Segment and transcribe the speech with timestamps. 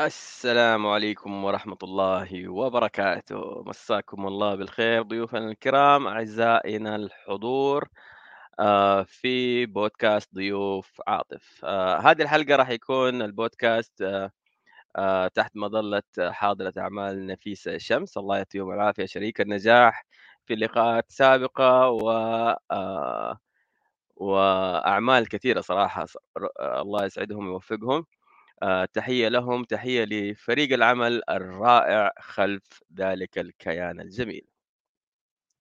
[0.00, 3.62] السلام عليكم ورحمة الله وبركاته.
[3.66, 7.88] مساكم الله بالخير ضيوفنا الكرام أعزائنا الحضور
[8.60, 11.60] آه، في بودكاست ضيوف عاطف.
[11.64, 14.02] آه، هذه الحلقة راح يكون البودكاست
[14.96, 18.18] آه، تحت مظلة حاضرة أعمال نفيسة شمس.
[18.18, 19.06] الله يعطيهم العافية.
[19.06, 20.06] شريك النجاح
[20.46, 22.10] في لقاءات سابقة و
[24.16, 26.06] وأعمال كثيرة صراحة
[26.60, 28.06] الله يسعدهم ويوفقهم.
[28.94, 32.62] تحية لهم تحية لفريق العمل الرائع خلف
[32.98, 34.46] ذلك الكيان الجميل.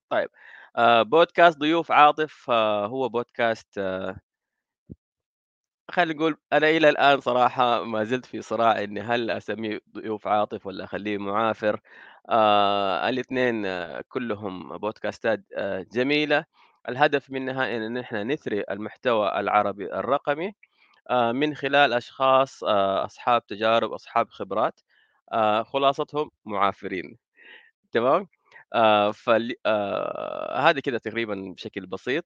[0.09, 0.29] طيب
[0.75, 4.17] آه، بودكاست ضيوف عاطف آه، هو بودكاست آه،
[5.91, 10.65] خلينا نقول أنا إلى الآن صراحة ما زلت في صراع إني هل أسميه ضيوف عاطف
[10.67, 11.79] ولا أخليه معافر؟
[12.29, 16.45] آه الاثنين آه كلهم بودكاستات آه جميلة.
[16.89, 20.48] الهدف منها إن نحن نثري المحتوى العربي الرقمي.
[20.48, 20.53] آه،
[21.31, 24.79] من خلال أشخاص آه، أصحاب تجارب، أصحاب خبرات،
[25.34, 27.18] آآ، خلاصتهم معافرين،
[27.91, 28.27] تمام؟
[30.55, 32.26] هذه كده تقريبًا بشكل بسيط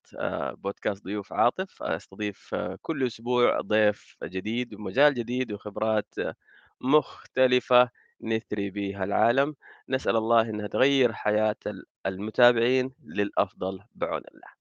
[0.53, 6.35] بودكاست ضيوف عاطف، أستضيف آه، كل أسبوع ضيف جديد ومجال جديد وخبرات آه،
[6.81, 7.89] مختلفة
[8.21, 9.55] نثري بها العالم،
[9.89, 14.60] نسأل الله إنها تغيّر حياة ال المتابعين للأفضل بعون الله.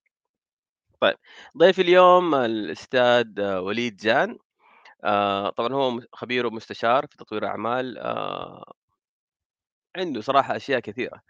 [1.00, 1.16] طيب،
[1.58, 4.38] ضيفي اليوم الأستاذ آه، وليد جان.
[5.04, 8.64] آآ طبعًا هو خبير ومستشار في تطوير أعمال، آآ
[9.96, 11.20] عنده صراحة أشياء كثيرة،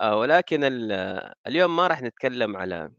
[0.00, 0.92] آآ ولكن ال
[1.46, 2.90] اليوم ما راح نتكلم على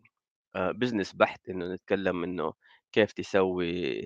[0.58, 2.54] business بحت، إنه نتكلم إنه
[2.92, 4.02] كيف تسوي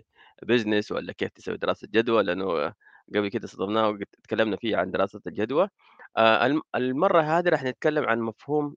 [0.45, 2.73] business والّا كيف تسوي دراسة جدوى، لأنه
[3.15, 5.69] قبل كده صدمناه وقت اتكلمنا فيه عن دراسة الجدوى.
[6.17, 8.75] آآ الم المرة هذه راح نتكلم عن مفهوم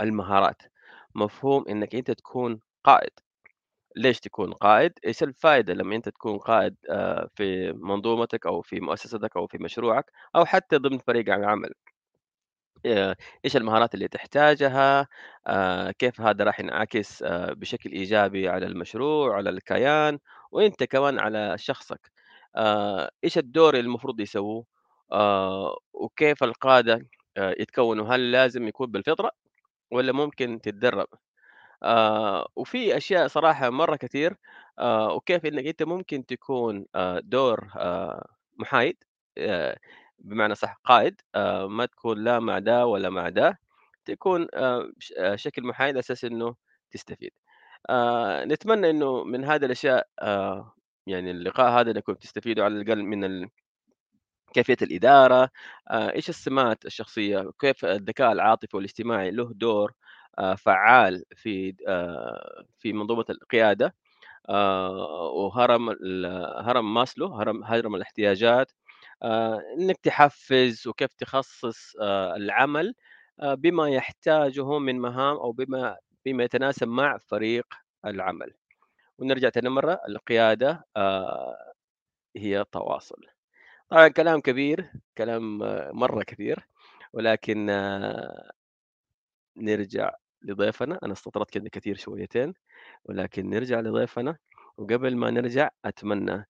[0.00, 0.62] المهارات،
[1.14, 3.10] مفهوم إنك أنت تكون قائد.
[3.96, 9.36] ليش تكون قائد؟ إيش الفائدة لمّا أنت تكون قائد آآ في منظومتك أو في مؤسستك
[9.36, 10.04] أو في مشروعك
[10.36, 11.74] أو حتى ضمن فريق العمل؟
[12.86, 15.08] آآ إيش المهارات اللي تحتاجها؟
[15.46, 20.18] آآ كيف هذا راح ينعكس بشكل إيجابي على المشروع، على الكيان،
[20.52, 22.10] وأنت كمان على شخصك.
[23.24, 24.66] إيش الدور اللي المفروض يسووه؟
[25.92, 29.30] وكيف القادة آآ يتكوّنوا؟ هل لازم يكون بالفطرة
[29.94, 31.06] والّا ممكن تتدرّب؟
[31.82, 34.36] آآ وفي أشياء صراحة مرّة كتير
[34.78, 38.26] آآ وكيف إنّك أنت ممكن تكون آآ دور آآ
[38.58, 38.96] محايد
[39.38, 39.78] آآ
[40.18, 43.60] بمعنى صح قائد آآ ما تكون لا مع ده ولا مع ده،
[44.04, 44.48] تكون
[44.98, 46.56] بش آه، شكل محايد على أساس إنه
[46.90, 47.32] تستفيد.
[47.90, 50.72] آآ نتمنى إنه من هذه الأشياء آآ
[51.06, 53.24] يعني اللقاء هذا إنكم تستفيدوا على الأقل من
[54.58, 55.50] ال كيفية الإدارة،
[55.90, 59.92] آآ إيش السمات الشخصية، كيف الذكاء العاطفي والاجتماعي له دور
[60.38, 63.94] آآ فعّال في آآ في منظومة القيادة،
[64.50, 64.88] آآ
[65.34, 65.90] وهرم
[66.66, 68.72] هرم ماسلو، هرم هرم الاحتياجات،
[69.80, 71.92] إنك تحفّز وكيف تخصّص
[72.36, 72.94] العمل
[73.42, 77.66] بما يحتاجه من مهام أو بما بما يتناسب مع فريق
[78.06, 78.54] العمل.
[79.18, 81.56] ونرجع تاني مرّة القيادة آآ
[82.36, 83.33] هي تواصل.
[83.90, 86.68] طبعًا كلام كبير، كلام آه، مرّة كثير،
[87.12, 88.50] ولكن آه،
[89.56, 90.10] نرجع
[90.42, 92.54] لضيفنا، أنا استطردت كده كثير شويتين،
[93.04, 94.36] ولكن نرجع لضيفنا،
[94.78, 96.46] وقبل ما نرجع أتمنى آآ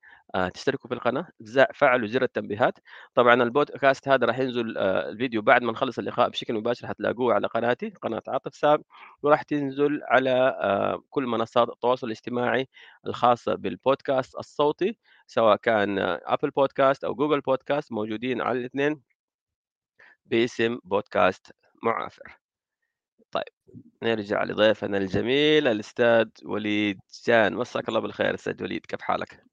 [0.54, 2.78] تشتركوا في القناة، ز فعلوا زر التنبيهات،
[3.14, 7.46] طبعًا البودكاست هذا راح ينزل آآ الفيديو بعد ما نخلص اللقاء بشكل مباشر حتلاقوه على
[7.46, 8.84] قناتي، قناة عاطف سام،
[9.22, 10.30] وراح تنزل على
[10.60, 12.68] آآ كل منصات التواصل الاجتماعي
[13.06, 19.02] الخاصة بالبودكاست الصوتي، سواء كان Apple Podcast أو Google Podcast موجودين على الاثنين
[20.26, 21.52] باسم بودكاست
[21.82, 22.38] معافر.
[23.30, 23.44] طيب
[24.02, 29.44] نرجع لضيفنا الجميل الأستاذ وليد جان، مساك الله بالخير أستاذ وليد، كيف حالك؟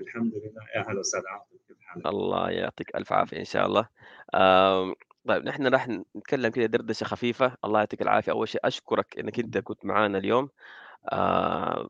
[0.00, 0.62] الحمد لله.
[0.76, 3.88] يا هلا وسهلا عاطف كيف حالك؟ الله يعطيك ألف عافية إن شاء الله.
[4.34, 4.94] آمم،
[5.28, 9.58] طيب نحن راح نتكلم كده دردشة خفيفة، الله يعطيك العافية، أول شيء أشكرك إنك أنت
[9.58, 10.48] كنت معانا اليوم،
[11.12, 11.88] آآ،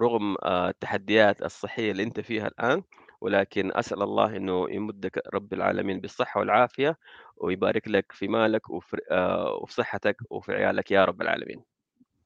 [0.00, 2.82] رغم آآ التحديات الصحية اللي أنت فيها الآن،
[3.20, 6.98] ولكن أسأل الله إنه يمدّك رب العالمين بالصحة والعافية،
[7.36, 11.62] ويبارك لك في مالك وفي آآ، وفي صحتك وفي عيالك يا رب العالمين.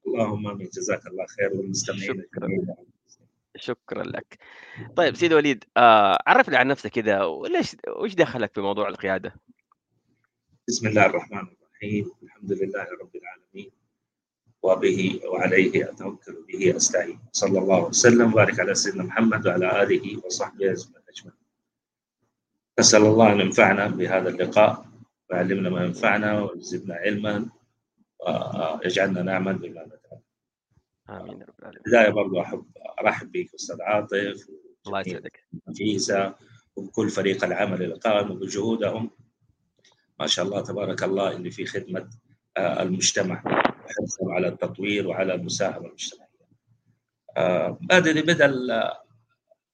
[0.06, 0.68] اللهم آمين.
[0.68, 2.48] جزاك الله خير والمستمعين شكرًا،
[3.56, 4.38] شكرًا لك.
[4.96, 9.34] طيب سيدي وليد، آآ، عرّفني عن نفسك كده، وليش وإيش دخلك في موضوع القيادة؟
[10.68, 13.70] بسم الله الرحمن الرحيم الحمد لله رب العالمين
[14.62, 20.72] وبه وعليه أتوكل وبه أستعين صلى الله وسلم وبارك على سيدنا محمد وعلى آله وصحبه
[20.72, 21.38] أجمعين
[22.78, 24.86] نسأل الله أن ينفعنا بهذا اللقاء
[25.30, 27.46] ويعلمنا ما ينفعنا ويزدنا علما
[28.26, 30.03] ويجعلنا نعمل بما نتعلم
[31.10, 31.82] آمين يا رب العالمين.
[31.86, 32.64] بداية برضو احب
[33.00, 34.48] أرحب بك أستاذ عاطف
[34.86, 35.46] الله يسعدك.
[35.68, 36.34] نفيسة
[36.76, 39.10] وبكل فريق العمل اللي قاموا بجهودهم
[40.20, 42.10] ما شاء الله تبارك الله اللي في خدمة
[42.56, 46.28] آه، المجتمع وحرصهم على التطوير وعلى المساهمة المجتمعية.
[47.36, 48.54] آه، بعد اللي بدأ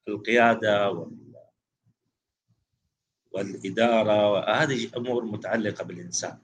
[0.09, 1.07] القيادة
[3.33, 6.39] والإدارة هذه أمور متعلقة بالإنسان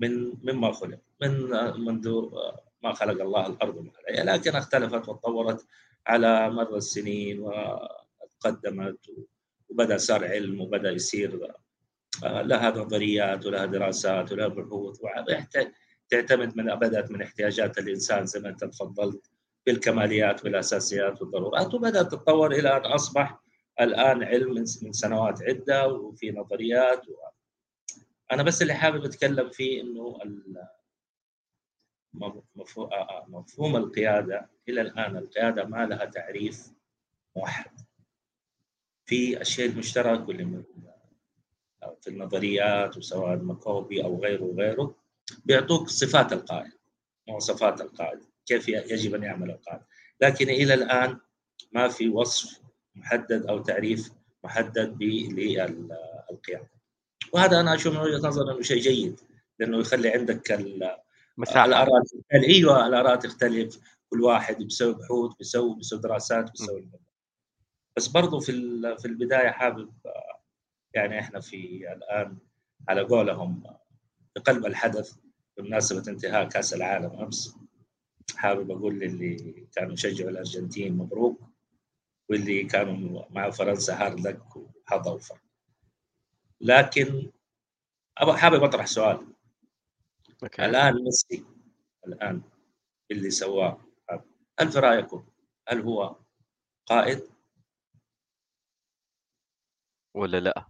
[0.00, 1.50] من مما خلق من
[1.84, 2.30] منذ
[2.82, 5.66] ما خلق الله الأرض عليها لكن اختلفت وتطورت
[6.06, 8.98] على مر السنين وتقدمت
[9.68, 11.52] وبدأ صار علم وبدأ يصير
[12.22, 15.00] لها نظريات ولها دراسات ولها بحوث
[16.08, 19.30] تعتمد من بدأت من احتياجات الإنسان زي ما أنت تفضلت
[19.66, 23.40] بالكماليات والأساسيات والضرورات وبدأت تتطور إلى أن أصبح
[23.80, 27.12] الآن علم من سنوات عدة وفي نظريات و...
[28.32, 30.81] أنا بس اللي حابب أتكلم فيه إنه آه،
[33.28, 36.72] مفهوم القيادة إلى الآن القيادة ما لها تعريف
[37.36, 37.70] موحد
[39.06, 40.62] في الشيء المشترك واللي
[42.00, 44.94] في النظريات وسواء مكوبي أو غيره وغيره
[45.44, 46.72] بيعطوك صفات القائد
[47.28, 49.80] مواصفات القائد كيف يجب أن يعمل القائد.
[50.20, 51.18] لكن إلى الآن
[51.72, 52.60] ما في وصف
[52.94, 54.10] محدد أو تعريف
[54.44, 56.70] محدد للقيادة.
[57.32, 59.20] وهذا أنا أشوف من وجهة نظري إنه شيء جيد
[59.58, 60.42] لأنه يخلي عندك
[61.66, 62.02] الآراء
[62.34, 63.78] إيوه الآراء تختلف.
[64.10, 66.88] كل واحد بيسوي بحوث بيسوي بيسوي دراسات بيسوي
[67.96, 68.52] بس برضو في
[68.98, 69.92] في البداية حابب
[70.94, 72.38] يعني إحنا في الآن
[72.88, 73.62] على قولهم
[74.34, 75.14] في قلب الحدث
[75.56, 77.56] بمناسبة انتهاء كأس العالم أمس
[78.36, 81.40] حابب أقول للي كانوا يشجعوا الأرجنتين مبروك
[82.28, 85.40] واللي كانوا مع فرنسا hard luck وحظ أوفر
[86.60, 87.30] لكن
[88.18, 89.26] حابب أطرح سؤال.
[90.42, 90.64] okay.
[90.64, 91.44] الآن ميسي
[92.06, 92.42] الآن
[93.10, 93.80] اللي سواه.
[94.60, 95.24] هل في رأيكم
[95.68, 96.16] هل هو
[96.86, 97.22] قائد؟
[100.14, 100.66] ولا لا؟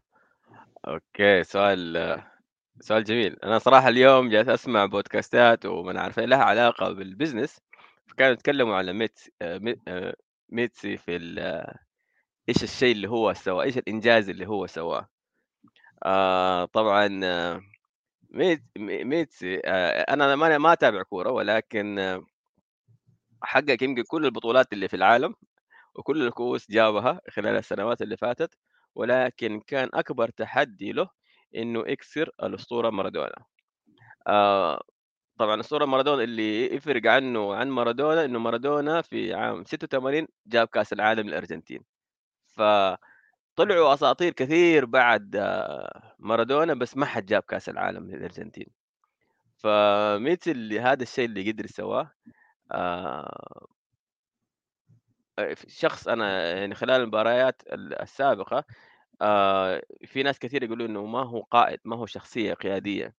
[0.88, 2.22] okay سؤال
[2.80, 3.36] سؤال جميل.
[3.44, 7.60] أنا صراحة اليوم جالس أسمع بودكاستات وما عارف إيه لها علاقة بال business.
[8.06, 10.16] فكانوا يتكلموا على ميسي آه، آه،
[10.48, 11.16] ميسي في
[12.48, 15.08] إيش الشيء اللي هو سواه إيش الإنجاز اللي هو سواه.
[16.04, 17.71] آه طبعا ميس
[18.78, 21.98] ميسي آه أنا ما ما أتابع كورة ولكن
[23.42, 25.34] حقق يمكن كل البطولات اللي في العالم
[25.94, 28.54] وكل الكؤوس جابها خلال السنوات اللي فاتت
[28.94, 31.08] ولكن كان أكبر تحدي له
[31.56, 33.44] إنه يكسر الأسطورة مارادونا.
[34.26, 34.82] آه
[35.38, 40.92] طبعا الاسطوره مارادونا اللي يفرق عنه عن مارادونا إنه مارادونا في عام 86 جاب كأس
[40.92, 41.84] العالم للأرجنتين.
[43.56, 48.66] فطلعوا أساطير كثير بعد آه، مارادونا بس ما حد جاب كأس العالم للأرجنتين.
[49.56, 52.10] فميتي اللي هذا الشيء اللي قدر سواه
[52.72, 53.66] آه
[55.68, 58.64] شخص أنا يعني خلال المباريات السابقة
[59.22, 63.14] آه في ناس كثير يقولوا إنه ما هو قائد ما هو شخصية قيادية.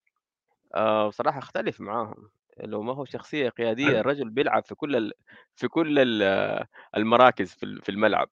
[0.76, 2.30] آه بصراحة أختلف معاهم.
[2.60, 5.14] لو ما هو شخصية قيادية الرجل بيلعب في كل ال...
[5.56, 6.24] في كل ال...
[6.98, 8.30] المراكز في الملعب.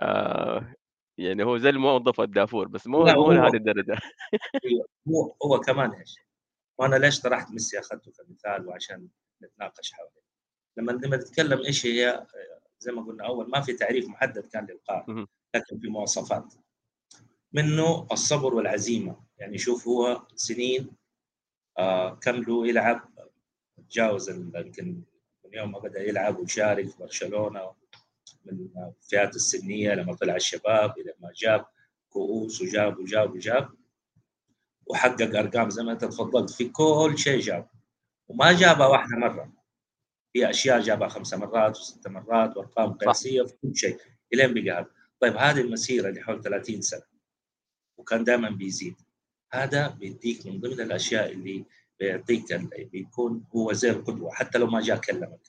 [0.00, 0.74] آه
[1.20, 3.98] يعني هو زي الموظف الدافور بس مو مو لهذه الدرجة.
[4.64, 6.14] أيوه، هو هو كمان إيش
[6.78, 9.08] وأنا ليش طرحت ميسي أخذته كمثال وعشان
[9.42, 10.10] نتناقش حوله
[10.76, 12.26] لما لما نتكلم إيش هي
[12.78, 16.54] زي ما قلنا أول ما في تعريف محدد كان للقائد لكن في مواصفات.
[17.52, 19.24] منه الصبر والعزيمة.
[19.38, 20.90] يعني شوف هو سنين
[21.78, 23.10] آه كملوا يلعب
[23.90, 25.02] تجاوز يمكن
[25.44, 27.72] من يوم ما بدأ يلعب ويشارك في برشلونة
[28.44, 28.68] من
[29.02, 31.66] الفئات السنية لما طلع الشباب إلى ما جاب
[32.10, 33.68] كؤوس وجاب وجاب وجاب.
[34.86, 37.68] وحقق أرقام زي ما أنت تفضلت في كل شيء جاب.
[38.28, 39.52] وما جابها واحدة مرة.
[40.32, 43.98] في أشياء جابها خمسة مرات وست مرات وأرقام قياسية في كل شيء.
[44.34, 44.78] إلين بقى.
[44.78, 44.86] هذا
[45.20, 47.02] طيب هذه المسيرة اللي حول 30 سنة.
[47.96, 48.94] وكان دائما بيزيد.
[49.52, 51.64] هذا بيديك من ضمن الأشياء اللي
[52.00, 52.54] بيعطيك
[52.92, 54.30] بيكون هو زي القدوة.
[54.32, 55.40] حتى لو ما جاء كلمك.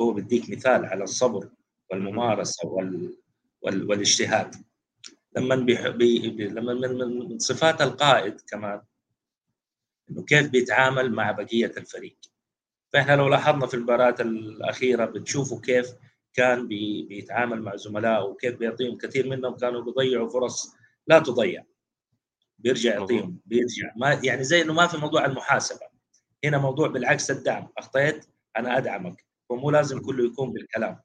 [0.00, 1.48] هو بيديك مثال على الصبر.
[1.92, 3.16] والممارسة وال...
[3.62, 3.90] وال...
[3.90, 4.54] والاجتهاد.
[5.36, 5.90] لما بي...
[5.90, 6.18] بي...
[6.48, 7.18] لما من...
[7.28, 8.82] من صفات القائد كمان
[10.10, 12.16] إنه كيف بيتعامل مع بقية الفريق.
[12.92, 15.94] فإحنا لو لاحظنا في المباراة الأخيرة بتشوفوا كيف
[16.34, 17.02] كان بي...
[17.02, 20.74] بيتعامل مع زملائه وكيف بيعطيهم كثير منهم كانوا بيضيعوا فرص
[21.06, 21.64] لا تضيع.
[22.58, 23.92] بيرجع يعطيهم بيرجع.
[23.96, 25.86] ما يعني زي إنه ما في موضوع المحاسبة.
[26.44, 27.68] هنا موضوع بالعكس الدعم.
[27.78, 29.24] أخطيت أنا أدعمك.
[29.50, 31.00] هو مو لازم كله يكون بالكلام.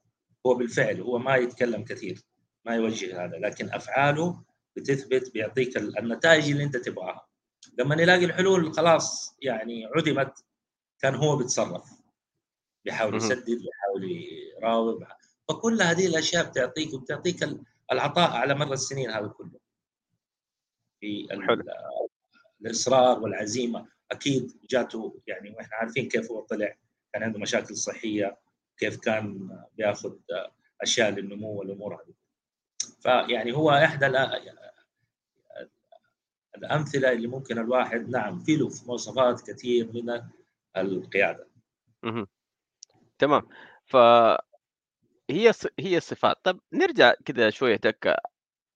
[0.47, 2.21] هو بالفعل هو ما يتكلم كثير
[2.65, 4.43] ما يوجه هذا لكن أفعاله
[4.75, 7.27] بتثبت بيعطيك النتائج اللي أنت تبغاها.
[7.77, 10.45] لما يلاقي الحلول خلاص يعني عدمت
[10.99, 11.89] كان هو بيتصرف
[12.85, 14.27] بيحاول يسدد بيحاول
[14.57, 15.03] يراوغ.
[15.49, 17.49] فكل هذه الأشياء بتعطيك وبتعطيك
[17.91, 19.59] العطاء على مر السنين هذا كله
[20.99, 21.27] في
[22.61, 23.87] الإصرار والعزيمة.
[24.11, 26.77] أكيد جاته يعني وإحنا عارفين كيف هو طلع
[27.13, 28.37] كان عنده مشاكل صحية.
[28.77, 30.15] كيف كان بياخذ
[30.81, 32.13] أشياء للنمو والأمور هذه.
[33.01, 34.05] فيعني هو إحدى
[36.57, 40.21] الأمثلة اللي ممكن الواحد نعم في له مواصفات كثير من
[40.77, 41.47] القيادة.
[43.19, 43.47] تمام.
[43.85, 43.95] ف
[45.29, 46.37] هي هي الصفات.
[46.43, 48.15] طب نرجع كده شوية تكه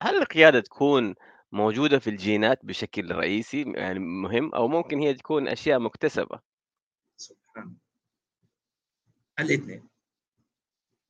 [0.02, 1.16] هل القيادة تكون
[1.52, 6.40] موجودة في الجينات بشكل رئيسي؟ يعني مهم أو ممكن هي تكون أشياء مكتسبة؟
[7.18, 7.78] سبحان
[9.40, 9.91] الاثنين.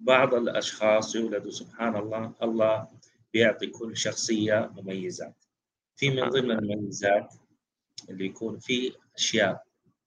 [0.01, 2.87] بعض الأشخاص يولدوا سبحان الله الله
[3.33, 5.45] بيعطي كل شخصية مميزات.
[5.95, 7.33] في من ضمن المميزات
[8.09, 9.63] اللي يكون في أشياء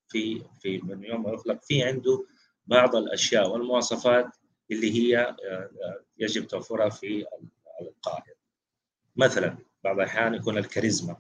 [0.09, 2.27] في في من يوم ما يخلق في عنده
[2.67, 4.27] بعض الأشياء والمواصفات
[4.71, 7.27] اللي هي آه، آه، يجب توفرها في
[7.81, 8.35] القائد
[9.17, 11.17] مثلا بعض الأحيان يكون الكاريزما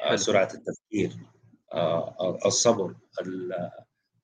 [0.00, 1.16] آه، سرعة التفكير
[2.46, 2.94] الصبر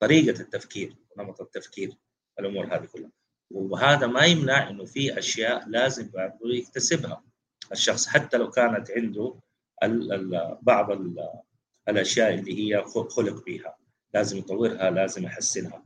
[0.00, 1.96] طريقة التفكير نمط التفكير.
[2.38, 3.10] الأمور هذه كلها.
[3.50, 6.10] وهذا ما يمنع إنه في أشياء لازم
[6.44, 7.24] يكتسبها.
[7.72, 9.34] الشخص حتى لو كانت عنده
[10.62, 11.28] بعض ال
[11.88, 13.76] الأشياء اللي هي خلق بها
[14.14, 15.84] لازم يطورها لازم يحسنها.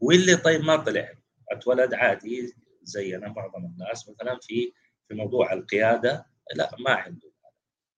[0.00, 1.12] واللي طيب ما طلع
[1.50, 4.08] أتولد عادي زينا معظم الناس.
[4.08, 4.72] مثلا في
[5.08, 7.32] في موضوع القيادة لا ما عنده.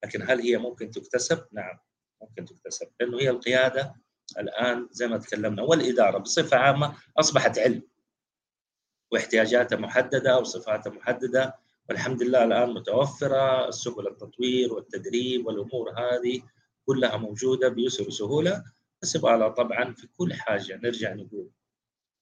[0.04, 1.78] لكن هل هي ممكن تكتسب؟ نعم
[2.22, 2.88] ممكن تكتسب.
[3.00, 3.94] لأنه هي القيادة
[4.38, 7.82] الآن زي ما تكلمنا والإدارة بصفة عامة أصبحت علم
[9.12, 11.54] واحتياجاتها محددة وصفاتها محددة.
[11.88, 16.42] والحمد لله الآن متوفرة سبل التطوير والتدريب والأمور هذه
[16.86, 18.64] كلها موجودة بيسر وسهوله
[19.02, 21.50] بس يبغى طبعا في كل حاجة نرجع نقول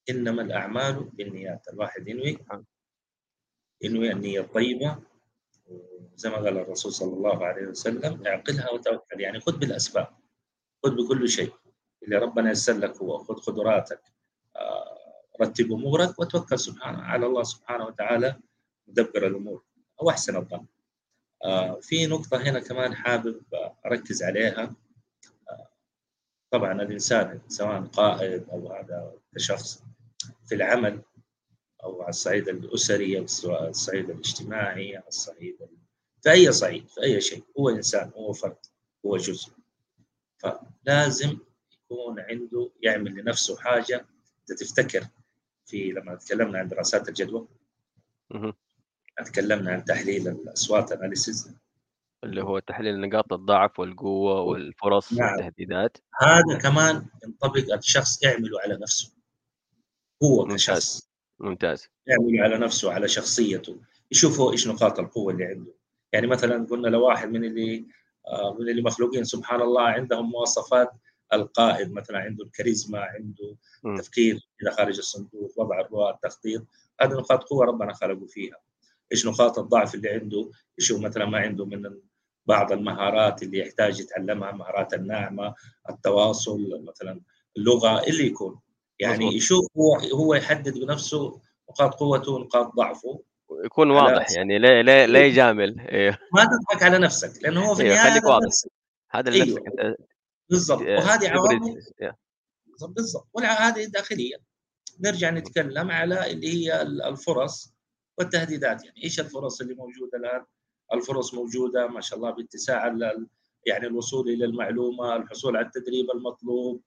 [0.09, 1.67] إنما الأعمال بالنيات.
[1.73, 2.37] الواحد ينوي
[3.81, 4.97] ينوي النية الطيبة.
[6.15, 9.21] زي ما قال الرسول صلى الله عليه وسلم أعقلها وتوكل.
[9.21, 10.07] يعني خذ بالأسباب
[10.83, 11.53] خذ بكل شيء.
[12.03, 14.01] اللي ربنا يسر لك هو خذ قدراتك
[14.55, 14.99] آه،
[15.41, 18.39] رتب أمورك وتوكل سبحانه على الله سبحانه وتعالى
[18.87, 19.63] مدبر الأمور
[20.01, 20.65] أو أحسن الظن.
[21.43, 23.41] آه، في نقطة هنا كمان حابب
[23.85, 24.75] أركز عليها
[25.49, 25.69] آه،
[26.51, 29.83] طبعا الإنسان سواء قائد أو هذا كشخص
[30.45, 31.01] في العمل
[31.83, 33.23] أو على الصعيد الأسري أو
[33.67, 35.57] الصعيد الاجتماعي على الصعيد
[36.21, 38.57] في أي صعيد في أي شيء هو إنسان هو فرد
[39.05, 39.51] هو جزء
[40.37, 41.37] فلازم
[41.91, 44.05] يكون عنده يعمل لنفسه حاجة
[44.47, 45.07] تفتكر
[45.65, 47.47] في لما تكلمنا عن دراسات الجدوى.
[49.25, 51.55] تكلمنا عن تحليل الأصوات اناليسيز
[52.23, 55.31] اللي هو تحليل نقاط الضعف والقوة والفرص نعم.
[55.31, 55.97] والتهديدات.
[56.21, 59.13] هذا كمان ينطبق الشخص يعمله على نفسه.
[60.23, 60.55] هو ممتاز.
[60.55, 61.09] كشخص.
[61.39, 61.89] ممتاز.
[62.07, 63.81] يعمل على نفسه على شخصيته.
[64.11, 65.73] يشوف هو إيش نقاط القوة اللي عنده.
[66.13, 67.85] يعني مثلا قلنا لو واحد من اللي
[68.27, 70.91] آه، من اللي مخلوقين سبحان الله عندهم مواصفات
[71.33, 73.97] القائد مثلا عنده الكاريزما عنده م.
[73.97, 76.65] تفكير إلى خارج الصندوق وضع الرؤى التخطيط
[77.01, 78.57] هذه نقاط قوة ربنا خلقه فيها
[79.11, 81.99] إيش نقاط الضعف اللي عنده إيش هو مثلا ما عنده من
[82.45, 85.55] بعض المهارات اللي يحتاج يتعلمها مهارات الناعمه
[85.89, 87.21] التواصل مثلا
[87.57, 88.59] اللغة اللي يكون
[88.99, 89.33] يعني مزبوط.
[89.33, 93.23] يشوف هو هو يحدد بنفسه نقاط قوته ونقاط ضعفه
[93.65, 95.25] يكون واضح يعني لا لا لا إيه.
[95.25, 96.19] يجامل إيه.
[96.33, 97.89] ما تضحك على نفسك لأنه هو في إيه.
[97.89, 98.47] النهاية خليك واضح
[99.09, 99.57] هذا اللي أيوه.
[99.57, 99.97] أنت
[100.49, 100.81] بالضبط.
[100.81, 101.81] وهذه عوامل
[102.87, 104.35] بالضبط وهذه داخلية.
[104.99, 107.73] نرجع نتكلم على اللي هي الفرص
[108.17, 108.85] والتهديدات.
[108.85, 110.45] يعني إيش الفرص اللي موجودة الآن؟
[110.93, 112.95] الفرص موجودة ما شاء الله باتساع
[113.65, 116.81] يعني الوصول إلى المعلومة، الحصول على التدريب المطلوب،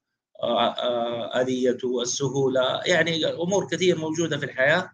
[1.36, 4.92] اليته، السهولة، يعني أمور كثير موجودة في الحياة.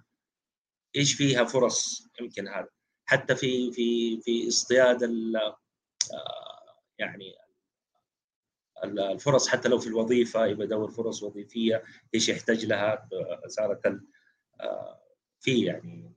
[0.96, 2.68] إيش فيها فرص؟ يمكن هذا.
[3.04, 5.02] حتى في في في اصطياد
[6.98, 7.34] يعني
[8.84, 11.82] الفرص حتى لو في الوظيفة يبغى يدور فرص وظيفية
[12.14, 13.08] إيش يحتاج لها
[13.46, 14.00] صارت
[15.40, 16.12] في يعني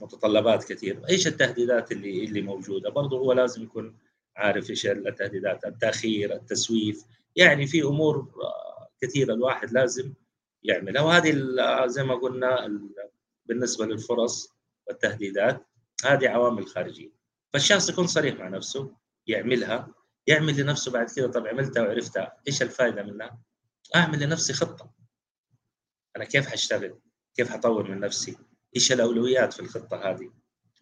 [0.00, 1.08] متطلبات كثير.
[1.08, 3.98] إيش التهديدات اللي اللي موجودة؟ برضه هو لازم يكون
[4.36, 7.04] عارف إيش التهديدات التأخير التسويف.
[7.36, 8.32] يعني في أمور
[9.00, 10.12] كثيرة الواحد لازم
[10.62, 11.02] يعملها.
[11.02, 11.32] وهذه
[11.86, 12.80] زي ما قلنا
[13.46, 14.54] بالنسبة للفرص
[14.86, 15.66] والتهديدات
[16.04, 17.10] هذه عوامل خارجية.
[17.52, 19.94] فالشخص يكون صريح مع نفسه يعملها.
[20.26, 23.38] يعمل لنفسه بعد كذا طب عملتها وعرفتها إيش الفائده منها؟
[23.96, 24.92] أعمل لنفسي خطة
[26.16, 27.00] أنا كيف حاشتغل؟
[27.34, 28.38] كيف حطور من نفسي؟
[28.76, 30.32] إيش الأولويات في الخطة هذه؟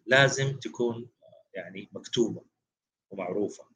[0.07, 1.09] لازم تكون
[1.55, 2.45] يعني مكتوبة
[3.11, 3.73] ومعروفة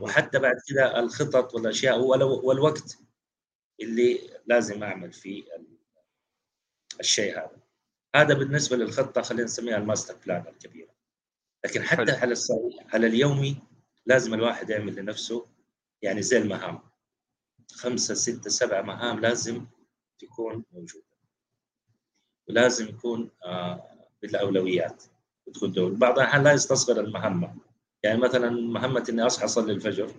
[0.00, 2.00] وحتى بعد كذا الخطط والأشياء
[2.44, 2.98] والوقت
[3.80, 5.44] اللي لازم أعمل فيه
[7.00, 7.60] الشيء هذا
[8.16, 10.94] هذا بالنسبة للخطة خلينا نسميها ال master plan الكبيرة
[11.64, 12.16] لكن حتى حلو.
[12.16, 12.34] على
[12.92, 13.56] على اليومي
[14.06, 15.46] لازم الواحد يعمل لنفسه
[16.02, 16.78] يعني زي المهام.
[17.72, 19.66] خمسة ستة سبعة مهام لازم
[20.18, 21.04] تكون موجودة.
[22.48, 23.90] ولازم يكون آه
[24.22, 25.04] بالأولويات
[25.46, 27.56] وتكون دول بعض الأحيان لا يستصغر المهمة.
[28.02, 30.14] يعني مثلا مهمة إني أصحى أصلي الفجر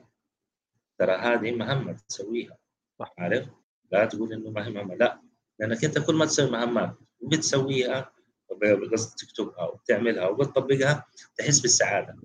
[1.00, 2.58] ترى هذه مهمة تسويها.
[3.00, 3.14] صح.
[3.18, 3.50] عارف؟
[3.92, 4.96] لا تقول إنه ما هي مهمة.
[4.96, 5.22] لا
[5.60, 8.12] لأنك أنت كل ما تسوي مهمات وبتسويها
[8.52, 11.06] بقصد تكتبها وبتعملها وبتطبقها
[11.38, 12.16] تحس بالسعادة.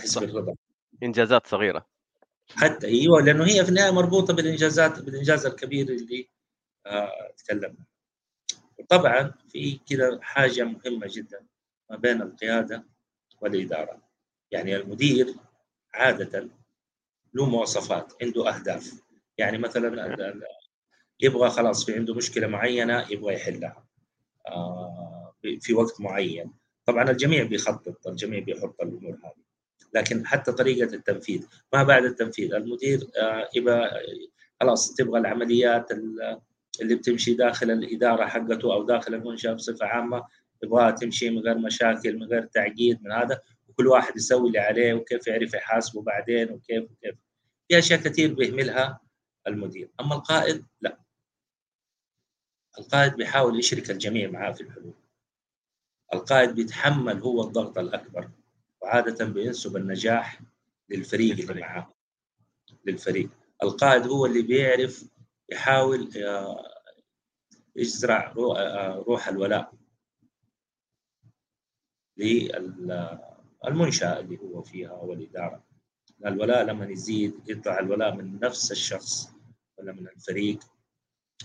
[0.00, 0.20] تحس صح.
[0.20, 0.54] بالرضا
[1.02, 1.86] إنجازات صغيرة.
[2.54, 6.28] حتى أيوه لأنه هي في النهاية مربوطة بالإنجازات بالإنجاز الكبير اللي
[6.86, 7.84] آه تكلمنا.
[8.88, 11.46] طبعا في كذا حاجة مهمة جدا
[11.90, 12.84] ما بين القيادة
[13.40, 14.02] والإدارة.
[14.50, 15.34] يعني المدير
[15.94, 16.48] عادة
[17.34, 19.02] له مواصفات عنده أهداف.
[19.38, 20.16] يعني مثلا
[21.20, 23.86] يبغى خلاص في عنده مشكلة معينة يبغى يحلها
[24.48, 26.52] آه في وقت معين.
[26.86, 29.49] طبعا الجميع بيخطط الجميع بيحط الأمور هذه.
[29.94, 33.90] لكن حتى طريقة التنفيذ ما بعد التنفيذ المدير آه، يبغى
[34.60, 35.90] خلاص تبغى العمليات
[36.80, 40.22] اللي بتمشي داخل الإدارة حقته أو داخل المنشأة بصفة عامة
[40.62, 44.94] يبغاها تمشي من غير مشاكل من غير تعقيد من هذا وكل واحد يسوي اللي عليه
[44.94, 47.14] وكيف يعرف يحاسبه بعدين وكيف وكيف.
[47.68, 49.00] في أشياء كثير بيهملها
[49.46, 49.90] المدير.
[50.00, 51.00] أما القائد لا.
[52.78, 54.94] القائد بيحاول يشرك الجميع معاه في الحلول.
[56.14, 58.30] القائد بيتحمل هو الضغط الأكبر.
[58.82, 60.40] وعادة بينسب النجاح
[60.88, 61.94] للفريق اللي معاه
[62.84, 63.30] للفريق.
[63.62, 65.04] القائد هو اللي بيعرف
[65.52, 66.64] يحاول آه،
[67.76, 69.72] يزرع آه، روح الولاء
[72.16, 75.64] للمنشأة اللي هو فيها والإدارة.
[76.26, 79.28] الولاء لما يزيد يطلع الولاء من نفس الشخص
[79.78, 80.58] ولا من الفريق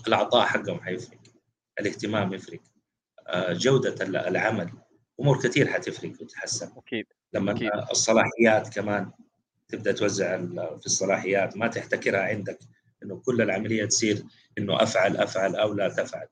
[0.08, 1.20] العطاء حقهم حيفرق
[1.80, 2.60] الاهتمام يفرق
[3.28, 4.72] آه، جودة العمل.
[5.20, 6.72] أمور كثير حتفرق وتتحسن.
[6.78, 7.06] أكيد.
[7.36, 7.72] لما أكيد.
[7.92, 9.12] الصلاحيات كمان
[9.68, 10.38] تبدأ توزع
[10.80, 12.60] في الصلاحيات ما تحتكرها عندك
[13.04, 14.24] إنه كل العملية تصير
[14.58, 16.28] إنه أفعل أفعل أو لا تفعل.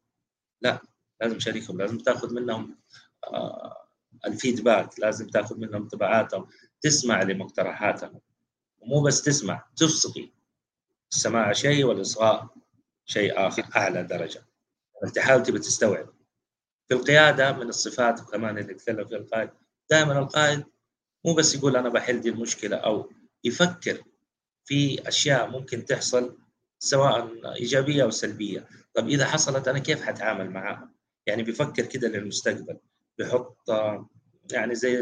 [0.62, 0.82] لا
[1.22, 2.78] لازم شريكهم لازم تاخذ منهم
[3.24, 3.78] آه،
[4.26, 6.48] الفيدباك لازم تاخذ منهم انطباعاتهم
[6.82, 8.22] تسمع لمقترحاتهم.
[8.80, 10.34] ومو بس تسمع تصغي
[11.12, 12.48] السماع شيء والإصغاء
[13.06, 14.46] شيء آخر أعلى درجة.
[15.04, 16.10] أنت حاول تبي تستوعب.
[16.88, 19.50] في القيادة من الصفات كمان اللي نتكلم فيها القائد
[19.90, 20.64] دائما القائد
[21.26, 23.12] مو بس يقول أنا بحل دي المشكلة أو
[23.44, 24.04] يفكر
[24.66, 26.38] في أشياء ممكن تحصل
[26.80, 28.68] سواء إيجابية أو سلبية.
[28.94, 30.90] طب إذا حصلت أنا كيف حتعامل معها
[31.26, 32.78] يعني بيفكر كده للمستقبل
[33.18, 33.70] بيحط
[34.52, 35.02] يعني زي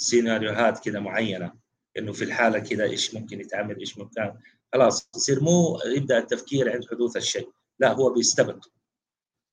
[0.00, 1.52] السيناريوهات كده معينة
[1.98, 4.32] إنه في الحالة كده إيش ممكن يتعمل إيش ممكن
[4.72, 8.64] خلاص يصير مو يبدأ التفكير عند حدوث الشيء لا هو بيستبق.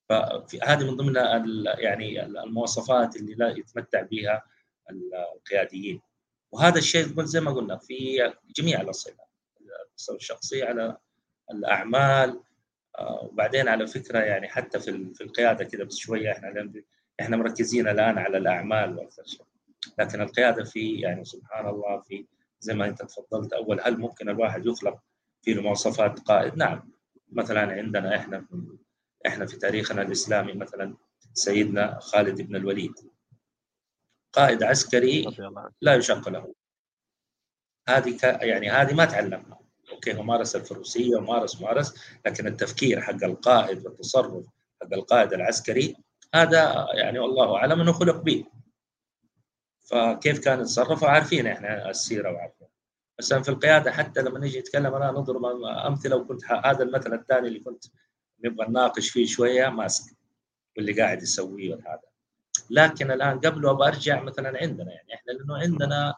[0.08, 1.14] فهذه من ضمن
[1.78, 4.42] يعني المواصفات اللي لا يتمتع بها
[4.90, 6.00] القياديين.
[6.52, 9.26] وهذا الشيء زي ما قلنا في جميع الأصعدة
[9.90, 10.96] المستوى الشخصي على
[11.50, 12.40] الأعمال
[12.98, 16.72] آه، وبعدين على فكرة يعني حتى في في القيادة كذا بس شوية إحنا
[17.20, 19.46] إحنا مركزين الآن على الأعمال وأكثر شيء.
[19.98, 22.26] لكن القيادة في يعني سبحان الله في
[22.60, 24.98] زي ما أنت تفضلت أول هل ممكن الواحد يخلق
[25.42, 26.92] في مواصفات قائد؟ نعم.
[27.32, 28.46] مثلا عندنا إحنا
[29.26, 30.94] إحنا في تاريخنا الإسلامي مثلا
[31.34, 32.94] سيدنا خالد بن الوليد.
[34.36, 35.24] قائد عسكري
[35.80, 36.54] لا يشق له.
[37.88, 39.58] هذه يعني هذه ما تعلمها.
[39.92, 41.94] أوكي هو مارس الفروسية ومارس مارس
[42.26, 44.46] لكن التفكير حق القائد والتصرف
[44.82, 45.96] حق القائد العسكري
[46.34, 48.44] هذا يعني والله أعلم إنه خلق به.
[49.84, 52.66] فكيف كان يتصرف؟ عارفين إحنا السيرة وعارفين.
[53.18, 57.60] مثلا في القيادة حتى لما نيجي نتكلم أنا نضرب أمثلة وكنت هذا المثل الثاني اللي
[57.60, 57.84] كنت
[58.44, 60.16] نبغى نناقش فيه شوية ماسك
[60.76, 62.15] واللي قاعد يسويه هذا
[62.70, 66.14] لكن الآن قبله أبغى أرجع مثلا عندنا يعني إحنا لأنه عندنا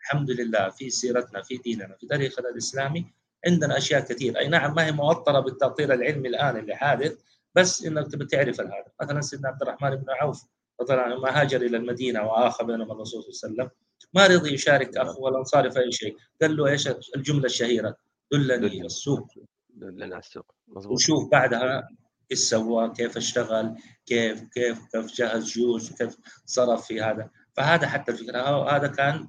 [0.00, 3.06] الحمد لله في سيرتنا في ديننا في تاريخنا الإسلامي
[3.46, 7.18] عندنا أشياء كثير أي نعم ما هي موطرة بالتأطير العلمي الآن اللي حادث
[7.54, 10.44] بس إنك تبي تعرف هذا مثلا سيدنا عبد الرحمن بن عوف
[10.90, 13.70] عنه لما هاجر إلى المدينة واخى بينما الرسول صلى الله عليه وسلم
[14.14, 16.16] ما رضي يشارك أخوه الانصاري في أي شيء.
[16.42, 17.96] قال له إيش الجملة الشهيرة؟
[18.32, 19.28] دلني إلى السوق.
[19.70, 20.54] دلني على السوق.
[20.68, 20.92] مزبوط.
[20.92, 21.88] وشوف بعدها
[22.30, 27.30] إيش سوى كيف اشتغل كيف كيف كيف جهز جيوش وكيف صرف في هذا.
[27.56, 28.76] فهذا حتى الفكرة.
[28.76, 29.28] هذا كان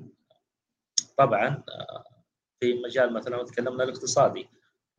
[1.18, 2.04] طبعا آه،
[2.60, 4.50] في مجال مثلا تكلمنا الاقتصادي.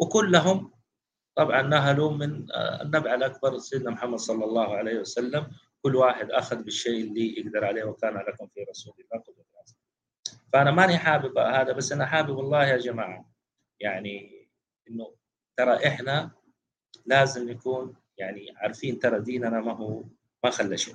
[0.00, 0.72] وكلهم
[1.36, 5.46] طبعا نهلوا من آه، النبع الأكبر سيدنا محمد صلى الله عليه وسلم.
[5.82, 9.22] كل واحد أخذ بالشيء اللي يقدر عليه وكان لكم في رسول الله.
[10.52, 13.32] فأنا ماني حابب هذا بس أنا حابب والله يا جماعة
[13.80, 14.46] يعني
[14.90, 15.14] إنه
[15.56, 16.30] ترى إحنا
[17.10, 20.04] لازم نكون يعني عارفين ترى ديننا ما هو
[20.44, 20.94] ما خلى شيء.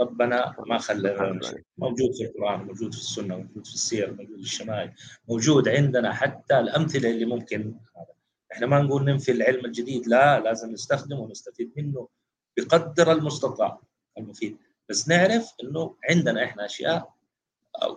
[0.00, 1.40] ربنا ما خلى
[1.78, 4.92] موجود في القرآن موجود في السنة موجود في السير موجود في الشمائل
[5.28, 8.14] موجود عندنا حتى الأمثلة اللي ممكن هذا.
[8.52, 12.08] إحنا ما نقول ننفي العلم الجديد لا لازم نستخدمه ونستفيد منه
[12.56, 13.80] بقدر المستطاع
[14.18, 14.56] المفيد.
[14.88, 17.14] بس نعرف إنه عندنا إحنا أشياء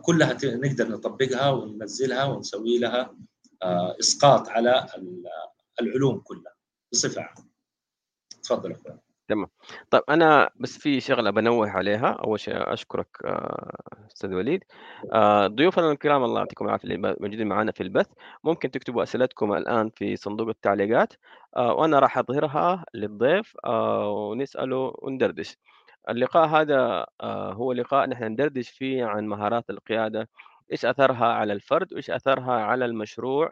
[0.01, 3.15] كلها نقدر نطبقها وننزلها ونسوي لها
[3.63, 4.88] آه، إسقاط على
[5.81, 6.54] العلوم كلها.
[6.91, 7.45] بصفة عامة.
[8.43, 9.47] تفضل اخوان تمام.
[9.89, 12.09] طيب أنا بس في شغلة بنوه عليها.
[12.09, 14.63] أول شيء أشكرك آه، أستاذ وليد.
[15.13, 18.07] آه، ضيوفنا الكرام الله يعطيكم العافية اللي موجودين معنا في البث.
[18.43, 21.13] ممكن تكتبوا أسئلتكم الآن في صندوق التعليقات.
[21.57, 25.57] آه، وأنا راح أظهرها للضيف ونسأله وندردش.
[26.09, 27.05] اللقاء هذا
[27.53, 30.29] هو لقاء نحن ندردش فيه عن مهارات القيادة.
[30.71, 33.51] إيش أثرها على الفرد؟ وإيش أثرها على المشروع؟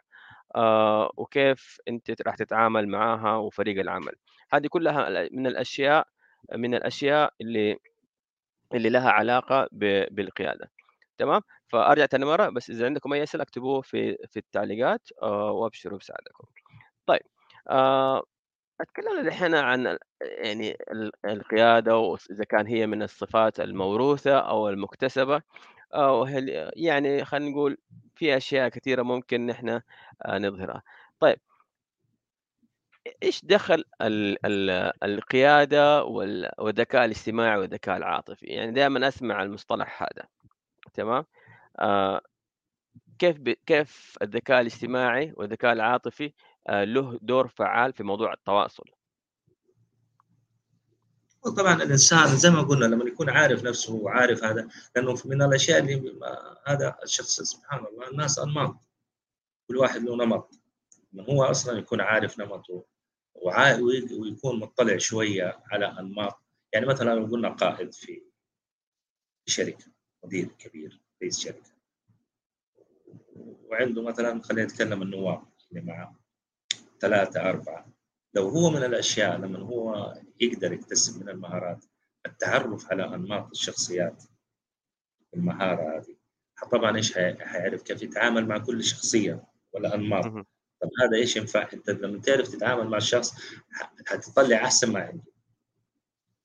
[1.18, 4.14] وكيف أنت راح تتعامل معها وفريق العمل.
[4.54, 6.08] هذه كلها من الأشياء
[6.56, 7.78] من الأشياء اللي
[8.74, 9.68] اللي لها علاقة
[10.12, 10.72] بالقيادة.
[11.18, 16.00] تمام؟ فأرجع ثاني مرة بس إذا عندكم أي أسئلة اكتبوه في في التعليقات آه، وأبشروا
[16.00, 16.48] بساعدكم
[17.06, 17.22] طيب
[17.70, 18.24] آه،
[18.82, 20.78] اتكلم الحين عن يعني
[21.26, 25.42] القيادة واذا كان هي من الصفات الموروثة أو المكتسبة
[25.94, 26.26] أو
[26.76, 27.78] يعني خلينا نقول
[28.24, 30.84] في أشياء كثيرة ممكن نحن آه، نظهرها
[31.20, 31.40] طيب
[33.24, 34.70] إيش دخل ال ال
[35.04, 40.28] القيادة والذكاء الاجتماعي والذكاء العاطفي؟ يعني دائمًا أسمع المصطلح هذا
[40.94, 41.26] تمام؟
[41.80, 42.22] آه
[43.20, 46.34] كيف كيف الذكاء الاجتماعي والذكاء العاطفي
[46.68, 48.86] آه له دور فعال في موضوع التواصل؟
[51.52, 56.20] طبعا الإنسان زي ما قلنا لما يكون عارف نفسه وعارف هذا لأنه من الأشياء اللي
[56.68, 58.76] هذا الشخص سبحان الله الناس أنماط.
[59.68, 60.60] كل واحد له نمط.
[61.14, 62.86] من هو أصلا يكون عارف نمطه
[63.34, 66.40] ويكون مطلع شوية على أنماط.
[66.74, 68.22] يعني مثلا لو قلنا قائد في
[69.46, 69.86] شركة
[70.24, 71.74] مدير كبير رئيس شركة.
[73.66, 76.16] وعنده مثلا خلينا نتكلم النواب اللي معه
[77.00, 78.03] ثلاثة أربعة.
[78.34, 81.86] لو هو من الأشياء لما هو يقدر يكتسب من المهارات
[82.26, 84.24] التعرف على أنماط الشخصيات
[85.34, 86.16] المهارة هذه.
[86.72, 89.44] طبعا إيش حيعرف كيف يتعامل مع كل شخصية
[89.74, 90.26] ولا أنماط.
[90.82, 93.34] طب هذا إيش ينفع؟ أنت لما تعرف تتعامل مع الشخص
[94.06, 95.34] حتطلع أحسن ما عنده.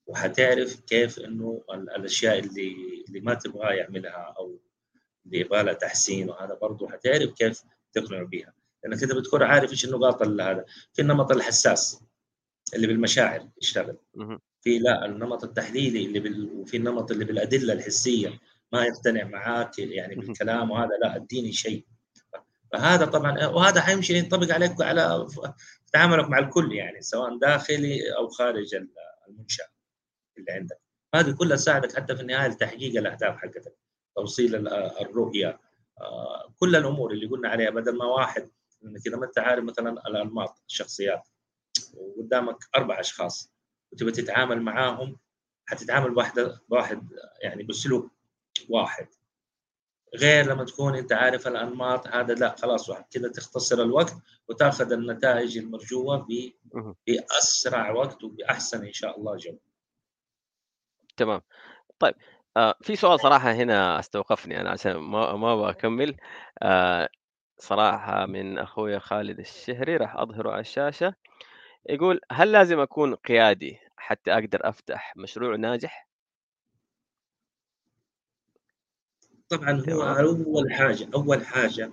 [0.07, 4.61] وحتعرف كيف إنه الأشياء اللي اللي ما تبغى يعملها أو
[5.27, 6.31] اللي يبغى لها تحسين.
[6.31, 10.65] وهذا برضه حتعرف كيف تقنع بها لأنك انت بتكون عارف إيش النقاط هذا.
[10.93, 12.03] في النمط الحساس
[12.75, 13.97] اللي بالمشاعر يشتغل
[14.61, 16.51] في لا النمط التحليلي اللي بال...
[16.53, 18.41] وفي النمط اللي بالأدلة الحسية.
[18.73, 21.87] ما يقتنع معاك يعني بالكلام وهذا لا اديني شيء.
[22.73, 25.27] فهذا طبعا وهذا حيمشي ينطبق عليك على
[25.93, 28.75] تعاملك مع الكل يعني سواء داخلي أو خارج
[29.29, 29.69] المنشأة
[30.39, 30.81] اللي عندك.
[31.15, 33.77] هذه كلها تساعدك حتى في النهاية لتحقيق الأهداف حقتك.
[34.17, 34.69] توصيل
[35.01, 35.61] الرؤية.
[36.01, 38.51] آه، كل الأمور اللي قلنا عليها بدل ما واحد
[38.85, 41.29] إنك إذا ما أنت عارف مثلا الأنماط الشخصيات
[41.95, 43.53] وقدامك أربع أشخاص
[43.93, 45.19] وتبغى تتعامل معاهم
[45.67, 47.09] حتتعامل بواحد بواحد
[47.43, 48.11] يعني بأسلوب
[48.69, 49.09] واحد
[50.15, 54.17] غير لما تكون أنت عارف الأنماط هذا لا خلاص كذا تختصر الوقت
[54.49, 56.27] وتأخذ النتائج المرجوة
[57.07, 59.59] بأسرع وقت وبأحسن إن شاء الله جو.
[61.17, 61.41] تمام.
[61.99, 62.15] طيب
[62.57, 66.17] آه في سؤال صراحة هنا استوقفني أنا عشان ما ما بكمل
[66.63, 67.09] آه
[67.59, 71.15] صراحة من أخوي خالد الشهري راح أظهره على الشاشة
[71.89, 76.09] يقول هل لازم أكون قيادي حتى أقدر أفتح مشروع ناجح؟
[79.49, 81.93] طبعا هو أول حاجة أول حاجة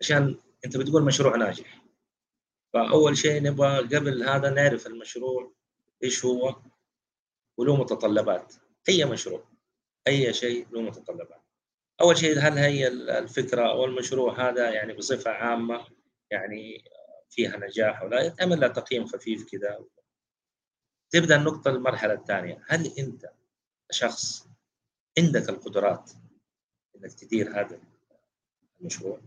[0.00, 1.82] عشان أنت بتقول مشروع ناجح.
[2.72, 5.52] فأول شيء نبغى قبل هذا نعرف المشروع
[6.04, 6.56] إيش هو
[7.56, 8.54] وله متطلبات
[8.88, 9.44] أي مشروع
[10.08, 11.47] أي شيء له متطلبات.
[12.00, 15.86] أول شيء هل هي الفكرة أو المشروع هذا يعني بصفة عامة
[16.30, 16.84] يعني
[17.30, 19.84] فيها نجاح ولا يتعمل لها تقييم خفيف كذا؟
[21.10, 22.64] تبدأ النقطة المرحلة الثانية.
[22.68, 23.30] هل أنت
[23.90, 24.48] شخص
[25.18, 26.10] عندك القدرات
[26.96, 27.80] إنك تدير هذا
[28.80, 29.20] المشروع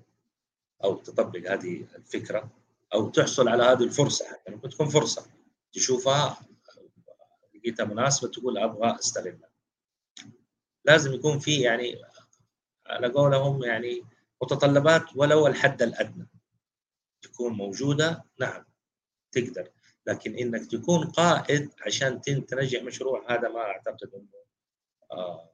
[0.83, 2.49] أو تطبق هذه الفكرة
[2.93, 5.25] أو تحصل على هذه الفرصة يعني ممكن تكون فرصة
[5.73, 6.37] تشوفها
[7.55, 9.49] لقيتها مناسبة تقول أبغى أستغلها؟
[10.85, 12.01] لازم يكون في يعني
[12.91, 14.03] على قولهم يعني
[14.43, 16.27] متطلبات ولو الحد الأدنى.
[17.21, 18.65] تكون موجودة نعم
[19.31, 19.69] تقدر.
[20.07, 24.41] لكن إنك تكون قائد عشان تنجح مشروع هذا ما أعتقد إنه
[25.11, 25.51] آه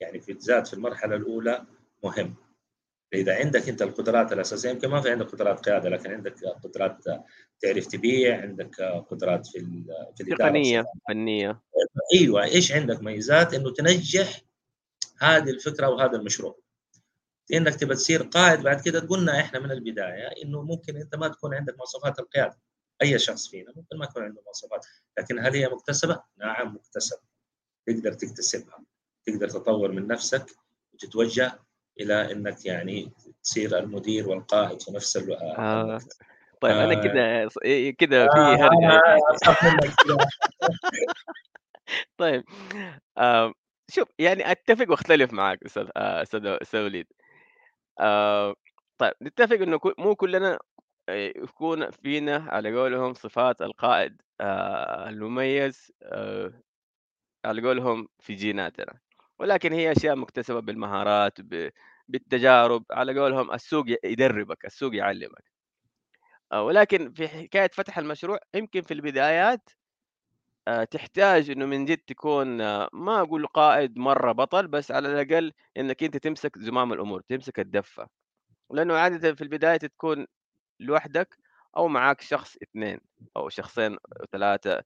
[0.00, 1.66] يعني في الذات في المرحلة الأولى
[2.04, 2.34] مهم.
[3.14, 7.04] إذا عندك أنت القدرات الأساسية يمكن ما في عندك قدرات قيادة لكن عندك قدرات
[7.60, 9.84] تعرف تبيع عندك قدرات في
[10.16, 11.60] في الإدارة تقنيه فنية.
[12.14, 14.40] أيوه إيش عندك ميزات؟ إنه تنجح
[15.20, 16.58] هذه الفكرة وهذا المشروع.
[17.52, 21.54] إنك تبى تصير قائد بعد كده قلنا إحنا من البداية إنه ممكن أنت ما تكون
[21.54, 22.58] عندك مواصفات القيادة.
[23.02, 24.86] أي شخص فينا ممكن ما يكون عنده مواصفات
[25.18, 27.20] لكن هل هي مكتسبة؟ نعم مكتسبة.
[27.86, 28.84] تقدر تكتسبها.
[29.26, 30.46] تقدر تطور من نفسك
[30.92, 31.58] وتتوجه
[32.00, 35.42] إلى إنك يعني تصير المدير والقائد في نفس الوقت.
[35.42, 36.00] آه.
[36.60, 37.02] طيب أنا آه.
[37.02, 39.00] كده إيه، كده في آه هرجه
[42.18, 42.44] طيب
[43.18, 43.52] آه
[43.90, 47.06] شوف يعني أتفق وأختلف معك أستاذ آه، أستاذ أستاذ وليد.
[48.00, 48.54] آه
[48.98, 50.58] طيب نتفق إنه مو كلنا
[51.08, 54.22] آه، يكون فينا على قولهم صفات القائد
[55.08, 55.92] المميز
[57.44, 58.98] على قولهم في جيناتنا.
[59.38, 61.38] ولكن هي أشياء مكتسبة بالمهارات
[62.08, 65.44] بالتجارب على قولهم السوق يدربك السوق يعلمك.
[66.54, 69.70] ولكن في حكاية فتح المشروع يمكن في البدايات
[70.90, 76.04] تحتاج إنه من جد تكون آه، ما أقول قائد مرة بطل بس على الأقل إنك
[76.04, 78.08] أنت تمسك زمام الأمور تمسك الدفة.
[78.70, 80.26] لأنه عادة في البداية تكون
[80.80, 81.36] لوحدك
[81.76, 83.00] أو معاك شخص اثنين
[83.36, 84.82] أو شخصين أو ثلاثة.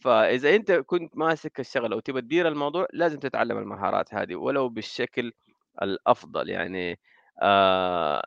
[0.00, 5.32] فإذا أنت كنت ماسك الشغلة وتبى تدير الموضوع لازم تتعلم المهارات هذه ولو بالشكل
[5.82, 7.00] الأفضل يعني
[7.42, 8.24] آه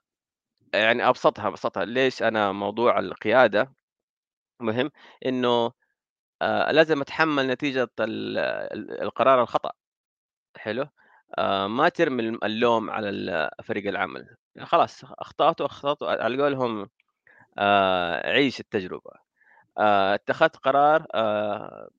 [0.74, 1.86] يعني أبسطها أبسطها.
[1.86, 3.74] ليش أنا موضوع القيادة
[4.62, 4.92] مهم؟
[5.26, 5.74] إنه آه
[6.72, 9.72] لازم أتحمل نتيجة القرار الخطأ.
[10.58, 10.88] حلو؟
[11.38, 14.38] آه ما ترمي اللوم على فريق العمل.
[14.62, 16.90] خلاص أخطأت وأخطأت على قولهم
[17.58, 19.12] آه عيش التجربة.
[19.80, 21.90] آه اتخذت قرار آه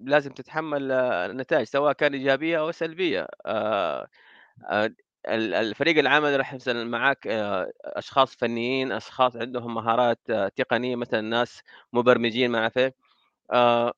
[0.00, 3.28] لازم تتحمل النتائج سواء كان إيجابية أو سلبية.
[3.46, 4.08] آه
[4.70, 4.90] آه
[5.28, 11.62] الفريق العمل راح مثلا معاك آه، أشخاص فنيين أشخاص عندهم مهارات آه، تقنية مثلا ناس
[11.92, 12.94] مبرمجين ما إيه،
[13.50, 13.92] آه،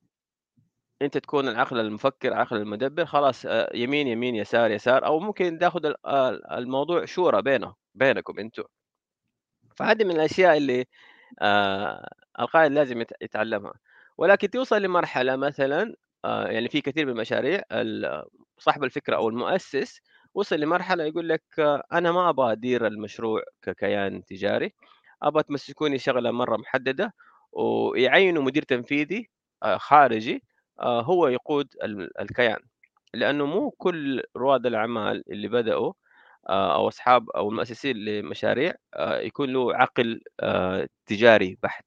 [1.02, 5.92] أنت تكون العقل المفكر عقل المدبر خلاص يمين يمين يسار يسار أو ممكن تاخذ
[6.52, 8.64] الموضوع شورى بينه بينكم أنتم.
[9.76, 10.87] فهذه من الأشياء اللي
[12.40, 13.74] القائد لازم يتعلمها.
[14.18, 17.62] ولكن توصل لمرحلة مثلا يعني في كثير من المشاريع
[18.59, 20.00] صاحب الفكرة أو المؤسس
[20.35, 21.42] وصل لمرحلة يقول لك
[21.92, 24.74] أنا ما أبغى أدير المشروع ككيان تجاري
[25.22, 27.14] أبغى تمسكوني شغلة مرة محددة
[27.52, 29.34] ويعينوا مدير تنفيذي آه،
[29.64, 30.42] خارجي
[30.81, 31.68] آه، هو يقود
[32.20, 32.59] الكيان.
[33.14, 35.92] لأنه مو كل رواد الأعمال اللي بدأوا
[36.48, 40.20] آه، أو أصحاب أو المؤسسين لمشاريع يكون له عقل
[41.07, 41.85] تجاري بحت.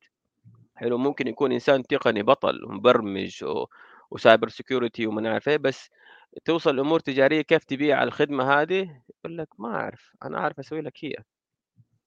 [0.75, 3.45] حلو ممكن يكون إنسان تقني بطل مبرمج
[4.11, 5.89] و cyber security وما عارف إيه بس
[6.45, 10.93] توصل الأمور تجارية كيف تبيع الخدمة هذه؟ يقول لك ما أعرف أنا أعرف أسوي لك
[11.05, 11.13] هي.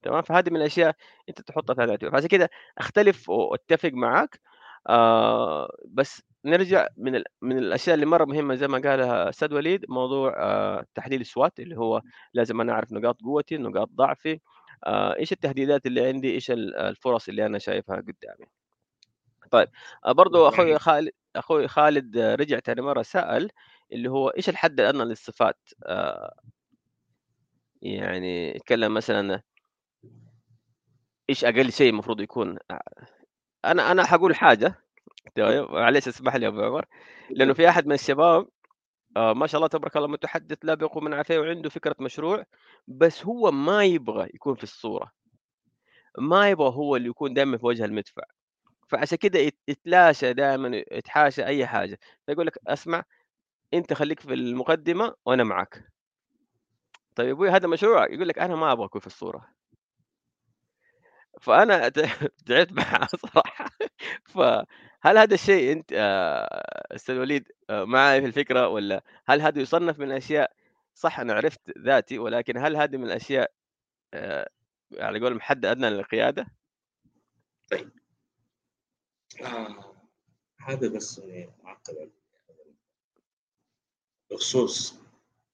[0.02, 0.94] تمام؟ فهذه من الأشياء
[1.28, 2.12] أنت تحطها في الاعتبار.
[2.12, 4.40] فعشان كده أختلف وأتفق معك
[4.88, 7.24] آه بس نرجع من ال...
[7.42, 11.76] من الأشياء اللي مرة مهمة زي ما قالها أستاذ وليد موضوع آه تحليل السوات اللي
[11.78, 12.02] هو
[12.34, 14.40] لازم أنا أعرف نقاط قوتي نقاط ضعفي.
[14.86, 18.46] آه إيش التهديدات اللي عندي؟ إيش الفرص اللي أنا شايفها قدامي؟
[19.50, 19.68] طيب
[20.06, 23.50] آه برضو أخوي خالد أخوي خالد رجع ثاني مرة سأل
[23.92, 26.34] اللي هو إيش الحد الأدنى للصفات؟ آه
[27.82, 29.42] يعني يتكلم مثلا
[31.30, 32.58] إيش أقل شيء المفروض يكون؟
[33.64, 34.74] أنا أنا حقول حاجة
[35.36, 36.84] طيب معلش اسمح لي يا أبو عمر.
[37.30, 38.48] لأنه في أحد من الشباب
[39.16, 42.44] آه ما شاء الله تبارك الله متحدث لا بيقوم من عافيه وعنده فكرة مشروع
[42.88, 45.12] بس هو ما يبغى يكون في الصورة.
[46.18, 48.22] ما يبغى هو اللي يكون دائما في وجه المدفع.
[48.88, 51.98] فعشان كده يتلاشى دائما يتحاشى أي حاجة.
[52.26, 53.04] فيقول لك أسمع
[53.74, 55.84] أنت خليك في المقدمة وأنا معك
[57.16, 59.48] طيب يا أبوي هذا مشروع؟ يقول لك أنا ما أبغى أكون في الصورة.
[61.40, 61.88] فأنا
[62.46, 63.70] تعبت معاه صراحة.
[64.24, 69.98] فهل هذا الشيء أنت آه، أستاذ وليد آه، معي في الفكرة ولا هل هذا يصنف
[69.98, 70.52] من الاشياء
[70.94, 73.52] صح أنا عرفت ذاتي ولكن هل هذه من الاشياء
[74.14, 74.50] آه،
[74.98, 76.46] على قول حد أدنى للقيادة؟
[77.70, 77.90] طيب.
[79.42, 79.94] آه
[80.60, 81.20] هذا بس
[81.62, 82.10] معقد
[84.30, 84.94] بخصوص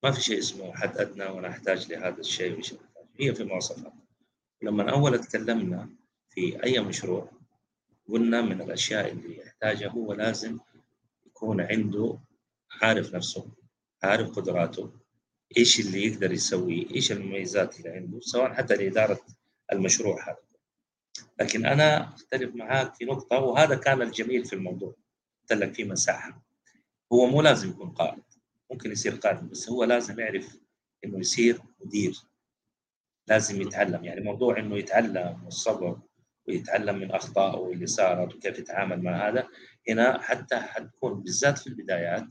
[0.02, 2.60] ما في شيء اسمه حد أدنى وأنا أحتاج لهذا الشيء
[3.20, 4.05] هي في مواصفات.
[4.62, 5.90] لما اول تكلمنا
[6.28, 7.30] في أي مشروع
[8.08, 10.58] قلنا من الأشياء اللي يحتاجها هو لازم
[11.26, 12.18] يكون عنده
[12.82, 13.46] عارف نفسه
[14.02, 14.92] عارف قدراته
[15.58, 19.20] إيش اللي يقدر يسويه إيش المميزات اللي عنده سواء حتى لإدارة
[19.72, 20.38] المشروع هذا.
[21.40, 24.94] لكن أنا أختلف معاك في نقطة وهذا كان الجميل في الموضوع.
[25.40, 26.42] قلت لك في مساحة.
[27.12, 28.22] هو مو لازم يكون قائد
[28.70, 30.58] ممكن يصير قائد بس هو لازم يعرف
[31.04, 32.22] إنه يصير مدير.
[33.28, 34.04] لازم يتعلم.
[34.04, 35.98] يعني موضوع إنه يتعلم والصبر
[36.48, 39.48] ويتعلم من أخطائه واللي صارت وكيف يتعامل مع هذا
[39.88, 42.26] هنا حتى حتكون بالذات في البدايات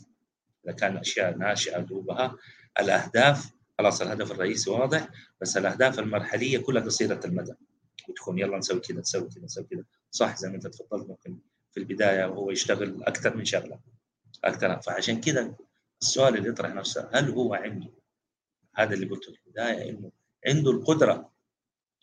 [0.66, 2.36] إذا كان أشياء ناشئة دوبها
[2.80, 5.10] الأهداف خلاص الهدف الرئيسي واضح
[5.42, 7.54] بس الأهداف المرحلية كلها قصيرة المدى.
[8.10, 9.84] وتكون يلا نسوي كذا نسوي كذا نسوي كذا.
[10.12, 11.40] صح زي ما أنت تفضلت ممكن
[11.72, 13.80] في البداية وهو يشتغل أكثر من شغلة
[14.44, 14.82] أكثر.
[14.82, 15.56] فعشان كذا
[16.02, 17.90] السؤال اللي يطرح نفسه هل هو عنده
[18.76, 20.12] هذا اللي قلته في البداية إنه
[20.48, 21.32] عنده القدرة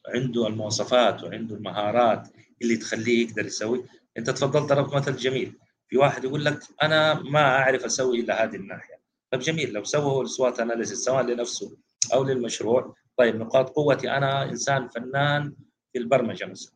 [0.08, 2.28] عنده المواصفات وعنده المهارات
[2.62, 3.84] اللي تخليه يقدر يسوي.
[4.18, 5.58] أنت تفضلت ضربت مثل جميل.
[5.88, 9.00] في واحد يقول لك أنا ما أعرف أسوي إلا هذه الناحية.
[9.32, 11.76] طيب جميل لو سوى ال SWOT analysis سواء لنفسه
[12.14, 15.54] أو للمشروع طيب نقاط قوتي أنا إنسان فنان
[15.92, 16.74] في البرمجة مثلا.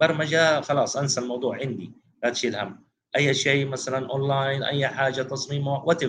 [0.00, 2.84] برمجة خلاص أنسى الموضوع عندي لا تشيل هم.
[3.16, 6.04] أي شيء مثلا أونلاين أي حاجة تصميم وات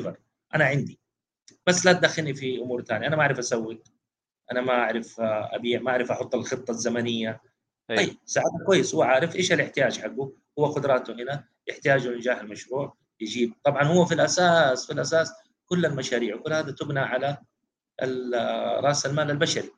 [0.56, 0.99] أنا عندي.
[1.67, 3.82] بس لا تدخلني في أمور ثانية أنا ما أعرف أسوي.
[4.52, 7.42] أنا ما أعرف ابيع ما أعرف أحط الخطة الزمنية.
[7.90, 10.34] طيب ساعتها كويس هو عارف إيش الاحتياج حقه.
[10.60, 13.54] هو قدراته هنا يحتاج لنجاح المشروع يجيب.
[13.64, 15.34] طبعا هو في الأساس في الأساس
[15.66, 17.38] كل المشاريع وكل هذا تبنى على
[18.80, 19.72] رأس المال البشري.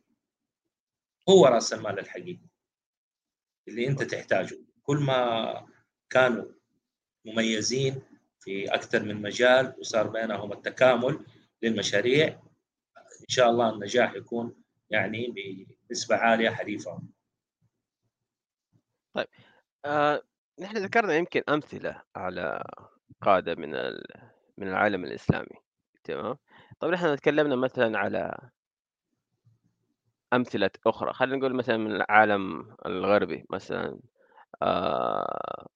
[1.30, 2.50] هو رأس المال الحقيقي
[3.68, 4.58] اللي أنت تحتاجه.
[4.84, 5.68] كل ما
[6.10, 6.46] كانوا
[7.26, 8.02] مميزين
[8.40, 11.26] في أكثر من مجال وصار بينهم التكامل
[11.62, 12.28] للمشاريع
[12.98, 14.61] إن شاء الله النجاح يكون
[14.91, 15.34] يعني
[15.89, 17.01] بنسبة عالية حليفه
[19.13, 19.27] طيب
[19.86, 20.21] آه،
[20.60, 22.63] نحن ذكرنا يمكن أمثلة على
[23.21, 23.71] قادة من
[24.58, 25.62] من العالم الإسلامي
[26.04, 26.38] تمام؟
[26.80, 28.49] طيب نحن تكلمنا مثلا على
[30.34, 31.13] أمثلة أخرى.
[31.13, 33.99] خلينا نقول مثلا من العالم الغربي مثلا
[34.62, 35.67] آه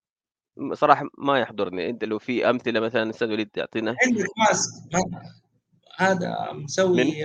[0.73, 1.89] صراحة ما يحضرني.
[1.89, 4.71] أنت لو في أمثلة مثلا أستاذ وليد تعطينا عندك ماسك.
[5.97, 7.23] هذا مسوي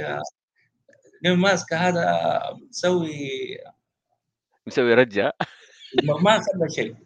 [1.24, 3.28] نيو ماسك هذا مسوي
[4.66, 5.32] مسوي رجة.
[6.04, 6.96] ما خلى شيء.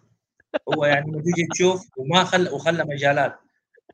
[0.74, 3.38] هو يعني لما تيجي تشوف وما خلى وخلى مجالات.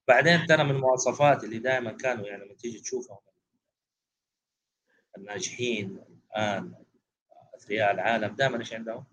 [0.09, 3.19] بعدين ترى من المواصفات اللي دائما كانوا يعني لما تيجي تشوفهم.
[5.19, 6.75] الناجحين الآن
[7.55, 9.05] أثرياء العالم دائما إيش عندهم؟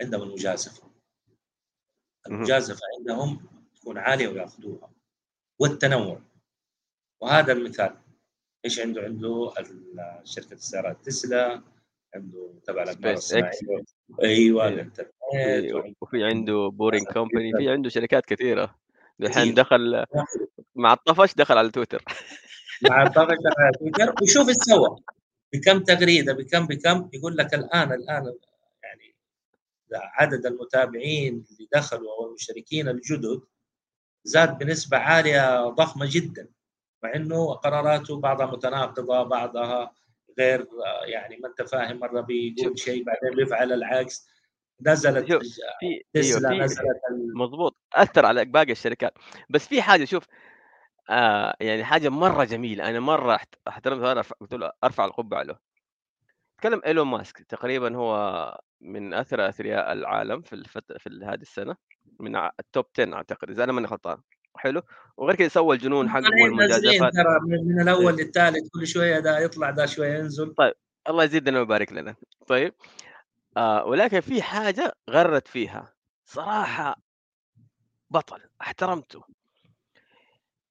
[0.00, 0.90] عندهم المجازفة.
[2.26, 4.90] المجازفة عندهم تكون عالية ويأخذوها.
[5.58, 6.22] والتنوع.
[7.20, 7.96] وهذا المثال.
[8.64, 9.52] إيش عنده؟ عنده
[10.24, 11.62] شركة السيارات تسلا
[12.14, 13.50] عنده تبع الاقمار الصناعية.
[14.22, 15.94] أيوه الانترنت أيوة.
[16.00, 18.78] وفي عنده Boring Company في عنده شركات كثيرة.
[19.20, 20.04] الحين دخل
[20.74, 22.04] مع الطفش دخل على تويتر.
[22.90, 24.96] مع الطفش دخل على تويتر وشوف إيش سوى.
[25.52, 27.10] بكم تغريدة بكم بكم.
[27.12, 28.34] يقول لك الآن الآن
[28.82, 29.14] يعني
[29.92, 33.40] عدد المتابعين اللي دخلوا أو المشتركين الجدد
[34.24, 36.48] زاد بنسبة عالية ضخمة جدا.
[37.02, 39.92] مع إنه قراراته بعضها متناقضة بعضها
[40.38, 40.66] غير
[41.04, 44.28] يعني ما أنت فاهم مرة بيقول شيء بعدين بيفعل العكس.
[44.86, 45.32] نزلت
[45.80, 47.00] في تسلا أيوه نزلت
[47.34, 47.76] مضبوط.
[47.94, 49.14] أثر على باقي الشركات.
[49.50, 50.24] بس في حاجة شوف
[51.10, 52.90] آه يعني حاجة مرة جميلة.
[52.90, 55.58] أنا مرة احترمت قلت له أرفع القبعة له.
[56.58, 57.38] تكلم إيلون ماسك.
[57.38, 60.92] تقريبا هو من اثرى أثرياء العالم في الفت...
[60.98, 61.76] في هذه السنة.
[62.20, 64.18] من التوب 10 أعتقد إذا أنا ماني غلطان.
[64.56, 64.82] حلو.
[65.16, 69.86] وغير كذا سوى الجنون حقه والمجازفات ترى من الأول للثالث كل شوية ده يطلع ده
[69.86, 70.54] شوية ينزل.
[70.54, 70.74] طيب
[71.08, 72.14] الله يزيدنا ويبارك لنا.
[72.46, 72.74] طيب
[73.56, 75.94] آه ولكن في حاجة غرت فيها.
[76.24, 76.96] صراحة
[78.10, 79.24] بطل احترمته.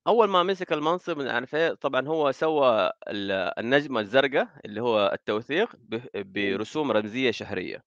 [0.07, 5.75] أول ما مسك المنصب من عارف إيه؟ طبعا هو سوى النجمة الزرقاء اللي هو التوثيق
[6.15, 7.83] برسوم رمزية شهرية.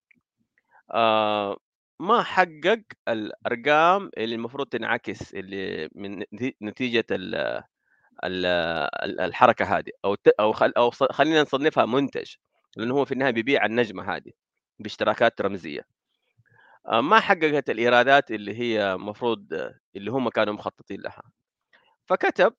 [0.91, 1.57] آه
[2.03, 6.25] ما حقق الأرقام اللي المفروض تنعكس اللي من
[6.63, 7.35] نتيجة ال
[8.25, 8.47] ال
[9.21, 10.17] الحركة هذه أو
[10.77, 12.35] أو خلينا نصنفها منتج
[12.77, 14.33] لأنه هو في النهاية بيبيع النجمة هذه
[14.79, 15.83] باشتراكات رمزية.
[16.89, 21.23] آه، ما حققت الإيرادات اللي هي المفروض اللي هم كانوا مخططين لها.
[22.07, 22.55] فكتب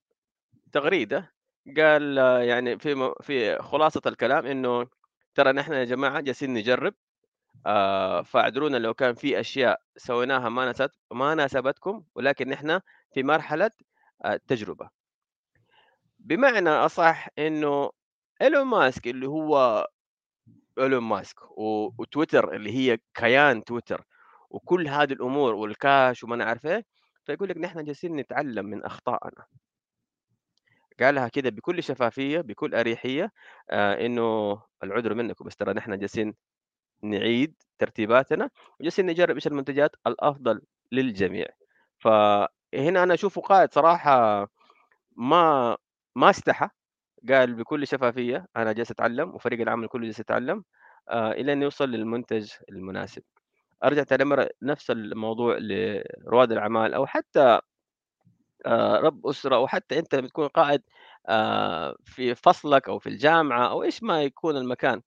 [0.71, 1.34] تغريدة
[1.77, 4.88] قال يعني في في خلاصة الكلام إنه
[5.36, 6.94] ترى نحن يا جماعة جالسين نجرب
[7.65, 12.79] آه فاعذرونا لو كان في أشياء سويناها ما ناسبت ما ناسبتكم ولكن نحن
[13.13, 13.71] في مرحلة
[14.25, 14.89] آه تجربة.
[16.19, 17.91] بمعنى أصح إنه
[18.41, 19.87] إيلون ماسك اللي هو
[20.79, 21.37] إيلون ماسك
[21.99, 24.04] وتويتر اللي هي كيان تويتر
[24.49, 26.85] وكل هذه الأمور والكاش وما نعرف إيه
[27.25, 29.45] فيقول لك نحن جالسين نتعلم من أخطائنا.
[30.99, 33.31] قالها كده بكل شفافية بكل أريحية
[33.69, 36.35] آه إنه العذر منكم بس ترى نحن جالسين
[37.04, 38.49] نعيد ترتيباتنا
[38.79, 41.47] وجالسين نجرب إيش المنتجات الأفضل للجميع.
[41.99, 44.47] فهنا أنا أشوفه قائد صراحة
[45.17, 45.77] ما
[46.15, 46.69] ما استحى.
[47.29, 50.63] قال بكل شفافية أنا جالس أتعلم وفريق العمل كله جالس يتعلم
[51.10, 53.23] آآ إلى أن يوصل للمنتج المناسب.
[53.83, 57.60] أرجع تاني نفس الموضوع لرواد الأعمال أو حتى
[58.65, 60.81] آآ رب أسرة أو حتى أنت بتكون قائد
[61.27, 65.01] آآ في فصلك أو في الجامعة أو إيش ما يكون المكان،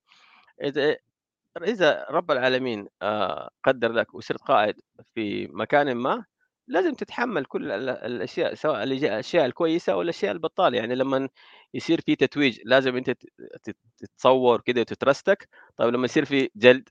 [1.63, 4.75] إذا رب العالمين آآ قدّر لك وصرت قائد
[5.15, 6.25] في مكانٍ ما،
[6.67, 11.27] لازم تتحمّل كل ال الأشياء سواء الأج الأشياء الكويسة أو الأشياء البطّالة، يعني لمّن
[11.73, 13.25] يصير في تتويج لازم أنت ت
[13.63, 16.89] تت تتصوّر كده وتترستك، طيب لمّا يصير في جلد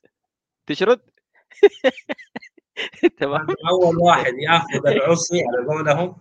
[0.67, 1.01] تشرد؟
[3.21, 6.17] تمام؟ أول واحد يأخذ العصي على قولهم.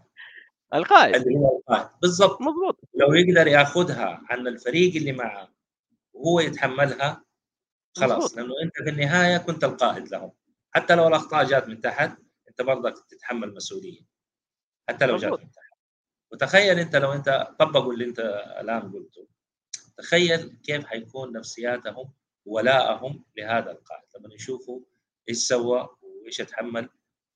[0.76, 1.90] القائد، اللي هو القائد.
[2.04, 2.42] بالضبط.
[2.42, 5.50] مضبوط، لو يقدر يأخذها عن الفريق اللي معه
[6.14, 7.25] وهو يتحملها
[7.98, 10.32] خلاص لأنه أنت في النهاية كنت القائد لهم.
[10.72, 12.18] حتى لو الأخطاء جات من تحت
[12.50, 14.02] أنت برضك تتحمل مسؤولية.
[14.90, 15.74] حتى لو جات من تحت.
[16.32, 18.20] وتخيل أنت لو أنت طبقوا اللي أنت
[18.60, 19.28] الآن قلته.
[19.98, 22.14] تخيل كيف حيكون نفسياتهم
[22.46, 24.04] ولائهم لهذا القائد.
[24.20, 24.80] لما يشوفوا
[25.30, 26.90] إيش سوى وإيش أتحمل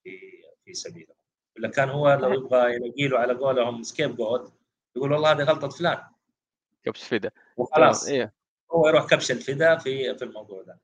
[0.04, 0.20] في
[0.64, 1.14] في سبيله.
[1.56, 4.52] ولا كان هو لو يبغى يلاقي له على قولهم سكيب جوت
[4.96, 6.02] يقول والله هذه غلطة فلان.
[6.84, 8.08] كبش فدا، وخلاص.
[8.08, 8.32] أيوه،
[8.72, 10.78] هو يروح كبش الفداء في في الموضوع ده.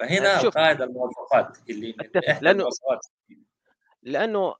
[0.00, 0.46] فهنا شوف.
[0.46, 1.94] القائد المواصفات اللي
[2.42, 3.06] من المواصفات.
[4.02, 4.54] لأنه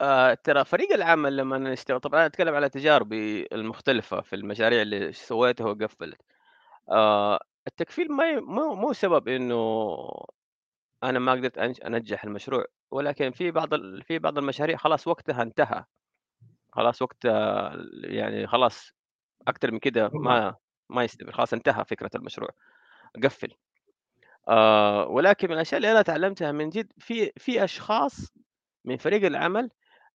[0.00, 5.12] آآ ترى فريق العمل لمّا نشتغل طبعًا أنا أتكلم على تجاربي المختلفة في المشاريع اللي
[5.12, 6.22] سويتها وقفّلت،
[6.90, 9.96] آآ التكفيل ما مو مو سبب إنه
[11.02, 15.84] أنا ما قدرت أنجّح المشروع، ولكن في بعض ال في بعض المشاريع خلاص وقتها انتهى،
[16.72, 17.24] خلاص وقت
[18.04, 18.92] يعني خلاص
[19.48, 20.56] أكتر من كده ما
[20.90, 22.50] ما يستمر، خلاص انتهى فكرة المشروع،
[23.24, 23.54] قفّل.
[24.48, 28.32] آآ ولكن من الأشياء اللي أنا اتعلمتها من جد في في أشخاص
[28.86, 29.70] من فريق العمل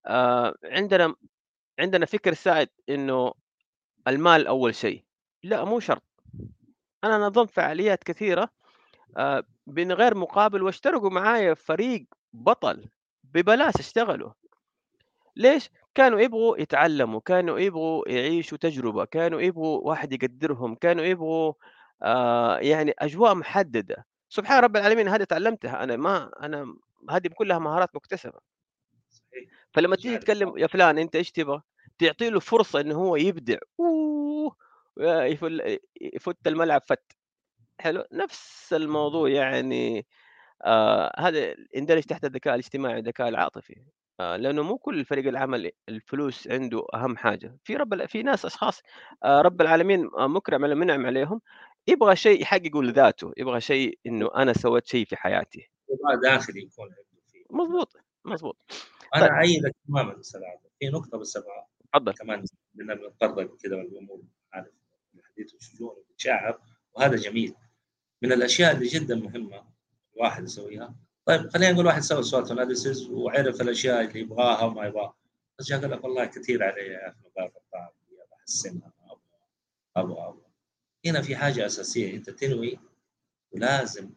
[0.07, 1.15] آآ عندنا
[1.79, 3.33] عندنا فكر سائد إنه
[4.07, 5.05] المال أول شيء،
[5.43, 6.03] لأ مو شرط،
[7.03, 8.49] أنا نظمت فعاليات كثيرة
[9.17, 12.89] آآ من غير مقابل واشتركوا معايا فريق بطل
[13.23, 14.31] ببلاش اشتغلوا،
[15.35, 21.53] ليش؟ كانوا يبغوا يتعلموا، كانوا يبغوا يعيشوا تجربة، كانوا يبغوا واحد يقدّرهم، كانوا يبغوا
[22.03, 26.75] آآ يعني أجواء محددة، سبحان رب العالمين هذه اتعلمتها أنا ما أنا
[27.09, 28.39] هذه كلها مهارات مكتسبة.
[29.09, 31.61] صحيح فلمّا تيجي تكلم يا فلان أنت إيش تبغى؟
[31.99, 34.55] تعطي له فرصة إنه هو يبدع، أوه!
[35.01, 37.03] آآ يفل يفُت الملعب فَت،
[37.81, 40.07] حلو؟ نفس الموضوع يعني
[40.63, 43.75] آآ هذا يندرج تحت الذكاء الاجتماعي، الذكاء العاطفي،
[44.19, 48.81] آآ لأنه مو كل فريق العمل الفلوس عنده أهم حاجة، في رب في ناس أشخاص
[49.23, 51.41] آآ رب العالمين آآ مُكرم على مِنعم عليهم،
[51.87, 55.69] يبغى شيء يحققه لذاته، يبغى شيء إنه أنا سويت شيء في حياتي.
[55.91, 58.57] رضا داخلي يكون عنده فيه مضبوط، مضبوط.
[59.13, 60.41] طيب أنا إيدك تماما أستاذ
[60.79, 61.65] في نقطة بس أبغى
[61.95, 62.13] اتفضل.
[62.13, 62.43] كمان
[62.73, 64.21] بدنا بنتطرق كده والأمور
[64.53, 64.67] عارف
[65.15, 66.59] الحديث والشجون وبتشعب
[66.93, 67.55] وهذا جميل
[68.21, 69.63] من الأشياء اللي جدا مهمة
[70.15, 70.95] الواحد يسويها
[71.29, 75.13] طيب خلينا نقول واحد سوى سوات اناليسيس وعرف الأشياء اللي يبغاها وما يبغاها.
[75.59, 77.89] بس جاء قال لك والله كثير علي يا أخي مقاطع الطعام
[78.31, 79.19] بحسنها أبغى
[79.97, 80.45] أبغى أبغى.
[81.05, 82.79] هنا في حاجة أساسية أنت تنوي
[83.51, 84.09] ولازم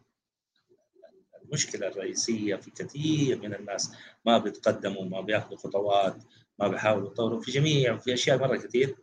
[1.43, 3.91] المشكلة الرئيسية في كثير من الناس
[4.25, 6.23] ما بيتقدموا ما بياخذوا خطوات
[6.59, 8.95] ما بيحاولوا يطوروا في جميع في أشياء مرة كثير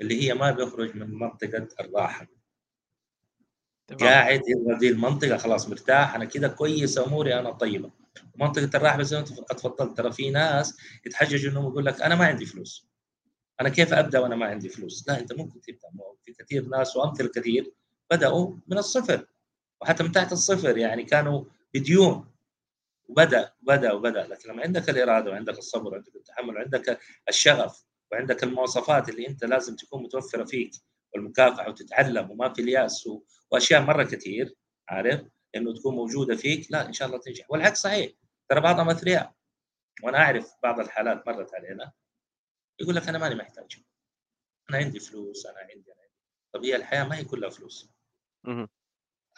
[0.00, 2.26] اللي هي ما بيخرج من منطقة الراحة.
[3.88, 4.02] تمام.
[4.02, 7.90] قاعد يبغى دي المنطقة خلاص مرتاح أنا كده كويس أموري أنا طيبة.
[8.36, 10.76] منطقة الراحه زي ما أنت اتفضلت ترى في ناس
[11.06, 12.88] يتحججوا إنهم يقول لك أنا ما عندي فلوس.
[13.60, 15.88] أنا كيف أبدأ وأنا ما عندي فلوس؟ لا أنت ممكن تبدأ.
[16.24, 17.72] في كثير ناس وأمثلة كثير
[18.10, 19.26] بدأوا من الصفر.
[19.82, 22.28] وحتى من تحت الصفر يعني كانوا بديون.
[23.08, 24.26] وبدأ بدأ وبدأ.
[24.26, 29.76] لكن لما عندك الإرادة وعندك الصبر وعندك التحمل وعندك الشغف وعندك المواصفات اللي أنت لازم
[29.76, 30.70] تكون متوفرة فيك
[31.14, 33.22] والمكافحة وتتعلم وما في اليأس و...
[33.50, 34.54] وأشياء مرة كثير
[34.88, 35.20] عارف؟
[35.56, 37.50] انه تكون موجودة فيك لا إن شاء الله تنجح.
[37.50, 38.12] والعكس صحيح
[38.48, 39.34] ترى بعضهم أثرياء.
[40.02, 41.92] وأنا أعرف بعض الحالات مرت علينا.
[42.80, 43.78] يقول لك أنا ماني محتاج.
[44.70, 46.14] أنا عندي فلوس أنا عندي أنا عندي.
[46.52, 47.90] طب هي الحياة ما هي كلها فلوس.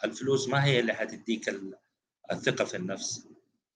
[0.03, 1.77] الفلوس ما هي اللي حتديك ال-
[2.31, 3.27] الثقة في النفس.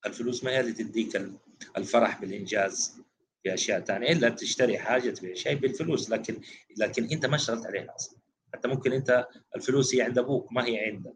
[0.05, 1.37] الفلوس ما هي اللي تديك ال-
[1.77, 3.01] الفرح بالإنجاز.
[3.45, 6.41] في أشياء ثانية إلا تشتري حاجة تبيع شيء بالفلوس لكن
[6.77, 8.19] لكن أنت ما اشتغلت عليها أصلا.
[8.53, 11.13] حتى ممكن أنت الفلوس هي عند أبوك ما هي عندك.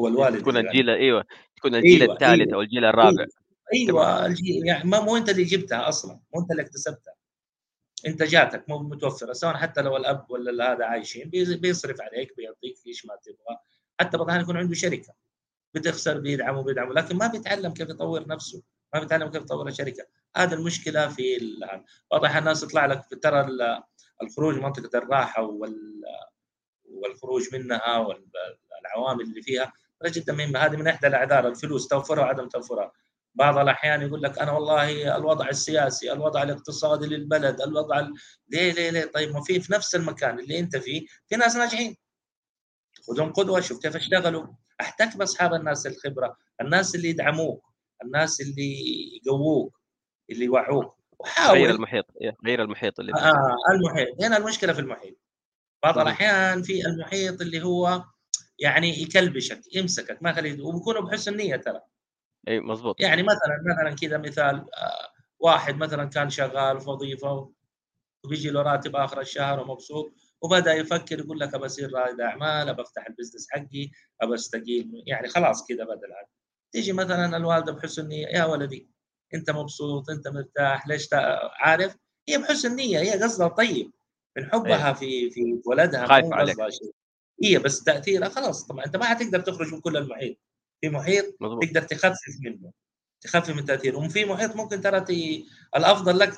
[0.00, 1.24] هو الوالد تكون اللي الجيل أيوه،
[1.56, 2.54] تكون الجيل أيوه الثالث أيوه.
[2.54, 3.08] أو الجيل الرابع،
[3.74, 3.96] أيوه تمام.
[4.04, 7.14] أيوه الجي- يعني ما مو أنت اللي جبتها أصلا مو أنت اللي اكتسبتها.
[8.06, 13.06] أنت جاتك مو متوفرة سواء حتى لو الأب ولا هذا عايشين بيصرف عليك بيعطيك إيش
[13.06, 13.58] ما تبغى.
[14.00, 15.14] حتى بعض الأحيان يكون عنده شركة
[15.74, 18.62] بتخسر بيدعموا بيدعموا لكن ما بيتعلم كيف يطور نفسه.
[18.94, 20.06] ما بيتعلم كيف يطور الشركة.
[20.36, 23.82] هذا المشكلة في ال- واضح الناس يطلع لك ترى ال-
[24.22, 26.02] الخروج من منطقة الراحة وال
[26.84, 29.72] والخروج منها والعوامل اللي فيها.
[30.04, 32.92] جدا مهمه هذه من إحدى الأعذار الفلوس توفرها وعدم توفرها.
[33.34, 38.14] بعض الأحيان يقول لك أنا والله الوضع السياسي، الوضع الاقتصادي للبلد، الوضع ال...
[38.48, 41.96] ليه ليه ليه؟ طيب ما في في نفس المكان اللي أنت فيه في ناس ناجحين.
[43.06, 44.46] خذهم قدوة شوف كيف اشتغلوا.
[44.80, 47.64] أحتك بأصحاب الناس الخبرة، الناس اللي يدعموك،
[48.04, 48.74] الناس اللي
[49.16, 49.80] يقووك
[50.30, 51.00] اللي يوعوك.
[51.18, 51.58] وحاول.
[51.58, 54.22] غير المحيط إيه، غير المحيط اللي آه المحيط.
[54.22, 55.16] هنا المشكلة في المحيط.
[55.82, 58.04] بعض الأحيان في المحيط اللي هو
[58.58, 61.80] يعني يكلبشك يمسكك ما خليه وبيكونوا بحسن نيه ترى.
[62.48, 63.00] اي مضبوط.
[63.00, 67.52] يعني مثلا مثلا كذا مثال آه، واحد مثلا كان شغال في وظيفة
[68.24, 72.82] وبيجي له راتب آخر الشهر ومبسوط وبدأ يفكر يقول لك أبى أصير رائد أعمال أبى
[72.82, 73.90] أفتح البزنس حقي
[74.22, 75.02] أبى أستقيل.
[75.06, 76.28] يعني خلاص كذا بدا العقد
[76.72, 78.88] تيجي مثلا الوالدة بحسن نيه يا ولدي
[79.34, 81.08] أنت مبسوط أنت مرتاح ليش
[81.60, 81.96] عارف
[82.28, 83.92] هي بحسن نيه هي قصدها طيب
[84.36, 84.94] من حبها أيه.
[84.94, 86.56] في في ولدها خايف عليك
[87.44, 90.36] هي بس تأثيرها خلاص طبعا أنت ما حتقدر تخرج من كل المحيط
[90.80, 91.64] في محيط مضبوط.
[91.64, 92.72] تقدر تخفف منه
[93.20, 95.46] تخفف من تأثيره وفي محيط ممكن ترى تي...
[95.76, 96.34] الأفضل لك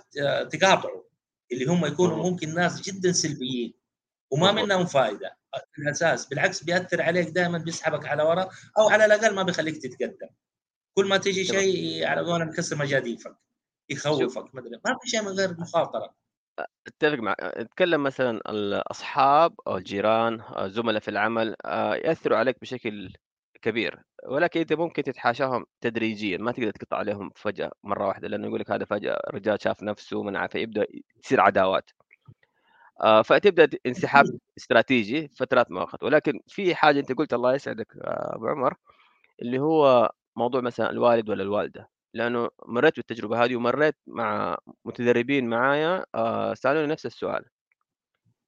[0.50, 1.04] تقاطعه
[1.52, 2.30] اللي هم يكونوا مضبوط.
[2.32, 3.74] ممكن ناس جدا سلبيين
[4.30, 4.64] وما مضبوط.
[4.64, 5.36] منهم فائده
[5.82, 10.28] في الأساس بالعكس بيأثر عليك دائما بيسحبك على وراء أو على الأقل ما بيخليك تتقدم.
[10.94, 13.36] كل ما تيجي شيء على قولنا مكسر مجاديفك
[13.90, 16.14] يخوفك ما أدري ما في شيء من غير مخاطرة.
[16.86, 23.12] أتفق معك أتكلم مثلا الأصحاب أو الجيران زملاء في العمل آه، يأثروا عليك بشكل
[23.62, 24.02] كبير.
[24.26, 28.70] ولكن أنت ممكن تتحاشاهم تدريجيا ما تقدر تقطع عليهم فجأة مرة واحدة لأنه يقول لك
[28.70, 30.86] هذا فجأة رجال شاف نفسه من عارف يبدأ
[31.24, 31.90] يصير عداوات.
[33.24, 34.24] فتبدأ انسحاب
[34.58, 36.06] استراتيجي فترات مؤقتة.
[36.06, 38.74] ولكن في حاجة أنت قلت الله يسعدك أبو عمر
[39.42, 41.90] اللي هو موضوع مثلا الوالد ولا الوالدة.
[42.14, 47.44] لأنه مريت بالتجربة هذه ومريت مع متدربين معايا آه، سألوني نفس السؤال.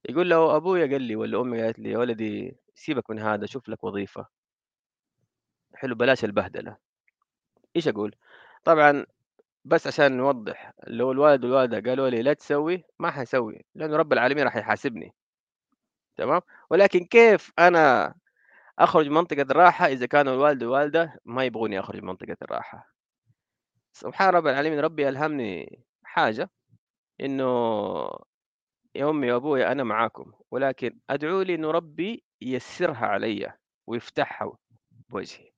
[0.08, 3.68] يقول له أبويا قال لي ولا أمي قالت لي يا ولدي سيبك من هذا شوف
[3.68, 4.26] لك وظيفة.
[5.74, 6.76] حلو بلاش البهدلة.
[7.76, 8.16] إيش أقول؟
[8.64, 9.06] طبعا
[9.64, 14.44] بس عشان نوضح لو الوالد والوالده قالوا لي لا تسوي ما حسوي لأنه رب العالمين
[14.44, 15.14] راح يحاسبني.
[16.16, 16.40] تمام؟
[16.70, 18.14] ولكن كيف أنا
[18.78, 22.94] أخرج من منطقة الراحة إذا كانوا الوالد والوالده ما يبغوني اخرج من منطقة الراحة؟
[23.92, 26.50] سبحان رب العالمين ربي ألهمني حاجة
[27.20, 27.44] إنه
[28.94, 33.52] يا امي وابوي أنا معاكم ولكن ادعوا لي إنه ربي ييسرها علي
[33.86, 34.52] ويفتحها
[35.08, 35.53] بوجهي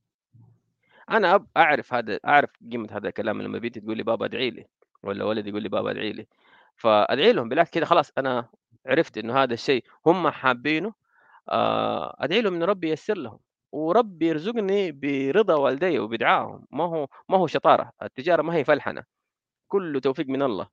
[1.11, 4.67] أنا أب أعرف هذا أعرف قيمة هذا الكلام لما بنتي تقول لي بابا ادعي لي
[5.03, 6.27] ولا ولدي يقول لي بابا ادعي لي
[6.77, 8.49] فادعي لهم بالعكس كذا خلاص أنا
[8.87, 10.95] عرفت إنه هذا الشيء هم حابينه
[11.49, 13.39] آه، أدعي لهم إن ربي ييسر لهم
[13.73, 16.67] وربي يرزقني برضا والدي وبدعائهم.
[16.71, 19.05] ما هو ما هو شطارة التجارة ما هي فلحنة
[19.69, 20.69] كله توفيق من الله.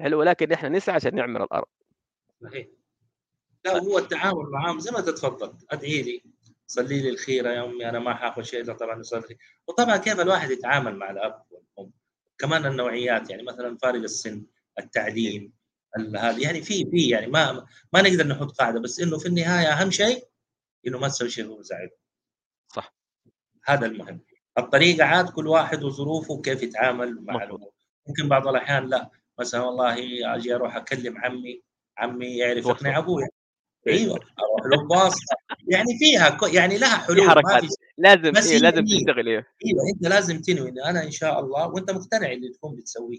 [0.00, 1.66] حلو ولكن إحنا نسعى عشان نعمر الأرض.
[2.42, 2.66] صحيح.
[3.64, 6.22] لا هو التعامل معاهم زي ما تتفضل أدعي لي.
[6.66, 9.38] صلي لي الخيره يا أمي أنا ما حاخذ شيء إلا طبعا يصلي
[9.68, 11.92] وطبعا كيف الواحد يتعامل مع الأب والأم؟
[12.38, 14.46] كمان النوعيات يعني مثلا فارق السن
[14.78, 15.52] التعليم
[16.16, 19.90] هذه يعني في في يعني ما ما نقدر نحط قاعدة بس إنه في النهاية أهم
[19.90, 20.24] شيء
[20.86, 21.90] إنه ما تسوي شيء هو يزعله
[22.68, 22.94] صح.
[23.64, 24.20] هذا المهم.
[24.58, 27.70] الطريقة عاد كل واحد وظروفه وكيف يتعامل مع الأمور
[28.06, 29.94] ممكن بعض الأحيان لا مثلا والله
[30.36, 31.62] أجي أروح أكلم عمي
[31.98, 33.24] عمي يعرف يقنع أبوي.
[33.88, 34.14] أيوه.
[34.14, 35.14] أروح له باص.
[35.68, 37.68] يعني فيها يعني لها حلول ما في
[37.98, 40.68] لازم بس إيه لازم تشتغل أيوه أيوه أنت لازم تنوي.
[40.68, 43.18] إن أنا إن شاء الله وأنت مقتنع اللي تكون بتسويه.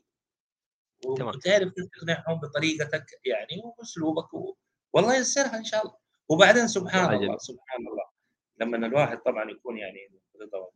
[1.05, 4.55] وتعرف كيف تقنعهم بطريقتك يعني وبأسلوبك و...
[4.93, 5.97] والله يسرها إن شاء الله.
[6.29, 8.05] وبعدين سبحان الله الله سبحان الله.
[8.57, 10.11] لما الواحد طبعا يكون يعني
[10.41, 10.69] رضا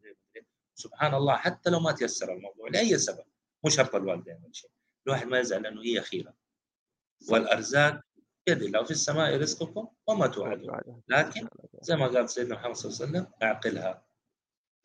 [0.75, 3.23] سبحان الله حتى لو ما تيسر الموضوع لأي سبب.
[3.63, 4.71] مو شرط الوالدين ولا شيء.
[5.07, 6.33] الواحد ما يزعل لأنه هي خيره
[7.31, 8.01] والأرزاق
[8.47, 11.01] بيد الله في السماء رزقكم وما توعدون.
[11.07, 11.47] لكن
[11.81, 14.03] زي ما قال سيدنا محمد صلى الله عليه وسلم اعقلها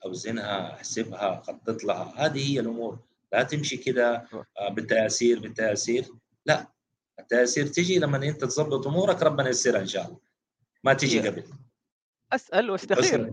[0.05, 2.13] أوزنها احسبها خطط لها.
[2.17, 2.99] هذه هي الأمور.
[3.33, 4.29] لا تمشي كده
[4.59, 6.09] آه، بالتياسير بالتياسير
[6.47, 6.67] لا.
[7.19, 10.19] التياسير تجي لما أنت تظبط أمورك ربنا ييسرها إن شاء الله.
[10.85, 11.45] ما تجي قبل.
[12.33, 13.31] أسأل واستخير.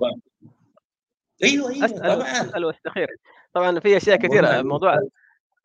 [1.43, 2.27] أيوه أيوه أسأل طبعا.
[2.27, 3.07] أسأل واستخير.
[3.53, 4.61] طبعا في أشياء كثيرة.
[4.61, 4.99] موضوع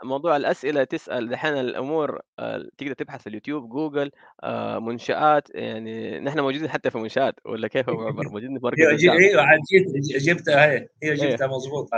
[0.04, 4.10] موضوع الأسئلة تسأل دحين الأمور آه، تقدر تبحث في اليوتيوب جوجل
[4.42, 8.80] آه، منشآت يعني نحن موجودين حتى في منشآت ولا كيف ابو عمر موجودين في مركز
[8.80, 11.88] أيوه جبت جبتها هي هي جبتها مضبوط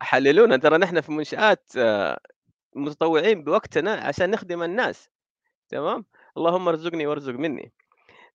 [0.00, 2.20] حللونا ترى نحن في منشآت آه،
[2.76, 5.10] متطوعين بوقتنا عشان نخدم الناس
[5.68, 6.04] تمام؟
[6.36, 7.72] اللهم ارزقني وارزق مني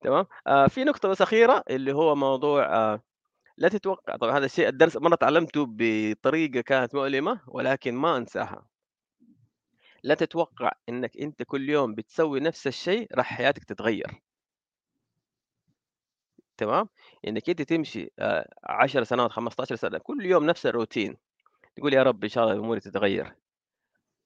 [0.02, 3.02] تمام؟ آه في نقطة بس أخيرة اللي هو موضوع آه
[3.58, 8.71] لا تتوقع طبعا هذا الشيء الدرس مرة تعلمته بطريقة كانت مؤلمة ولكن ما أنساها.
[10.04, 14.22] لا تتوقع إنك أنت كل يوم بتسوي نفس الشيء راح حياتك تتغيّر.
[16.58, 16.90] تمام؟
[17.28, 21.18] إنك أنت تمشي آآ 10 سنوات، 15 سنة كل يوم نفس الروتين،
[21.78, 23.36] تقول يا رب إن شاء الله أموري تتغيّر.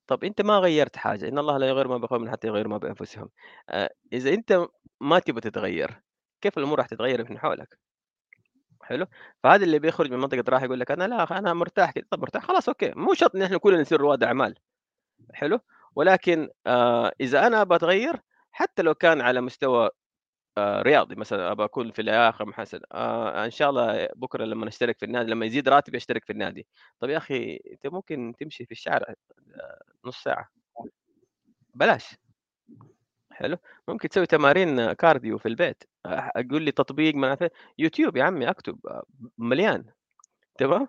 [0.08, 3.30] طَب أنت ما غيّرت حاجة، إن الله لا يغيّر ما بقوم حتى يغيّروا ما بأنفسهم.
[3.70, 4.68] آآ إذا أنت
[5.02, 6.02] ما تبغى تتغيّر،
[6.42, 7.80] كيف الأمور راح تتغيّر من حولك؟
[8.84, 9.06] حلو؟
[9.44, 12.44] فهذا اللي بيخرج من منطقة راحة يقول لك أنا لا أنا مرتاح كده، طَب مرتاح
[12.44, 14.56] خلاص أوكي، مو شرط إن إحنا كلنا نصير رواد أعمال،
[15.34, 15.60] حلو؟
[15.96, 18.20] ولكن آآ إذا أنا أبغى أتغيّر
[18.52, 19.90] حتى لو كان على مستوى
[20.60, 25.00] آآ رياضي مثلًا أبغى أكون في اللياقة محسن آآ إن شاء الله بكرة لمّا أشترك
[25.00, 26.68] في النادي لمّا يزيد راتبي أشترك في النادي،
[27.02, 29.10] طَب يا أخي أنت ممكن تمشي في الشارع
[29.56, 30.50] آآ نُص ساعة،
[31.76, 32.16] بلاش،
[33.32, 33.58] حلو،
[33.88, 38.50] ممكن تسوي تمارين cardio في البيت، أ قُل لي تطبيق ما في يوتيوب يا عمي
[38.50, 39.04] أكتب آه،
[39.38, 39.86] مليان،
[40.60, 40.88] تمام؟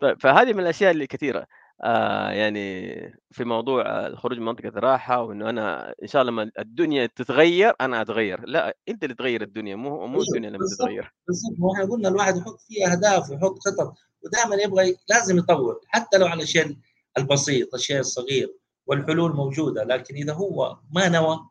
[0.00, 1.46] طيب فهذه من الأشياء اللي كثيرة.
[1.84, 2.92] آآ يعني
[3.30, 7.74] في موضوع آه، الخروج من منطقة الراحة، وإنه أنا إن شاء الله لمّا الدنيا تتغيّر
[7.80, 11.12] أنا أتغيّر، لأ أنت اللي تغيّر الدنيا مو مو أيوه الدنيا لمّا تتغيّر.
[11.26, 11.54] بالضبط.
[11.58, 16.26] ما إحنا قلنا الواحد يحط فيه أهداف ويحط خطط ودائما يبغى لازم يطور حتى لو
[16.26, 16.76] على الشيء
[17.18, 18.56] البسيط الشيء الصغير
[18.86, 21.48] والحلول موجودة لكن إذا هو ما نوى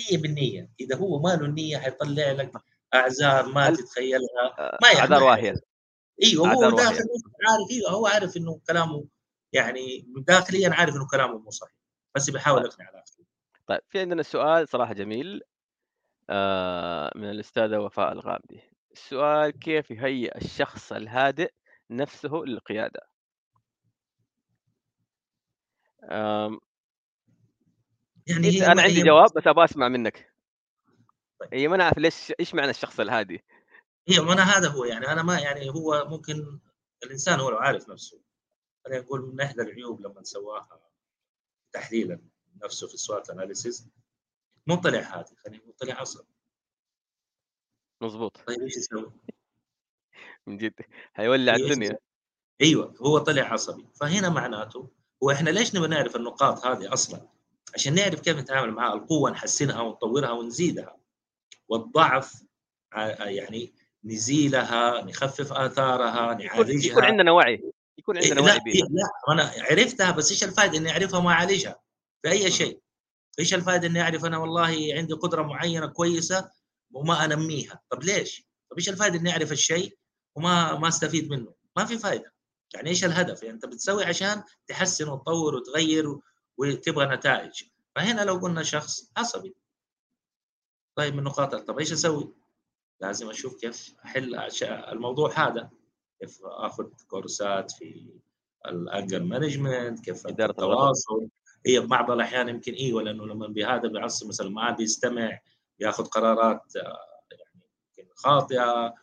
[0.00, 2.52] هي بالنيه إذا هو ما له النية حيطلع لك
[2.94, 5.60] أعذار ما تتخيلها آآ ما واهية، حيفوز
[6.22, 7.04] إيوه هو داخل
[7.48, 9.04] عارف إيوه هو عارف إنه كلامه
[9.52, 11.76] يعني داخليا عارف إنه كلامه مو صحيح
[12.14, 13.26] بس بيحاول طيب، يقنع الآخرين.
[13.66, 15.42] طيب في عندنا سؤال صراحة جميل
[16.30, 18.60] آآ من الأستاذة وفاء الغامدي،
[18.92, 21.52] السؤال كيف يهيئ الشخص الهادئ
[21.90, 23.00] نفسه للقيادة؟
[26.10, 26.58] آمم
[28.26, 30.32] يعني ما عندي هي جواب بس أبغى أسمع منك،
[31.40, 31.54] طيب.
[31.54, 33.44] هي ما أنا أعرف ليش إيش معنى الشخص الهادي؟
[34.08, 36.60] هي ما أنا هذا هو يعني أنا ما يعني هو ممكن
[37.04, 38.20] الإنسان هو لو عارف نفسه.
[38.84, 40.80] خلينا نقول من إحدى العيوب لما سواها
[41.72, 42.20] تحليلا
[42.64, 43.86] نفسه في السوات اناليسيس
[44.66, 46.28] مو طلع هادي خلينا نقول طلع عصبي
[48.02, 49.12] مضبوط، طيب إيش يسوي؟
[50.46, 50.74] من جد
[51.12, 51.98] حيولّع يسوي؟ الدنيا.
[52.62, 54.90] أيوه هو طلع عصبي فهنا معناته
[55.22, 57.28] هو إحنا ليش نبغى نعرف النقاط هذه أصلا؟
[57.74, 60.96] عشان نعرف كيف نتعامل معها القوة نحسنها ونطورها ونزيدها
[61.68, 62.42] والضعف
[63.18, 63.74] يعني
[64.04, 67.72] نزيلها نخفف آثارها يكون يكون نعالجها عندنا وعي،
[68.02, 68.82] يكون إيه عندنا لا وعي إيه.
[68.82, 71.80] لا أنا عرفتها بس إيش الفائده إني أعرفها وما أعالجها؟
[72.22, 72.80] في أي شيء.
[73.38, 76.50] إيش الفائده إني أعرف أنا والله عندي قدرة معينة كويسة
[76.92, 79.98] وما أنميها؟ طب ليش؟ طب إيش الفائده إني أعرف الشيء
[80.34, 82.32] وما ما أستفيد منه؟ ما في فائده
[82.74, 86.18] يعني إيش الهدف؟ يعني أنت بتسوي عشان تحسن وتطور وتغير
[86.58, 87.62] وتبغى نتائج.
[87.94, 89.54] فهنا لو قلنا شخص عصبي.
[90.96, 92.34] طيب من نقاط طب إيش أسوي؟
[93.00, 94.34] لازم أشوف كيف أحل
[94.64, 95.70] الموضوع هذا.
[96.22, 98.20] كيف آخذ كورسات في
[98.66, 100.50] ال anger management كيف الغضب.
[100.50, 101.28] التواصل.
[101.66, 105.38] هي بعض الأحيان يمكن أيوه لأنه لما بهذا بيعصب مثلا ما بيستمع
[105.80, 106.98] ياخذ قرارات آه،
[107.32, 107.64] يعني
[107.98, 108.94] يمكن خاطئة آه،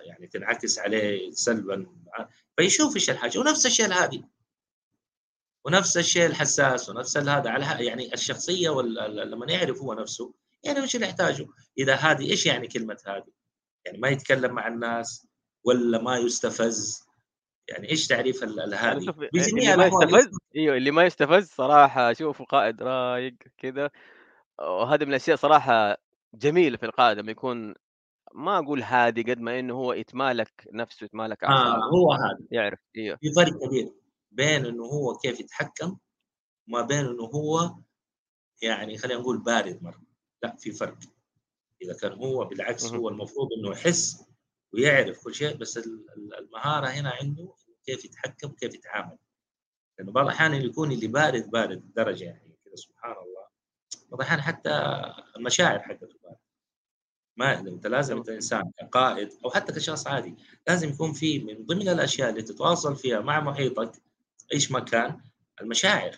[0.00, 1.86] يعني تنعكس عليه سلبا.
[2.56, 4.24] فيشوف إيش الحاجة ونفس الشيء الهادي.
[5.64, 9.30] ونفس الشيء الحساس ونفس هذا على يعني الشخصية وال...
[9.30, 10.34] لما يعرف هو نفسه
[10.64, 11.46] يعني إيش اللي يحتاجه.
[11.78, 13.32] إذا هادي إيش يعني كلمة هادي؟
[13.84, 15.26] يعني ما يتكلم مع الناس
[15.64, 17.06] ولا ما يستفز؟
[17.68, 22.82] يعني إيش تعريف أ اللي ما يستفز؟ اسمه أيوه، اللي ما يستفز صراحة أشوفه قائد
[22.82, 23.90] رايق كذا،
[24.58, 25.96] وهذه من الأشياء صراحة
[26.34, 27.74] جميلة في القائد لمّا يكون
[28.34, 32.78] ما أقول هادي قد ما إنه هو يتمالك نفسه، يتمالك آه أعصابه، هو هذا يعرف
[32.96, 33.92] أيوه، في فرق كبير
[34.30, 35.96] بين إنه هو كيف يتحكم
[36.68, 37.74] وما بين إنه هو
[38.62, 40.02] يعني خلينا نقول بارد مرة.
[40.42, 40.98] لا في فرق.
[41.82, 44.31] إذا كان هو بالعكس هو المفروض إنه يحس
[44.74, 47.54] ويعرف كل شيء بس ال- ال- المهارة هنا عنده
[47.86, 49.18] كيف يتحكم كيف يتعامل.
[49.98, 53.46] لأنه بعض الأحيان يكون اللي بارد بارد درجة يعني كذا سبحان الله.
[54.10, 54.70] بعض الأحيان حتى
[55.36, 56.36] المشاعر حقته بارد.
[57.36, 60.36] ما أنت لازم انت انسان كقائد أو حتى كشخص عادي
[60.68, 64.02] لازم يكون في من ضمن الأشياء اللي تتواصل فيها مع محيطك
[64.54, 65.20] إيش ما كان
[65.60, 66.16] المشاعر.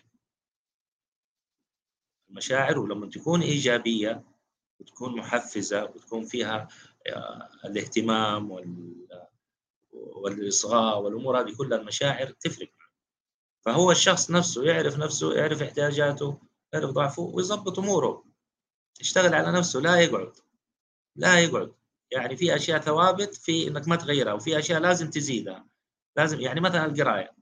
[2.31, 4.25] المشاعر ولما تكون إيجابية
[4.81, 6.69] وتكون محفزة وتكون فيها
[7.65, 8.95] الاهتمام وال
[9.93, 12.71] والإصغاء والأمور هذه كلها المشاعر تفرق
[13.65, 16.39] فهو الشخص نفسه يعرف نفسه يعرف احتياجاته
[16.73, 18.25] يعرف ضعفه ويظبط أموره.
[19.01, 20.33] يشتغل على نفسه لا يقعد
[21.17, 21.75] لا يقعد.
[22.11, 25.67] يعني في أشياء ثوابت في إنك ما تغيرها وفي أشياء لازم تزيدها.
[26.17, 27.35] لازم يعني مثلا القراية.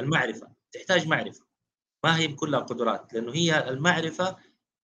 [0.00, 0.52] المعرفة.
[0.72, 1.44] تحتاج معرفة.
[2.04, 4.36] ما هي كلها قدرات لأنه هي المعرفة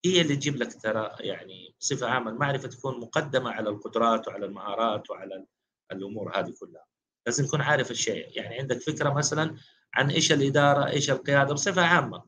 [0.05, 5.11] هي اللي تجيب لك ترى يعني بصفة عامة المعرفة تكون مقدمة على القدرات وعلى المهارات
[5.11, 5.47] وعلى
[5.93, 6.85] الأمور هذه كلها.
[7.27, 8.29] لازم تكون عارف الشيء.
[8.37, 9.57] يعني عندك فكرة مثلا
[9.95, 12.25] عن إيش الإدارة إيش القيادة؟ بصفة عامة.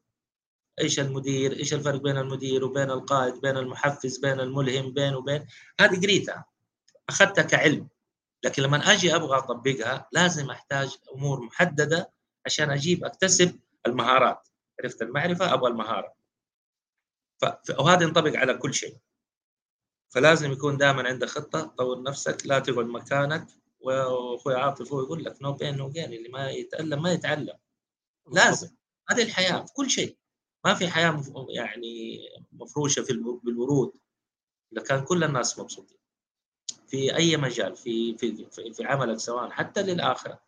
[0.81, 5.47] إيش المدير؟ إيش الفرق بين المدير وبين القائد؟ بين المحفز؟ بين الملهم؟ بين وبين؟
[5.81, 6.45] هذه قريتها.
[7.09, 7.89] أخذتها كعلم.
[8.45, 12.13] لكن لما أجي أبغى أطبقها لازم أحتاج أمور محددة
[12.47, 14.49] عشان أجيب أكتسب المهارات.
[14.81, 16.26] عرفت المعرفة؟ أبغى المهارة.
[17.79, 18.97] وهذا ينطبق على كل شيء.
[20.09, 23.47] فلازم يكون دائما عندك خطة طور نفسك لا تقعد مكانك
[23.81, 27.59] وأخوي عاطف هو يقول لك no pain no gain اللي ما يتألم ما يتعلم.
[28.33, 28.77] لازم.
[29.09, 30.17] هذه الحياة في كل شيء.
[30.65, 32.19] ما في حياة يعني
[32.53, 33.13] مفروشة في
[33.45, 33.93] بالورود.
[34.73, 35.99] لكان كل الناس مبسوطين.
[36.89, 40.41] في أي مجال في في في عملك سواء حتى للآخرة.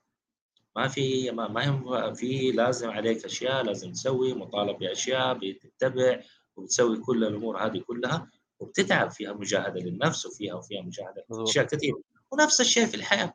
[0.76, 6.22] ما في ما, ما في لازم عليك أشياء لازم تسوي مطالب بأشياء بتتبع.
[6.58, 8.30] وبتسوي كل الأمور هذه كلها
[8.60, 12.00] وبتتعب فيها مجاهدة للنفس وفيها وفيها مجاهدة أشياء كثيرة.
[12.30, 13.34] ونفس الشيء في الحياة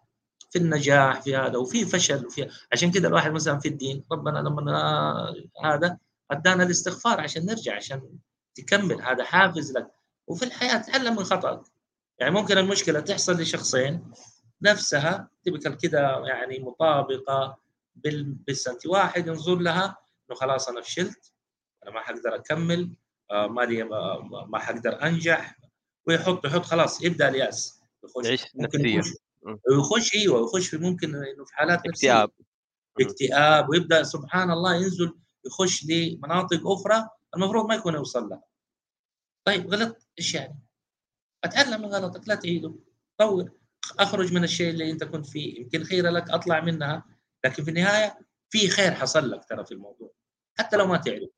[0.52, 5.36] في النجاح في هذا وفي فشل وفي عشان كذا الواحد مثلا في الدين ربنا لما
[5.64, 5.98] هذا
[6.32, 8.10] أدانا الاستغفار عشان نرجع عشان
[8.56, 9.02] تكمل.
[9.02, 9.88] هذا حافز لك.
[10.28, 11.62] وفي الحياة تعلم من خطأك.
[12.20, 14.12] يعني ممكن المشكلة تحصل لشخصين
[14.62, 17.58] نفسها تبقى كذا يعني مطابقة
[17.96, 19.98] بالسنتي واحد ينظر لها
[20.30, 21.32] إنه خلاص أنا فشلت
[21.84, 22.90] أنا ما حقدر أكمل.
[23.34, 23.84] آه، مالي
[24.48, 25.60] ما حقدر أنجح.
[26.08, 27.82] ويحط يحط خلاص يبدأ اليأس.
[28.04, 29.14] يخش ممكن يخش
[29.70, 32.32] ويخش أيوه يخش في ممكن إنه في حالات اكتئاب.
[33.02, 35.14] اكتئاب ويبدأ سبحان الله ينزل
[35.46, 38.44] يخش لمناطق أخرى المفروض ما يكون يوصل لها.
[39.46, 40.60] طيب غلط إيش يعني؟
[41.44, 42.76] أتعلم من غلطك لا تعيده.
[43.18, 43.52] طور
[44.00, 45.62] أخرج من الشيء اللي أنت كنت فيه.
[45.62, 47.06] يمكن خير لك أطلع منها.
[47.46, 48.20] لكن في النهاية
[48.50, 50.14] في خير حصل لك ترى في الموضوع.
[50.60, 51.30] حتى لو ما تعرف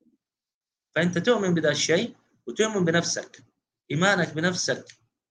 [0.96, 2.16] فأنت تؤمن بهذا الشيء
[2.48, 3.44] وتؤمن بنفسك.
[3.92, 4.86] إيمانك بنفسك.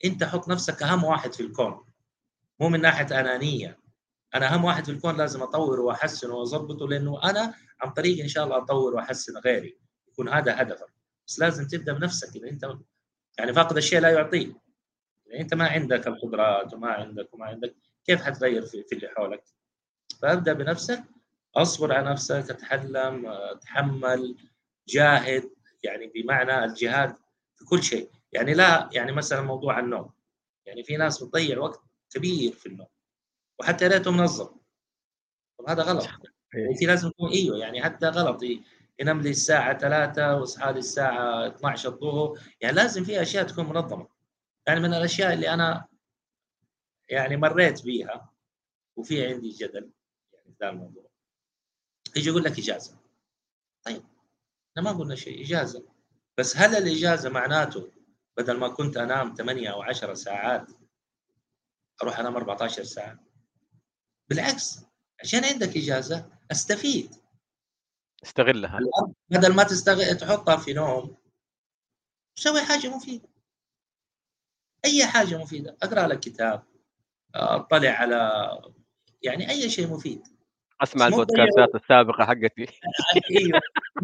[0.04, 1.84] أنت حط نفسك أهم واحد في الكون.
[2.60, 3.78] مو من ناحية أنانية.
[4.34, 8.44] أنا أهم واحد في الكون لازم أطور وأحسن واظبطه لأنه أنا عن طريق إن شاء
[8.44, 9.78] الله أطور وأحسن غيري.
[10.08, 10.94] يكون هذا هدفك.
[11.26, 12.36] بس لازم تبدأ بنفسك.
[12.36, 12.76] إذا أنت
[13.38, 14.54] يعني فاقد الشيء لا يعطيه
[15.26, 19.44] يعني أنت ما عندك القدرات وما عندك وما عندك كيف حتغير في, في اللي حولك؟
[20.22, 21.04] فأبدأ بنفسك.
[21.56, 22.50] أصبر على نفسك.
[22.50, 23.26] أتحلم.
[23.26, 24.36] أتحمل.
[24.88, 25.53] جاهد.
[25.84, 27.16] يعني بمعنى الجهاد
[27.56, 28.10] في كل شيء.
[28.32, 30.10] يعني لا يعني مثلا موضوع النوم.
[30.66, 32.88] يعني في ناس بتضيع وقت كبير في النوم
[33.60, 34.48] وحتى ريته منظم.
[35.58, 36.06] طب هذا غلط.
[36.54, 38.40] يعني في لازم يكون إيوه يعني حتى غلط.
[39.00, 42.38] ينام لي الساعة 3 وأصحى لي الساعة 12 الظهر.
[42.60, 44.08] يعني لازم في أشياء تكون منظمة.
[44.66, 45.88] يعني من الأشياء اللي أنا
[47.08, 48.32] يعني مريت بيها
[48.96, 49.90] وفي عندي جدل
[50.32, 51.04] يعني في الموضوع.
[52.16, 52.98] يجي يقول لك إجازة.
[53.84, 54.02] طيب.
[54.78, 55.84] إحنا ما قلنا شيء إجازة.
[56.38, 57.92] بس هل الإجازة معناته
[58.36, 60.70] بدل ما كنت أنام 8 أو 10 ساعات
[62.02, 63.18] أروح أنام 14 ساعة؟
[64.28, 64.80] بالعكس
[65.20, 67.14] عشان عندك إجازة أستفيد.
[68.24, 68.78] استغلها.
[69.30, 71.16] بدل ما تستغل تحطها في نوم
[72.38, 73.28] سوي حاجة مفيدة.
[74.84, 75.76] أي حاجة مفيدة.
[75.82, 76.62] أقرأ لك كتاب
[77.34, 78.42] أطلع على
[79.22, 80.22] يعني أي شيء مفيد.
[80.80, 82.66] أسمع البودكاستات السابقة حقتي.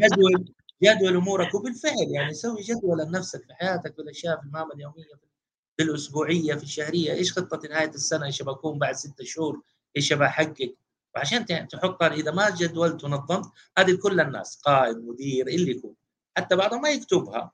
[0.03, 0.45] أيوه
[0.83, 5.05] جدول أمورك وبالفعل يعني سوي جدول لنفسك في حياتك في الأشياء في المهام اليومية
[5.77, 7.13] في الأسبوعية في الشهرية.
[7.13, 9.63] إيش خطة نهاية السنة؟ إيش بكون بعد ستة شهور؟
[9.97, 10.75] إيش بحقق
[11.15, 13.47] وعشان تحطها إذا ما جدولت ونظمت
[13.79, 15.95] هذه لكل الناس قائد مدير اللي يكون.
[16.37, 17.53] حتى بعضهم ما يكتبها.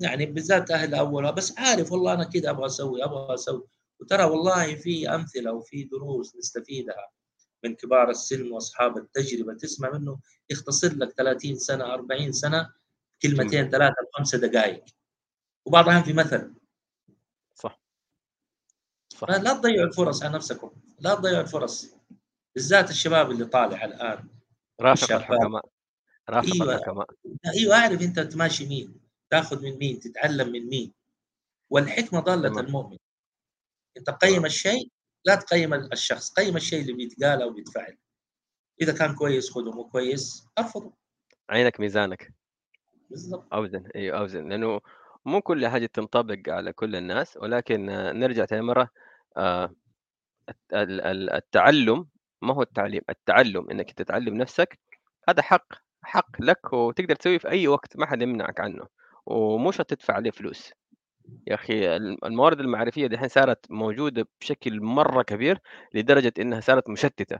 [0.00, 1.30] يعني بالذات أهل أولها.
[1.30, 3.66] بس عارف والله أنا كذا أبغى أسوي أبغى أسوي.
[4.00, 7.08] وترى والله في أمثلة وفي دروس نستفيدها.
[7.64, 9.54] من كبار السن وأصحاب التجربة.
[9.54, 10.18] تسمع منه
[10.50, 12.72] يختصر لك 30 سنة 40 سنة
[13.22, 14.84] كلمتين ثلاثة خمسة دقائق.
[15.66, 16.54] وبعضها في مثل.
[17.54, 17.80] صح.
[19.08, 19.30] صح.
[19.30, 20.70] لا تضيعوا الفرص على نفسكم.
[20.98, 21.94] لا تضيعوا الفرص.
[22.54, 24.28] بالذات الشباب اللي طالع الآن.
[24.80, 25.62] رافق الحكماء.
[26.28, 26.74] رافق إيوه.
[26.74, 27.06] الحكماء.
[27.54, 29.00] إيوه أعرف أنت تماشي مين.
[29.30, 30.92] تأخذ من مين تتعلم من مين.
[31.70, 32.98] والحكمة ضالة المؤمن.
[33.96, 34.90] أنت قيم الشيء
[35.24, 37.98] لا تقيم الشخص قيم الشيء اللي بيتقال أو بيتفعل.
[38.80, 40.92] إذا كان كويس خذه مو كويس أرفضه.
[41.50, 42.34] عينك ميزانك.
[43.10, 43.54] بالضبط.
[43.54, 44.48] أوزن أيوه أوزن.
[44.48, 44.80] لأنه
[45.24, 48.88] مو كل حاجة تنطبق على كل الناس ولكن نرجع ثاني مرة
[49.36, 49.74] آه،
[50.72, 52.08] التعلم
[52.42, 54.78] ما هو التعليم؟ التعلم إنك تتعلم نفسك
[55.28, 55.66] هذا حق
[56.02, 58.86] حق لك وتقدر تسويه في أي وقت ما حد يمنعك عنه
[59.26, 60.72] ومش هتدفع عليه فلوس.
[61.46, 65.58] يا أخي الموارد المعرفية دحين صارت موجودة بشكل مرة كبير
[65.94, 67.38] لدرجة إنها صارت مشتتة.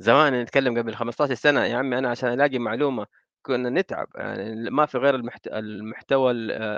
[0.00, 3.06] زمان نتكلم قبل 15 سنة يا عمي أنا عشان ألاقي معلومة
[3.42, 5.14] كنا نتعب يعني ما في غير
[5.46, 6.32] المحتوى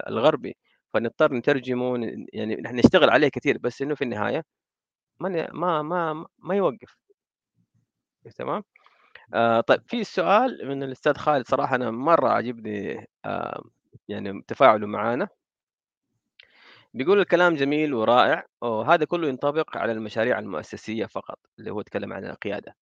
[0.09, 0.57] الغربي
[0.95, 1.99] فنضطر نترجمه
[2.33, 4.45] يعني نحن نشتغل عليه كثير بس إنه في النهاية
[5.21, 6.97] ما ما ما ما يوقف.
[8.37, 8.62] تمام؟
[9.35, 13.62] آآ طيب في سؤال من الأستاذ خالد صراحة أنا مرّة عاجبني آآ
[14.09, 15.29] يعني تفاعله معانا.
[16.95, 22.24] بيقول الكلام جميل ورائع، وهذا كله ينطبق على المشاريع المؤسسية فقط، اللي هو اتكلم عن
[22.24, 22.76] القيادة.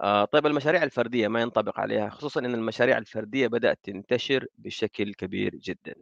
[0.00, 5.54] آآ طيب المشاريع الفردية ما ينطبق عليها، خصوصًا إن المشاريع الفردية بدأت تنتشر بشكل كبير
[5.54, 5.94] جدًا.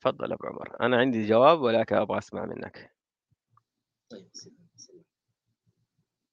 [0.00, 2.94] تفضل أبو عمر، أنا عندي جواب ولكن أبغى أسمع منك.
[4.10, 4.28] طيب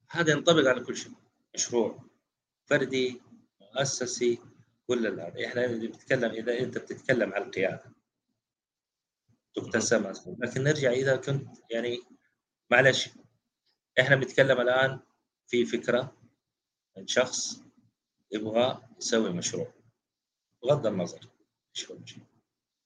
[0.09, 1.11] هذا ينطبق على كل شيء،
[1.55, 2.03] مشروع
[2.65, 3.21] فردي،
[3.61, 4.39] مؤسسي،
[4.87, 8.00] كل هذا، إحنا بنتكلم إذا أنت بتتكلم عن القيادة.
[9.55, 11.99] تكتسب لكن نرجع إذا كنت يعني
[12.71, 13.09] معلش
[13.99, 14.99] إحنا بنتكلم الآن
[15.47, 16.17] في فكرة
[16.97, 17.61] من شخص
[18.31, 19.73] يبغى يسوي مشروع.
[20.63, 21.27] بغض النظر
[21.75, 22.25] إيش هو المشروع.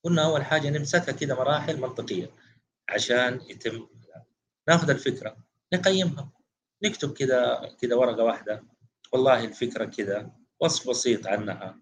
[0.03, 2.32] قلنا أول حاجة نمسكها كده مراحل منطقية
[2.89, 3.88] عشان يتم
[4.68, 5.38] ناخذ الفكرة
[5.74, 6.32] نقيمها.
[6.84, 8.63] نكتب كده كده ورقة واحدة.
[9.13, 11.80] والله الفكرة كده وصف بسيط عنها.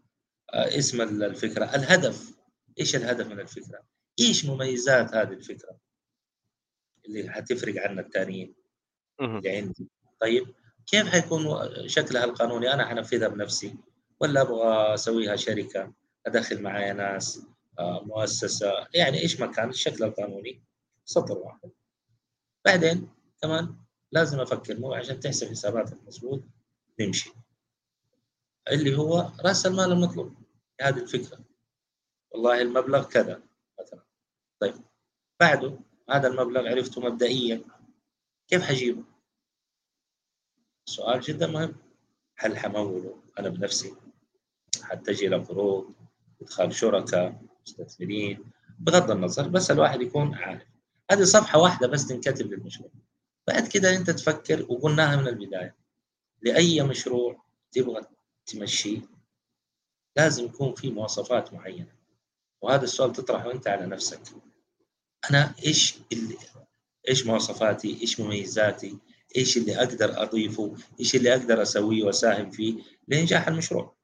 [0.53, 1.65] آه، اسم الفكرة.
[1.65, 2.33] الهدف.
[2.79, 3.83] إيش الهدف من الفكرة؟
[4.19, 5.77] إيش مميزات هذه الفكرة
[7.05, 8.55] اللي حتفرق عنا الثانيين
[9.21, 9.87] اللي عندي.
[10.21, 10.53] طيب
[10.87, 11.45] كيف حيكون
[11.87, 13.75] شكلها القانوني؟ أنا حنفذها بنفسي
[14.19, 15.93] ولا أبغى أسويها شركة
[16.25, 17.41] أدخل معايا ناس
[17.79, 20.63] آه، مؤسسة؟ يعني إيش ما كان الشكل القانوني.
[21.05, 21.71] سطر واحد.
[22.65, 23.09] بعدين
[23.41, 23.75] كمان
[24.11, 26.43] لازم أفكر مو عشان تحسب حساباتك مضبوط
[26.99, 27.33] نمشي.
[28.71, 30.33] اللي هو رأس المال المطلوب.
[30.81, 31.39] هذه الفكرة.
[32.31, 33.43] والله المبلغ كذا.
[34.63, 34.75] طيب.
[35.39, 37.63] بعده هذا المبلغ عرفته مبدئيا.
[38.47, 39.03] كيف حجيبه؟
[40.85, 41.75] سؤال جدا مهم.
[42.37, 43.95] هل حموله أنا بنفسي؟
[44.81, 45.93] حتجي له قروض؟
[46.41, 50.63] إدخال شركاء مستثمرين؟ بغض النظر بس الواحد يكون عارف.
[51.11, 52.89] هذه صفحة واحدة بس تنكتب للمشروع.
[53.47, 55.75] بعد كده أنت تفكر وقلناها من البداية.
[56.41, 58.01] لأي مشروع تبغى
[58.45, 59.01] تمشيه
[60.15, 61.95] لازم يكون في مواصفات معينة.
[62.61, 64.52] وهذا السؤال تطرحه أنت على نفسك.
[65.29, 66.37] أنا إيش اللي
[67.09, 68.97] إيش مواصفاتي؟ إيش مميزاتي؟
[69.37, 72.75] إيش اللي أقدر أضيفه؟ إيش اللي أقدر أسويه وأساهم فيه
[73.07, 73.95] لإنجاح المشروع.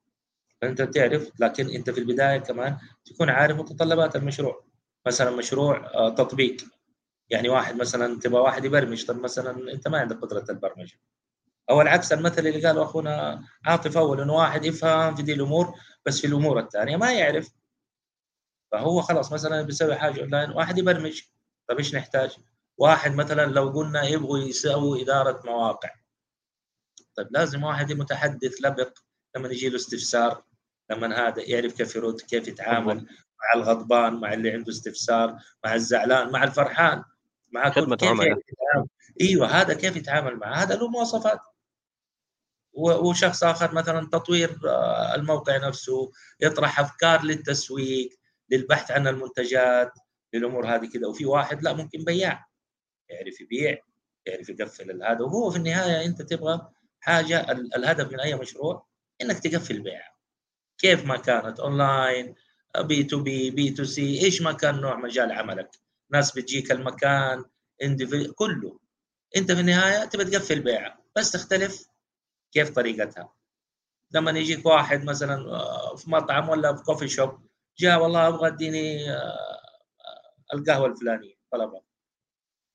[0.61, 4.63] فأنت تعرف لكن أنت في البداية كمان تكون عارف متطلبات المشروع.
[5.07, 6.57] مثلا مشروع آه، تطبيق.
[7.29, 10.99] يعني واحد مثلا تبغى واحد يبرمج طب مثلا أنت ما عندك قدرة البرمجة.
[11.69, 15.73] أو العكس المثل اللي قاله أخونا عاطف أول إنه واحد يفهم في دي الأمور
[16.05, 17.49] بس في الأمور الثانية ما يعرف
[18.71, 21.21] فهو خلاص مثلا بيسوي حاجة اونلاين واحد يبرمج.
[21.69, 22.37] طيب إيش نحتاج؟
[22.77, 25.89] واحد مثلا لو قلنا يبغوا يسووا إدارة مواقع.
[27.15, 28.99] طيب لازم واحد متحدث لبق
[29.35, 30.43] لما يجي له استفسار
[30.89, 32.95] لما هذا يعرف كيف يرد كيف يتعامل
[33.39, 37.03] مع الغضبان مع اللي عنده استفسار مع الزعلان مع الفرحان.
[37.51, 38.39] مع كل كيف عملاء.
[39.21, 41.39] إيوه هذا كيف يتعامل معه؟ هذا له مواصفات.
[42.73, 46.11] وشخص آخر مثلا تطوير آه، الموقع نفسه
[46.41, 48.18] يطرح أفكار للتسويق.
[48.51, 49.91] للبحث عن المنتجات
[50.33, 51.07] للأمور هذه كذا.
[51.07, 52.45] وفي واحد لا ممكن بياع.
[53.09, 53.77] يعرف يبيع
[54.25, 56.69] يعرف يقفل هذا وهو في النهاية أنت تبغى
[56.99, 58.85] حاجة الهدف من أي مشروع
[59.21, 60.01] إنك تقفل بيع
[60.77, 62.35] كيف ما كانت أونلاين
[62.77, 65.69] بي تو بي بي تو سي إيش ما كان نوع مجال عملك.
[66.11, 67.45] ناس بتجيك المكان
[68.35, 68.79] كله.
[69.37, 71.03] أنت في النهاية تبغى تقفل بيعه.
[71.15, 71.87] بس تختلف
[72.51, 73.33] كيف طريقتها.
[74.11, 77.48] لما يجيك واحد مثلا آه، في مطعم ولا في coffee shop
[77.79, 79.61] جاء والله أبغى أديني آه،
[80.53, 81.81] القهوة الفلانية طلبها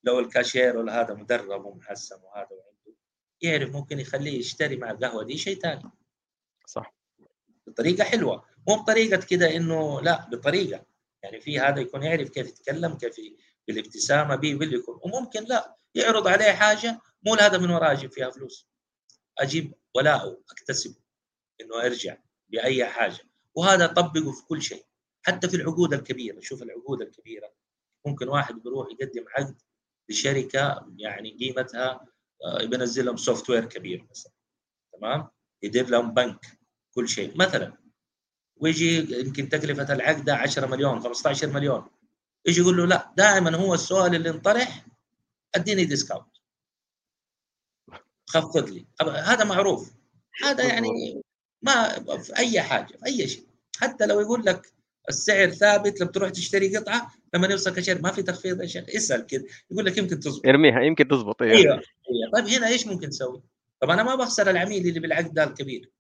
[0.05, 2.99] لو الكاشير ولا هذا مدرب ومحسن وهذا وعنده
[3.43, 5.91] يعرف ممكن يخليه يشتري مع القهوة دي شيء ثاني.
[6.67, 6.95] صح.
[7.67, 8.45] بطريقة حلوة.
[8.69, 10.87] مو بطريقة كده إنه لا بطريقة.
[11.23, 13.17] يعني في هذا يكون يعرف كيف يتكلم كيف
[13.69, 15.01] بالابتسامة به باللي يكون.
[15.03, 18.69] وممكن لا يعرض عليه حاجة مو الهدف من وراء أجيب فيها فلوس.
[19.39, 20.97] أجيب ولاءه اكتسبه
[21.61, 22.17] إنه أرجع
[22.49, 23.21] بأي حاجة.
[23.55, 24.85] وهذا طبقه في كل شيء.
[25.27, 27.53] حتى في العقود الكبيرة شوف العقود الكبيرة.
[28.07, 29.61] ممكن واحد بيروح يقدم عقد
[30.09, 32.07] لشركة يعني قيمتها
[32.45, 34.33] آه، بينزل لهم سوفت وير كبير مثلا
[34.93, 35.29] تمام؟
[35.63, 36.59] يدير لهم بنك
[36.95, 37.37] كل شيء.
[37.37, 37.79] مثلا
[38.57, 41.87] ويجي يمكن تكلفة العقد 10 مليون 15 مليون.
[42.47, 44.87] يجي يقول له لا دائما هو السؤال اللي انطرح
[45.55, 46.37] أديني discount
[48.27, 48.87] خفض لي.
[49.01, 49.93] هذا معروف.
[50.43, 51.23] هذا يعني
[51.63, 53.47] ما في أي حاجة في أي شيء.
[53.77, 54.74] حتى لو يقول لك
[55.09, 58.03] السعر ثابت لما تروح تشتري قطعة لما يوصل كاشير.
[58.03, 58.85] ما في تخفيض يا شيخ.
[58.89, 59.45] اسأل كذا.
[59.71, 60.47] يقول لك يمكن تزبط.
[60.47, 61.83] ارميها يمكن تزبط أيوه أيوه.
[62.35, 63.43] طيب هنا إيش ممكن تسوي؟
[63.81, 65.91] طب أنا ما بخسر العميل اللي بالعقد ده الكبير.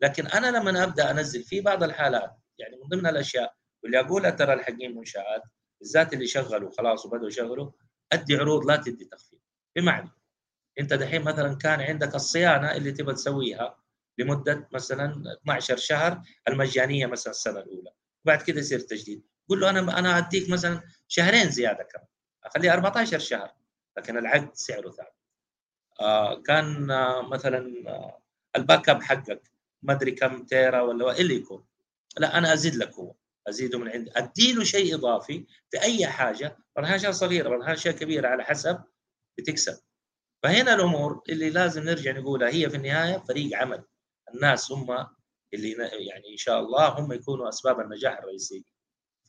[0.00, 4.52] لكن أنا لما أبدأ أنزل في بعض الحالات يعني من ضمن الأشياء واللي أقولها ترى
[4.52, 5.42] الحقين منشآت
[5.80, 7.70] بالذات اللي شغلوا خلاص وبدأوا يشغلوا
[8.12, 9.38] أدي عروض لا تدي تخفيض.
[9.76, 10.10] بمعنى
[10.80, 13.78] أنت دحين مثلا كان عندك الصيانة اللي تبغى تسويها
[14.18, 17.90] لمدة مثلا 12 شهر المجانية مثلا السنة الأولى.
[18.24, 19.22] وبعد كده يصير تجديد.
[19.48, 22.06] قول له أنا أنا أديك مثلا شهرين زيادة كمان
[22.44, 23.54] أخليه 14 شهر
[23.96, 25.14] لكن العقد سعره ثابت.
[26.00, 28.22] آه كان آه مثلا آه
[28.56, 29.50] الباك أب حقك
[29.82, 31.64] ما أدري كم تيرا ولا اللي يكون.
[32.18, 33.14] لا أنا أزيد لك هو
[33.48, 34.10] أزيده من عندي.
[34.16, 38.82] ادي له شيء إضافي في اي حاجة أشياء صغيرة أشياء كبيرة على حسب
[39.38, 39.78] بتكسب.
[40.42, 43.84] فهنا الأمور اللي لازم نرجع نقولها هي في النهاية فريق عمل.
[44.34, 45.06] الناس هم
[45.54, 45.70] اللي
[46.08, 48.62] يعني إن شاء الله هم يكونوا أسباب النجاح الرئيسيه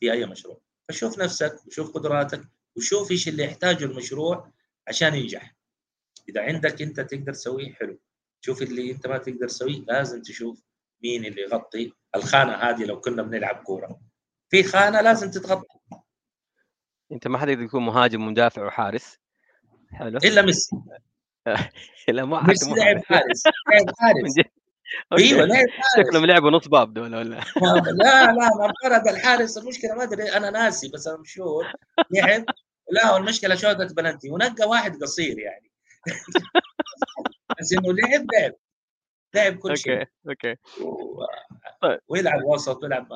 [0.00, 0.60] في أي مشروع.
[0.88, 2.42] فشوف نفسك وشوف قدراتك
[2.76, 4.52] وشوف إيش اللي يحتاجه المشروع
[4.88, 5.56] عشان ينجح.
[6.28, 7.98] إذا عندك أنت تقدر تسويه حلو.
[8.40, 10.62] شوف اللي أنت ما تقدر تسويه لازم تشوف
[11.02, 14.00] مين اللي يغطي الخانة هذه لو كنا بنلعب كورة.
[14.48, 15.78] في خانة لازم تتغطى.
[17.12, 19.18] أنت ما حتقدر تكون مهاجم ومدافع وحارس.
[19.90, 20.18] حلو.
[20.18, 20.76] إلا ميسي.
[22.08, 23.42] لا ما ميسي لعب حارس.
[23.46, 24.34] لعب حارس.
[25.18, 26.06] أيوه حارس.
[26.06, 27.40] شكلهم لعبوا نص باب دول ولا؟
[28.02, 31.72] لا لا ما فرد الحارس المشكلة ما أدري أنا ناسي بس أنا مشهور.
[32.10, 32.44] لعب.
[32.90, 35.72] لا والمشكلة شوطت بلنتي ونقى واحد قصير يعني.
[37.60, 38.54] بس إنه لعب لعب.
[39.34, 39.98] لعب كل شيء.
[39.98, 40.56] أوكي أوكي.
[41.80, 42.00] طيب.
[42.08, 43.08] ويلعب وسط ويلعب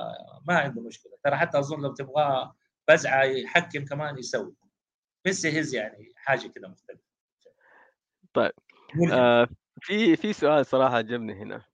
[0.49, 1.13] ما عنده مشكلة.
[1.25, 2.57] ترى حتى أظن لو تبغاه
[2.89, 4.55] فزعه يحكم كمان يسوي.
[5.27, 7.03] ميسي هز يعني حاجة كده مختلفة.
[8.35, 8.53] طيب.
[9.13, 9.49] آه
[9.81, 11.65] في في سؤال صراحة عجبني هنا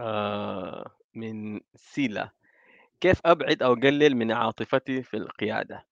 [0.00, 2.30] آه من سيلا.
[3.00, 5.86] كيف أبعد أو اقلل من عاطفتي في القيادة؟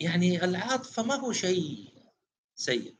[0.00, 1.88] يعني العاطفة ما هو شيء
[2.54, 2.94] سيء.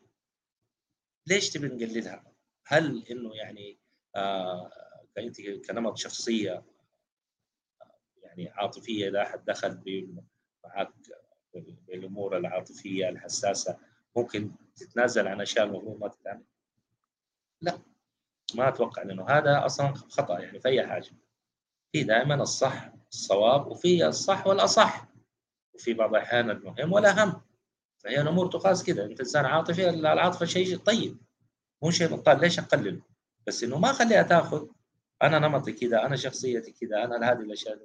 [1.26, 2.32] ليش تبي نقللها؟
[2.66, 3.78] هل إنه يعني
[4.16, 4.70] آه
[5.18, 6.64] انت كنمط شخصية
[8.22, 9.82] يعني عاطفية إذا أحد دخل
[10.64, 10.88] معك
[12.18, 13.76] بالامور العاطفية الحساسة.
[14.16, 16.44] ممكن تتنازل عن أشياء المفروض ما تتعمل
[17.62, 17.78] لا
[18.54, 21.10] ما أتوقع لأنه هذا أصلا خطأ يعني في أي حاجة.
[21.92, 25.08] في دائما الصح الصواب وفي الصح والأصح.
[25.74, 27.42] وفي بعض الأحيان المهم والاهم
[27.98, 31.18] فهي الأمور تقاس كذا أنت إنسان عاطفي العاطفة شيء طيب.
[31.82, 33.02] مو شيء بطال ليش أقلله؟
[33.46, 34.66] بس إنه ما أخليها تأخذ.
[35.22, 37.78] أنا نمطي كذا أنا شخصيتي كذا أنا هذه الأشياء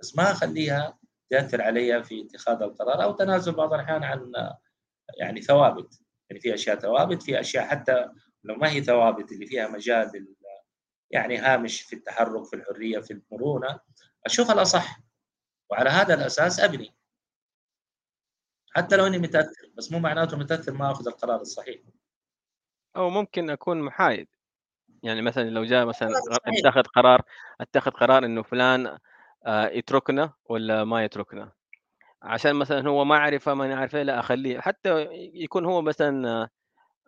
[0.00, 0.98] بس ما أخليها
[1.30, 4.32] تأثر علي في اتخاذ القرار أو تنازل بعض الأحيان عن
[5.18, 6.00] يعني ثوابت.
[6.30, 8.08] يعني في أشياء ثوابت في أشياء حتى
[8.44, 10.34] لو ما هي ثوابت اللي فيها مجال
[11.10, 13.80] يعني هامش في التحرك في الحرية في المرونة
[14.26, 15.00] أشوف الأصح.
[15.70, 16.94] وعلى هذا الأساس أبني.
[18.76, 21.80] حتى لو إني متأثر بس مو معناته متأثر ما أخذ القرار الصحيح.
[22.96, 24.28] أو ممكن أكون محايد.
[25.02, 26.08] يعني مثلا لو جاء مثلا
[26.46, 27.22] اتخذ قرار
[27.60, 28.98] اتخذ قرار إنه فلان
[29.46, 31.52] يتركنا ولا ما يتركنا؟
[32.22, 36.48] عشان مثلا هو ما عرف ما نعرف لا أخليه حتى يكون هو مثلا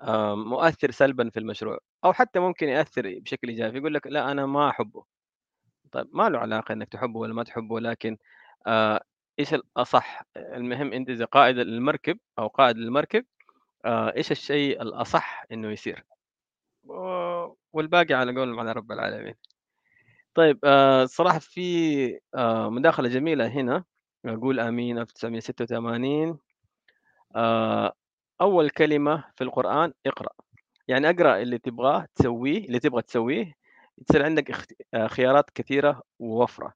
[0.02, 4.46] آه، مؤثر سلبا في المشروع أو حتى ممكن يأثر بشكل إيجابي يقول لك لا أنا
[4.46, 5.04] ما أحبه.
[5.92, 8.16] طيب ما له علاقة إنك تحبه ولا ما تحبه لكن
[8.66, 9.00] آه
[9.38, 13.26] إيش الأصح المهم انت إذا قائد المركب أو قائد المركب
[13.84, 16.04] آه إيش الشيء الأصح إنه يصير؟
[17.72, 19.34] والباقي على قول على رب العالمين.
[20.34, 23.84] طيب آه صراحة في آه مداخلة جميلة هنا.
[24.26, 26.38] أقول آمين 1986
[27.36, 27.92] آه
[28.40, 30.28] أول كلمة في القرآن اقرأ.
[30.88, 33.54] يعني اقرأ اللي تبغاه تسويه اللي تبغى تسويه
[34.08, 34.52] تصير عندك
[34.94, 36.74] آه، خيارات كثيرة ووفرة.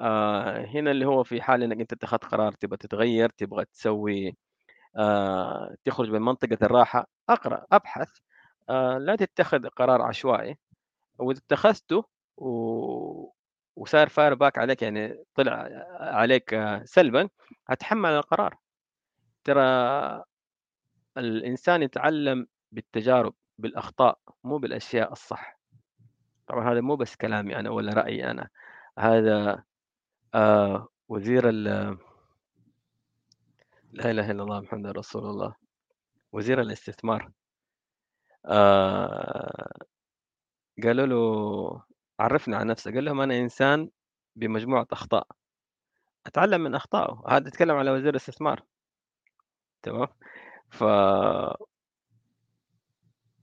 [0.00, 4.36] آه هنا اللي هو في حال إنك أنت اتخذت قرار تبغى تتغير تبغى تسوي
[4.96, 8.10] آه تخرج من منطقة الراحة اقرأ ابحث.
[8.70, 10.56] آه لا تتخذ قرار عشوائي.
[11.18, 12.04] وإذا اتخذته
[12.36, 13.34] و...
[13.76, 15.68] وصار fire back عليك يعني طلع
[16.00, 17.28] عليك سلبا
[17.68, 18.58] هتحمل القرار.
[19.44, 20.24] ترى
[21.16, 25.58] الإنسان يتعلم بالتجارب بالأخطاء مو بالأشياء الصح.
[26.46, 28.48] طبعا هذا مو بس كلامي أنا ولا رايي أنا.
[28.98, 29.64] هذا
[30.34, 31.64] آه وزير ال
[33.92, 35.54] لا إله إلا الله محمد رسول الله.
[36.32, 37.32] وزير الاستثمار.
[38.46, 39.72] آه
[40.84, 43.90] قالوا له عرفنا عن نفسك قال لهم أنا إنسان
[44.36, 45.26] بمجموعة أخطاء.
[46.26, 48.62] أتعلم من أخطائه هذا يتكلم على وزير الاستثمار.
[49.82, 50.08] تمام؟
[50.70, 50.84] ف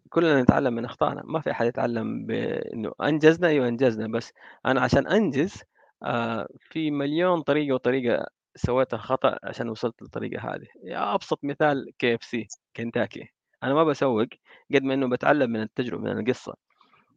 [0.10, 4.34] كلنا نتعلم من أخطائنا ما في أحد يتعلم بإنه أنجزنا أيوه أنجزنا بس
[4.66, 5.64] أنا عشان أنجز
[6.04, 10.68] آه في مليون طريقة وطريقة سويتها خطأ عشان وصلت للطريقة هذه.
[10.84, 13.30] يعني أبسط مثال KFC كنتاكي.
[13.64, 14.28] أنا ما بسوق
[14.74, 16.56] قد ما إنه بتعلم من التجربة من القصة.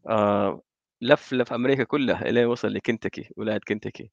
[0.08, 0.60] آه
[1.04, 4.10] لف لف أمريكا كلها الين وصل لكنتاكي ولاية كنتاكي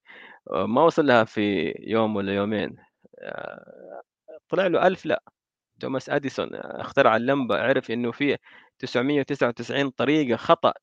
[0.51, 2.75] ما وصل لها في يوم ولا يومين
[3.19, 4.01] آه
[4.49, 5.23] طلع له 1000 لأ،
[5.79, 8.37] توماس أديسون اخترع اللمبة عرف إنه في
[8.79, 10.73] 999 طريقة خطأ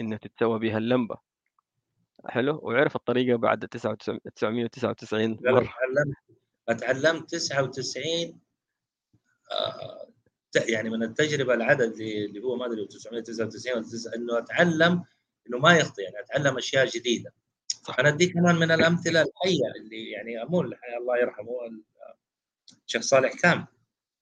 [0.00, 1.16] إنه تتسوى بها اللمبة.
[2.26, 5.74] حلو، وعرف الطريقة بعد 999 مرة.
[5.78, 6.16] اتعلمت
[6.68, 8.40] اتعلمت 99
[9.52, 10.08] آه
[10.68, 15.04] يعني من التجربة العدد اللي هو ما أدري 999 ولا إنه أتعلم
[15.48, 17.32] إنه ما يخطئ يعني أتعلم أشياء جديدة.
[17.98, 21.52] أنا أديك كمان من الأمثلة الحية اللي يعني أمون الحياة الله يرحمه
[22.86, 23.66] الشيخ صالح كامل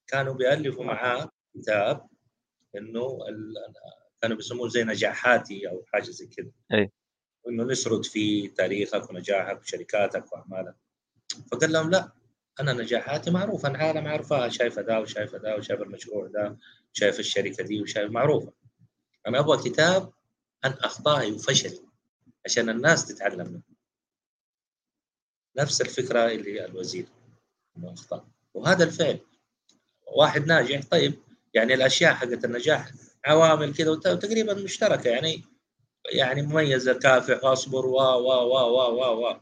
[0.07, 2.07] كانوا بيألفوا معاه كتاب
[2.77, 3.19] إنه
[4.21, 6.91] كانوا بيسموه زي نجاحاتي أو حاجة زي كذا اي
[7.47, 10.75] إنه نسرد في تاريخك ونجاحك وشركاتك وأعمالك.
[11.51, 12.11] فقال لهم لا
[12.59, 16.57] أنا نجاحاتي معروفة العالم عارفاها شايفه ده وشايفه ده وشايف المشروع ده
[16.95, 18.53] وشايف الشركة دي وشايف معروفة.
[19.27, 20.13] أنا أبغى كتاب
[20.63, 21.79] عن اخطائي وفشلي
[22.45, 23.61] عشان الناس تتعلم منه
[25.57, 27.07] نفس الفكرة اللي الوزير
[27.77, 28.27] إنه أخطأ.
[28.53, 29.19] وهذا الفعل.
[30.17, 31.19] واحد ناجح طيب
[31.53, 32.91] يعني الأشياء حقت النجاح
[33.25, 35.43] عوامل كذا وتقريبا مشتركة يعني
[36.11, 39.39] يعني مميز كافح واصبر و و و و و و.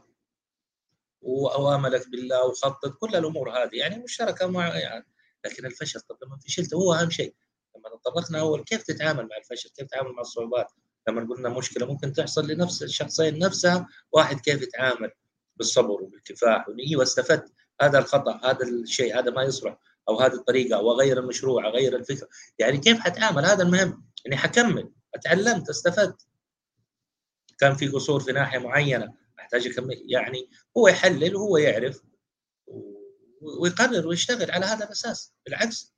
[1.22, 5.06] واواملك بالله وخطط كل الأمور هذه يعني مشتركة مع يعني
[5.44, 7.34] لكن الفشل طب لما فشلت هو أهم شيء.
[7.76, 10.72] لما تطرقنا أول كيف تتعامل مع الفشل؟ كيف تتعامل مع الصعوبات؟
[11.08, 15.10] لما قلنا مشكلة ممكن تحصل لنفس الشخصين نفسها واحد كيف يتعامل
[15.56, 19.78] بالصبر وبالكفاح أيوه استفدت هذا الخطأ هذا الشيء هذا ما يصلح
[20.08, 22.28] أو هذه الطريقة أو المشروع اغير الفكرة.
[22.58, 24.04] يعني كيف حتعامل؟ هذا المهم.
[24.26, 24.92] اني حكمل.
[25.14, 26.26] أتعلمت استفدت.
[27.58, 30.02] كان في قصور في ناحية معينة أحتاج أكمل.
[30.08, 32.02] يعني هو يحلل وهو يعرف
[33.40, 35.32] ويقرر ويشتغل على هذا الأساس.
[35.46, 35.94] بالعكس.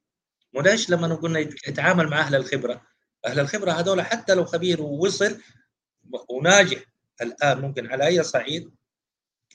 [0.55, 2.83] ليش لما قلنا يتعامل مع أهل الخبرة؟
[3.27, 5.41] أهل الخبرة هذول حتى لو خبير ووصل
[6.29, 6.85] وناجح.
[7.23, 8.71] الآن ممكن على أي صعيد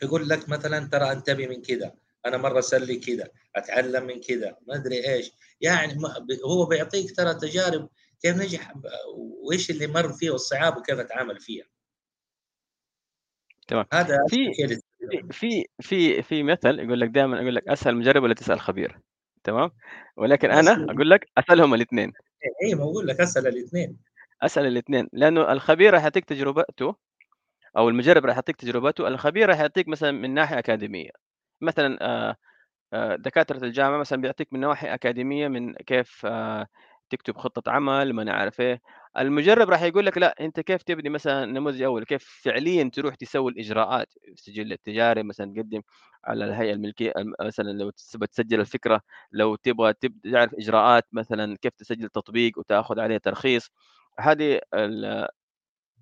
[0.03, 1.93] يقول لك مثلا ترى أنتبه من كذا
[2.25, 5.31] أنا مرة سلي كذا أتعلم من كذا ما أدري إيش.
[5.61, 5.97] يعني
[6.45, 7.89] هو بيعطيك ترى تجارب
[8.21, 8.73] كيف نجح
[9.15, 11.65] وإيش اللي مر فيه والصعاب وكيف أتعامل فيها.
[13.67, 13.85] تمام.
[13.93, 14.79] هذا في
[15.31, 18.99] في في في مثل يقول لك دائما يقول لك اسال مجرب ولا تسأل خبير؟
[19.43, 19.71] تمام.
[20.17, 22.13] ولكن أنا أقول لك اسالهم الاثنين.
[22.63, 23.97] اي ما أقول لك اسال الاثنين
[24.43, 26.95] اسال الاثنين لأنه الخبير راح يعطيك تجربته
[27.77, 31.09] أو المجرب راح يعطيك تجربته الخبير راح يعطيك مثلا من ناحية أكاديمية.
[31.61, 32.35] مثلا آه،
[32.93, 36.67] آه، دكاترة الجامعة مثلا بيعطيك من نواحي أكاديمية من كيف آه،
[37.09, 38.81] تكتب خطة عمل ما نعرف إيه.
[39.17, 43.51] المجرب راح يقول لك لا أنت كيف تبني مثلا نموذج أول؟ كيف فعليا تروح تسوي
[43.51, 45.81] الإجراءات؟ السجل التجاري مثلا تقدم
[46.25, 47.89] على الهيئة الملكية مثلا لو
[48.31, 49.01] تسجل الفكرة
[49.31, 49.93] لو تبغى
[50.33, 53.71] تعرف إجراءات مثلا كيف تسجل تطبيق وتأخذ عليه ترخيص.
[54.19, 54.61] هذه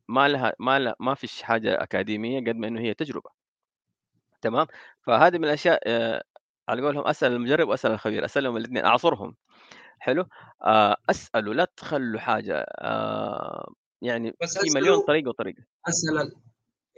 [0.08, 3.30] ما لها ما لها ما فيش حاجة أكاديمية قد ما إنه هي تجربة.
[4.42, 4.68] تمام؟
[5.02, 6.24] فهذه من الأشياء آه،
[6.70, 9.36] على قولهم أسأل المجرب وأسأل الخبير أسألهم الاثنين أعصرهم.
[10.00, 10.26] حلو.
[10.64, 15.64] آه، اساله لا تخلوا حاجة آه، يعني بس في مليون طريقة وطريقة.
[15.88, 16.36] أسأل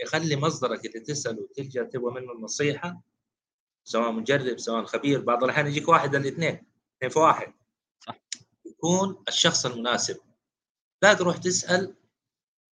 [0.04, 3.02] يخلي مصدرك اللي تسأله تلجأ تبغى منه النصيحة
[3.84, 5.22] سواء مجرب سواء خبير.
[5.22, 6.66] بعض الأحيان يجيك واحد الاثنين
[6.98, 7.54] اثنين في واحد.
[8.00, 8.16] صح.
[8.66, 10.18] يكون الشخص المناسب.
[11.02, 11.96] لا تروح تسأل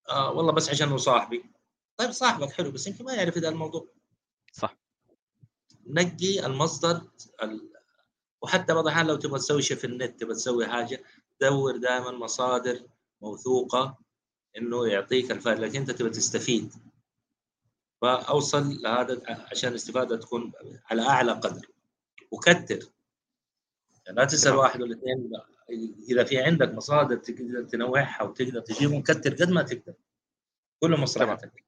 [0.10, 1.46] آه والله بس عشان صاحبي.
[1.98, 3.88] طيب صاحبك حلو بس يمكن ما يعرف إذا الموضوع.
[4.54, 4.78] صح.
[5.88, 7.02] نقي المصدر
[8.44, 11.04] وحتى بعض الأحيان لو تبغى تسوي شيء في النت تبغى تسوي حاجة
[11.42, 12.80] دور دائما مصادر
[13.22, 13.98] موثوقة
[14.58, 16.74] إنه يعطيك الفائدة لكن أنت تبغى تستفيد.
[18.02, 19.22] فأوصل لهذا
[19.52, 20.52] عشان الاستفادة تكون
[20.86, 21.68] على أعلى قدر.
[22.32, 22.80] وكتر.
[24.06, 25.32] يعني لا تسأل واحد ولا اثنين
[26.10, 29.94] إذا في عندك مصادر تقدر تنوعها وتقدر تجيبهم كتر قد ما تقدر.
[30.80, 31.64] كله مصلحتك.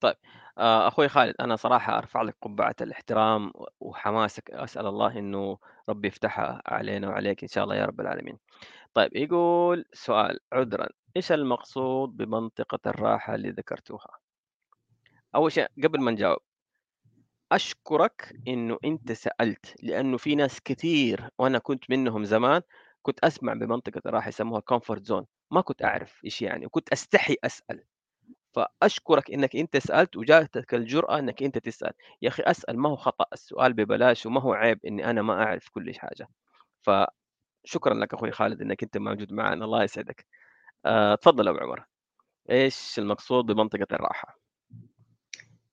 [0.00, 0.16] طيب.
[0.58, 5.58] آه، أخوي خالد أنا صراحة أرفع لك قبعة الاحترام وحماسك أسأل الله إنه
[5.88, 8.38] ربي يفتحها علينا وعليك إن شاء الله يا رب العالمين.
[8.94, 14.18] طيب يقول سؤال عذرا إيش المقصود بمنطقة الراحة اللي ذكرتوها؟
[15.34, 16.38] أول شيء قبل ما نجاوب
[17.52, 22.62] أشكرك إنه أنت سألت لأنه في ناس كثير وأنا كنت منهم زمان
[23.02, 27.84] كنت أسمع بمنطقة الراحة يسموها comfort zone ما كنت أعرف إيش يعني وكنت أستحي أسأل.
[28.52, 31.92] فأشكرك إنك أنت سألت وجاتك الجرأة إنك أنت تسأل.
[32.22, 35.68] يا أخي أسأل ما هو خطأ؟ السؤال ببلاش وما هو عيب إني أنا ما أعرف
[35.68, 36.28] كل حاجة.
[36.82, 40.26] فشكرا لك أخوي خالد إنك أنت موجود معنا الله يسعدك.
[40.86, 41.84] أه تفضل أبو عمر.
[42.50, 44.38] إيش المقصود بمنطقة الراحة؟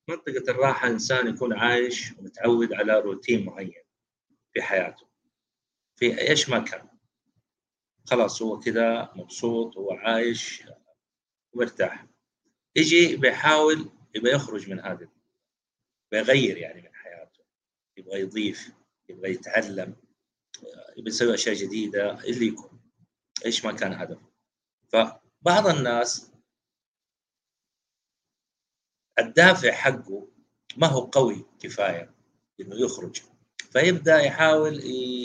[0.09, 3.83] منطقة الراحة إنسان يكون عايش ومتعود على روتين معين
[4.53, 5.07] في حياته.
[5.95, 6.89] في إيش ما كان
[8.05, 10.63] خلاص هو كذا مبسوط هو عايش
[11.53, 12.05] ومرتاح.
[12.75, 15.07] يجي بيحاول يبغى يخرج من هذا
[16.11, 17.43] بيغير يعني من حياته
[17.97, 18.71] يبغى يضيف
[19.09, 19.95] يبغى يتعلم
[20.97, 22.79] يبغى يسوي أشياء جديدة اللي يكون.
[23.45, 24.31] إيش ما كان هدفه.
[24.87, 26.31] فبعض الناس
[29.19, 30.27] الدافع حقه
[30.77, 32.15] ما هو قوي كفاية
[32.59, 33.21] إنه يخرج.
[33.71, 34.79] فيبدأ يحاول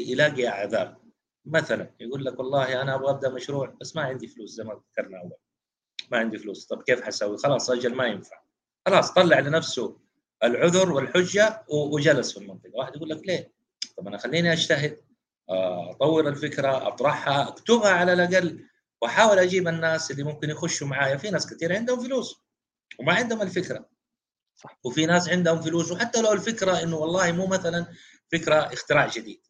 [0.09, 1.01] يلاقي أعذار.
[1.45, 5.21] مثلا يقول لك والله أنا أبغى أبدأ مشروع بس ما عندي فلوس زي ما ذكرنا
[5.21, 5.33] أول.
[6.11, 6.67] ما عندي فلوس.
[6.67, 8.43] طب كيف حسوي؟ خلاص أجل ما ينفع.
[8.87, 10.01] خلاص طلع لنفسه
[10.45, 12.71] العذر والحجة وجلس في المنطقة.
[12.75, 13.53] واحد يقول لك ليه؟
[13.97, 15.01] طب أنا خليني أجتهد
[15.91, 18.67] أطور الفكرة أطرحها أكتبها على الأقل
[19.03, 21.17] وأحاول أجيب الناس اللي ممكن يخشوا معايا.
[21.17, 22.41] في ناس كثير عندهم فلوس
[22.99, 23.89] وما عندهم الفكرة.
[24.57, 24.79] صح.
[24.85, 27.87] وفي ناس عندهم فلوس وحتى لو الفكرة إنه والله مو مثلا
[28.33, 29.41] فكرة اختراع جديد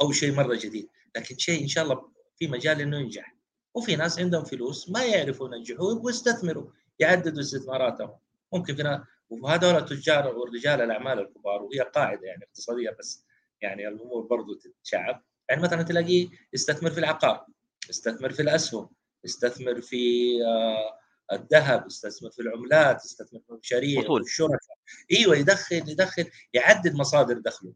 [0.00, 3.37] أو شيء مرة جديد لكن شيء إن شاء الله في مجال إنه ينجح.
[3.74, 8.18] وفي ناس عندهم فلوس ما يعرفوا ينجحوا يبغوا يستثمروا يعددوا استثماراتهم.
[8.52, 9.00] ممكن في ناس
[9.30, 13.24] وهذول التجار ورجال الأعمال الكبار وهي قاعدة يعني اقتصادية بس
[13.60, 15.24] يعني الأمور برضو تتشعب.
[15.48, 17.46] يعني مثلا تلاقيه يستثمر في العقار
[17.88, 18.88] يستثمر في الأسهم
[19.24, 20.98] يستثمر في آه،
[21.32, 24.76] الذهب يستثمر في العملات يستثمر في المشاريع والشركاء
[25.12, 27.72] أيوه يدخل يدخل يعدد مصادر دخله.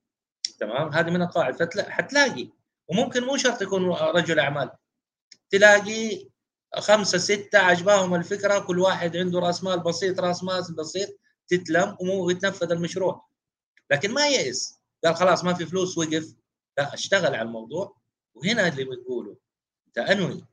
[0.59, 1.79] تمام؟ هذه من القواعد.
[1.79, 2.49] حتلاقي.
[2.89, 4.71] وممكن مو شرط يكون رجل أعمال.
[5.53, 6.29] تلاقي
[6.79, 11.09] خمسة ستة عجباهم الفكرة كل واحد عنده رأس مال بسيط رأس مال بسيط
[11.49, 13.29] تتلم ويتنفذ المشروع.
[13.91, 16.35] لكن ما يئس قال خلاص ما في فلوس وقف.
[16.79, 17.97] لا اشتغل على الموضوع.
[18.35, 19.37] وهنا اللي بنقوله
[19.87, 20.45] أنت أنوي.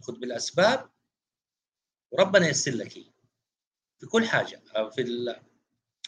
[0.00, 0.90] خذ بالأسباب.
[2.10, 2.92] وربنا ييسر لك
[3.98, 4.62] في كل حاجة.
[4.94, 5.34] في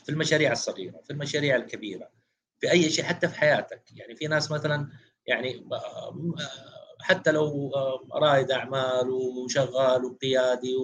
[0.05, 2.11] في المشاريع الصغيرة في المشاريع الكبيرة
[2.61, 3.83] في أي شيء حتى في حياتك.
[3.93, 4.91] يعني في ناس مثلا
[5.27, 5.69] يعني
[7.03, 7.73] حتى لو
[8.15, 10.77] رائد أعمال وشغال وقيادي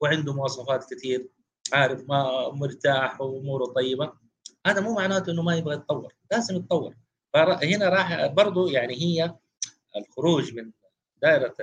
[0.00, 1.28] وعنده مواصفات كثير
[1.72, 4.12] عارف ما مرتاح وأموره طيبة
[4.66, 6.94] هذا مو معناته إنه ما يبغى يتطور لازم يتطور.
[7.34, 9.34] فهنا راح برضو يعني هي
[9.96, 10.72] الخروج من
[11.22, 11.56] دائرة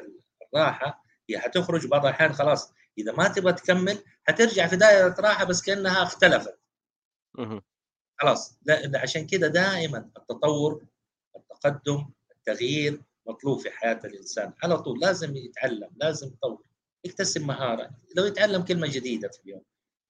[0.53, 5.61] الراحة هي حتخرج بعض الأحيان خلاص إذا ما تبغى تكمل حترجع في دائرة راحة بس
[5.61, 6.60] كأنها اختلفت.
[8.19, 10.86] خلاص لا عشان كده دائما التطور
[11.36, 14.54] التقدم التغيير مطلوب في حياة الإنسان.
[14.64, 16.64] على طول لازم يتعلم لازم يطور
[17.06, 17.90] يكتسب مهارة.
[18.18, 19.62] لو يتعلم كلمة جديدة في اليوم.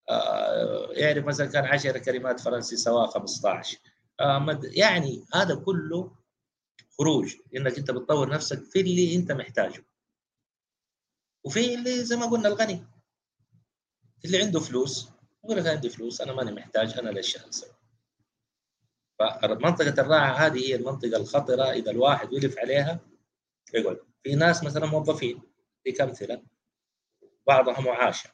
[0.10, 3.78] آه يعرف مثلا كان 10 كلمات فرنسي سواء 15
[4.20, 6.16] آه يعني هذا كله
[7.00, 9.86] خروج إنك أنت بتطور نفسك في اللي أنت محتاجه.
[11.44, 12.86] وفي اللي زي ما قلنا الغني.
[14.26, 15.10] اللي عنده فلوس
[15.44, 17.70] يقول لك عندي فلوس أنا ماني محتاج أنا ليش أسوي
[19.20, 23.00] فمنطقة الراحة هذه هي المنطقة الخطرة إذا الواحد يلف عليها
[23.74, 24.00] يقعد.
[24.24, 25.42] في ناس مثلا موظفين
[25.86, 26.44] دي كأمثلة
[27.48, 28.30] بعضها معاشة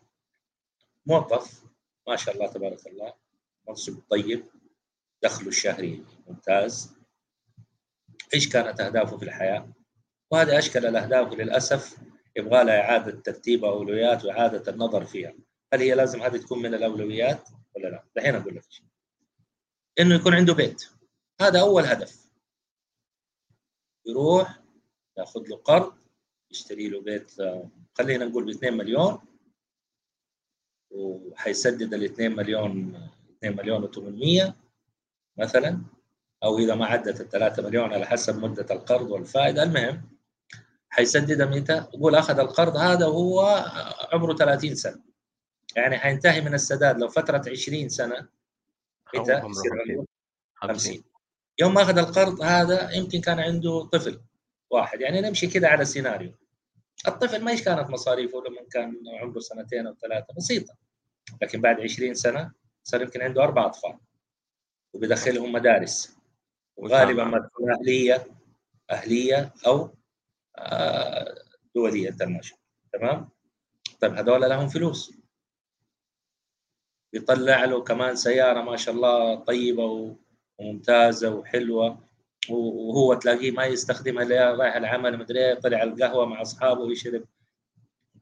[1.05, 1.63] موظف
[2.07, 3.13] ما شاء الله تبارك الله
[3.67, 4.45] منصب طيب
[5.23, 6.93] دخله الشهري ممتاز.
[8.33, 9.73] إيش كانت أهدافه في الحياة؟
[10.31, 11.97] وهذه اشكال الأهداف للأسف
[12.35, 15.33] يبغى لها إعادة ترتيب أولويات وإعادة النظر فيها.
[15.73, 18.63] هل هي لازم هذه تكون من الأولويات ولا لا؟ دحين أقول لك.
[18.69, 18.85] شيء
[19.99, 20.89] إنه يكون عنده بيت.
[21.41, 22.21] هذا أول هدف.
[24.05, 24.59] يروح
[25.17, 25.93] ياخذ له قرض
[26.51, 27.31] يشتري له بيت
[27.97, 29.19] خلينا نقول ب 2 مليون
[30.91, 32.95] وحيسدد ال 2 مليون
[33.37, 34.53] 2 مليون و800
[35.37, 35.81] مثلا
[36.43, 39.63] أو إذا ما عدت ال 3 مليون على حسب مدة القرض والفائدة.
[39.63, 40.09] المهم
[40.89, 43.65] حيسددها متى؟ يقول أخذ القرض هذا وهو
[44.13, 45.01] عمره 30 سنة.
[45.75, 46.97] يعني حينتهي من السداد.
[46.99, 48.27] لو فترة 20 سنة
[49.15, 50.05] متى يصير عمره
[50.55, 51.03] 50
[51.59, 54.21] يوم ما آخذ القرض هذا يمكن كان عنده طفل
[54.71, 55.01] واحد.
[55.01, 56.33] يعني نمشي كذا على سيناريو.
[57.07, 60.75] الطفل ما إيش كانت مصاريفه لما كان عمره سنتين أو ثلاثة بسيطة.
[61.41, 62.51] لكن بعد 20 سنة
[62.83, 63.97] صار يمكن عنده أربع أطفال.
[64.93, 66.17] وبيدخلهم مدارس.
[66.77, 68.27] وغالبا ما تكون أهلية
[68.91, 69.95] أهلية أو
[70.57, 71.35] آه،
[71.75, 72.61] دولية international
[72.93, 73.29] تمام؟
[73.99, 75.20] طيب هذول لهم فلوس.
[77.13, 80.15] بيطلع له كمان سيارة ما شاء الله طيبة
[80.59, 82.11] وممتازة وحلوة.
[82.49, 87.25] وهو تلاقيه ما يستخدمها إلا رايح العمل مدري إيه، طلع القهوة مع أصحابه ويشرب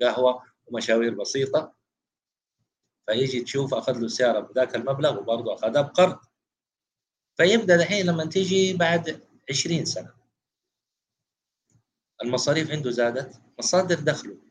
[0.02, 1.74] قهوة ومشاوير بسيطة.
[3.08, 6.20] فيجي تشوف أخذ له سياره بذاك المبلغ وبرضه أخذها بقرض.
[7.38, 10.14] فيبدأ دحين لما تيجي بعد 20 سنة.
[12.24, 14.49] المصاريف عنده زادت مصادر دخله.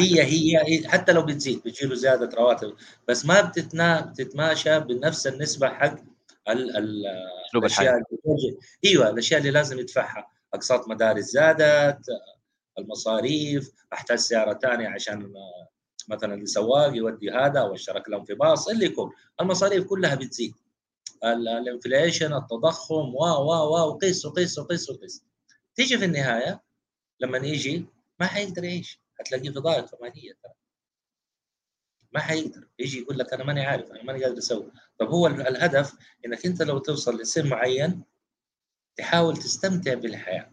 [0.00, 2.74] هي هي حتى لو بتزيد بتجي له زيادة رواتب.
[3.08, 5.94] بس ما بتتنا بتتماشى بنفس النسبة حق
[6.48, 7.06] ال ال
[7.56, 8.02] الأشياء
[8.84, 10.26] إيوه الأشياء اللي لازم يدفعها.
[10.54, 12.06] أقساط مدارس زادت
[12.78, 15.32] المصاريف أحتاج سيارة ثانية عشان
[16.08, 19.12] مثلا السواق يودي هذا أو اشترك لهم في باص اللي يكون.
[19.40, 20.54] المصاريف كلها بتزيد.
[21.24, 25.24] الإنفليشن التضخم و و و وقيس وقيس وقيس وقيس.
[25.74, 26.62] تيجي في النهاية
[27.20, 27.86] لما يجي
[28.20, 29.03] ما حيقدر يعيش.
[29.20, 30.52] هتلاقيه في ضائقه ماليه ترى.
[32.12, 32.68] ما حيقدر.
[32.78, 34.72] يجي يقول لك أنا ماني عارف أنا ماني قادر أسوي.
[34.98, 35.94] طب هو الهدف
[36.26, 38.04] إنك أنت لو توصل لسن معين
[38.96, 40.50] تحاول تستمتع بالحياة.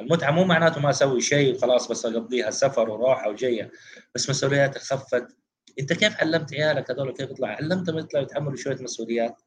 [0.00, 3.72] المتعة مو معناته ما أسوي شيء خلاص بس أقضيها سفر وراحة وجاية.
[4.14, 5.36] بس مسؤولياتك خفت.
[5.78, 9.42] أنت كيف علمت عيالك هذول كيف يطلعوا؟ علمتهم يطلعوا يتحملوا شوية مسؤوليات.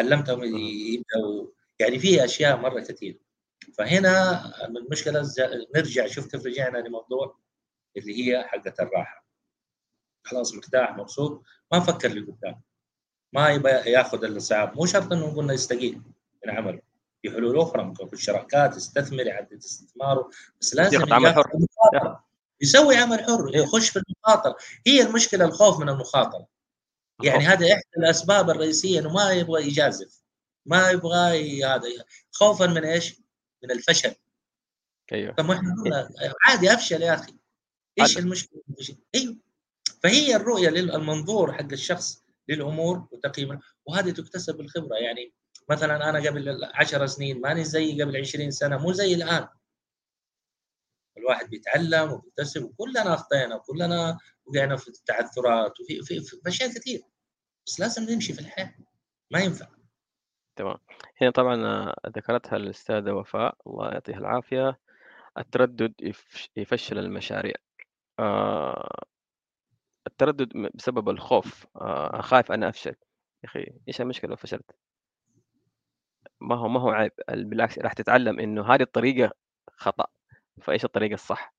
[0.00, 1.46] علمتهم يبدأوا.
[1.78, 3.18] يعني في أشياء مرة كثير
[3.74, 5.28] فهنا المشكلة
[5.76, 7.38] نرجع شوف كيف رجعنا لموضوع
[7.96, 9.26] اللي هي حقة الراحة.
[10.24, 11.42] خلاص مرتاح مبسوط.
[11.72, 12.60] ما فكر لقدام
[13.32, 16.02] ما يبغى ياخذ الساعة مو شرط إنه قلنا يستقيل.
[16.46, 16.82] من عمله
[17.22, 17.84] في حلول أخرى.
[17.84, 20.30] ممكن يخش شراكات يستثمر يعدل استثماره.
[20.60, 21.50] بس لازم عمل حر.
[22.60, 23.50] يسوي عمل حر.
[23.54, 24.56] يخش في المخاطره
[24.86, 26.46] هي المشكلة الخوف من المخاطرة.
[27.22, 30.22] يعني هذا إحدى الأسباب الرئيسية إنه ما يبغى يجازف.
[30.66, 31.88] ما يبغى هذا
[32.32, 33.20] خوفا من إيش؟
[33.62, 34.14] من الفشل.
[35.12, 35.34] أيوه.
[35.34, 36.10] طب إحنا
[36.46, 37.39] عادي أفشل يا أخي.
[38.02, 38.62] إيش المشكلة؟
[39.14, 39.36] أيوه.
[40.02, 45.32] فهي الرؤية للمنظور حق الشخص للأمور وتقييمها وهذه تكتسب بالخبره يعني
[45.70, 49.48] مثلا أنا قبل 10 سنين ماني زي قبل 20 سنة مو زي الآن.
[51.16, 57.02] الواحد بيتعلم وبيكتسب وكلنا أخطينا وكلنا وقعنا في التعثرات وفي في, في أشياء كثير.
[57.66, 58.74] بس لازم نمشي في الحياة
[59.30, 59.66] ما ينفع.
[60.56, 60.78] تمام.
[61.20, 63.58] هنا طبعا ذكرتها الأستاذة وفاء.
[63.66, 64.80] الله يعطيها العافية.
[65.38, 65.94] التردد
[66.56, 67.54] يفشل المشاريع.
[70.06, 71.66] التردد بسبب الخوف.
[71.76, 72.94] آه خايف أنا أفشل.
[73.44, 74.70] يا أخي إيش المشكلة لو فشلت؟
[76.40, 77.12] ما هو ما هو عيب.
[77.28, 79.32] بالعكس راح تتعلم إنه هذه الطريقة
[79.76, 80.06] خطأ.
[80.62, 81.54] فإيش الطريقة الصح؟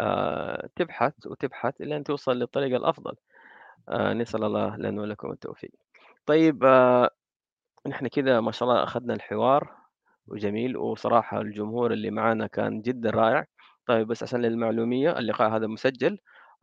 [0.00, 3.16] آه تبحث وتبحث أن توصل للطريقة الأفضل.
[3.88, 5.70] آه نسأل الله لنا ولكم التوفيق.
[6.26, 7.10] طيب آه
[7.86, 9.76] نحن كده ما شاء الله أخذنا الحوار
[10.26, 10.76] وجميل.
[10.76, 13.46] وصراحة الجمهور اللي معانا كان جدا رائع.
[13.86, 16.18] طيب بس عشان للمعلومية اللقاء هذا مسجل.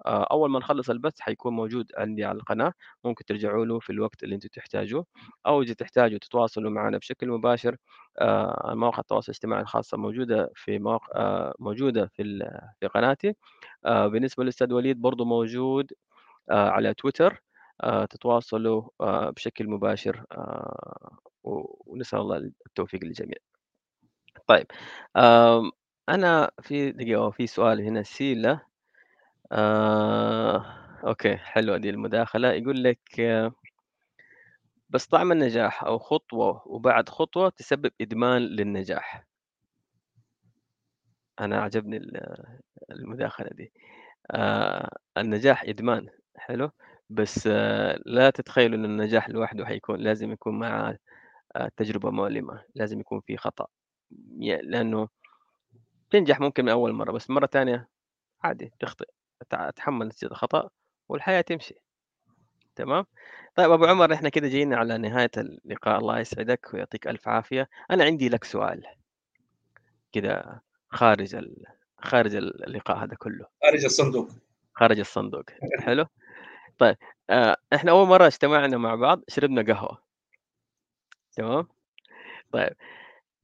[0.05, 2.73] آه، أول ما نخلص البث حيكون موجود عندي على القناة
[3.05, 5.05] ممكن ترجعوا له في الوقت اللي أنتم تحتاجوه.
[5.47, 7.77] أو إذا تحتاجوا تتواصلوا معنا بشكل مباشر
[8.19, 12.23] آه، مواقع التواصل الاجتماعي الخاصة موجودة في مواقع آه، موجودة في
[12.79, 13.35] في قناتي.
[13.85, 15.93] بالنسبة للأستاذ وليد برضه موجود
[16.51, 17.43] على تويتر.
[18.09, 18.89] تتواصلوا
[19.31, 20.25] بشكل مباشر
[21.43, 22.37] ونسأل الله
[22.67, 23.37] التوفيق للجميع.
[24.47, 24.67] طيب
[26.09, 28.61] أنا في دقيقة في سؤال هنا سيلة
[29.51, 30.65] آه،
[31.07, 32.99] أوكي حلوة دي المداخلة، يقول لك
[34.89, 39.25] بس طعم النجاح أو خطوة وبعد خطوة تسبب إدمان للنجاح.
[41.39, 41.97] أنا عجبني
[42.91, 43.73] المداخلة دي.
[44.31, 46.07] آه النجاح إدمان،
[46.37, 46.71] حلو،
[47.09, 50.97] بس آه لا تتخيلوا إن النجاح لوحده حيكون، لازم يكون معاه
[51.57, 53.67] آه تجربة مؤلمة، لازم يكون في خطأ،
[54.63, 55.09] لأنه
[56.13, 57.89] تنجح ممكن من أول مرة، بس مرة ثانية
[58.43, 59.05] عادي تخطئ.
[59.51, 60.69] اتحمل الخطأ
[61.09, 61.75] والحياة تمشي.
[62.75, 63.05] تمام؟
[63.55, 65.99] طيب أبو عمر إحنا كده جينا على نهاية اللقاء.
[65.99, 67.69] الله يسعدك ويعطيك ألف عافية.
[67.91, 68.83] أنا عندي لك سؤال
[70.11, 71.65] كده خارج ال...
[71.97, 73.45] خارج اللقاء هذا كله.
[73.63, 74.29] خارج الصندوق.
[74.73, 75.45] خارج الصندوق.
[75.85, 76.05] حلو؟
[76.77, 76.95] طيب
[77.29, 80.03] آه إحنا أول مرة اجتمعنا مع بعض شربنا قهوة.
[81.31, 81.67] تمام؟
[82.51, 82.73] طيب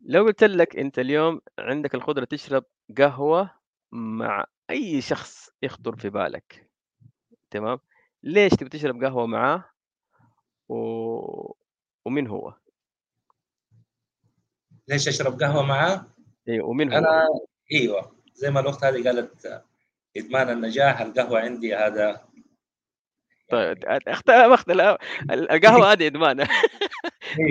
[0.02, 2.66] لو قلت لك أنت اليوم عندك القدرة تشرب
[2.98, 3.52] قهوة
[3.92, 6.70] مع أي شخص يخطر في بالك
[7.52, 7.80] تمام
[8.24, 9.66] ليش تبي تشرب قهوة معاه
[10.70, 11.54] و...
[12.06, 12.54] ومين هو؟
[14.88, 16.06] ليش أشرب قهوة معاه؟
[16.48, 17.28] أيوه ومين هو؟ أنا
[17.74, 19.64] إيوه زي ما الأخت هذه قالت
[20.18, 22.30] إدمان النجاح القهوة عندي هذا
[23.50, 24.30] طيب أخت
[25.32, 26.50] القهوة هذه ادمان أيوه.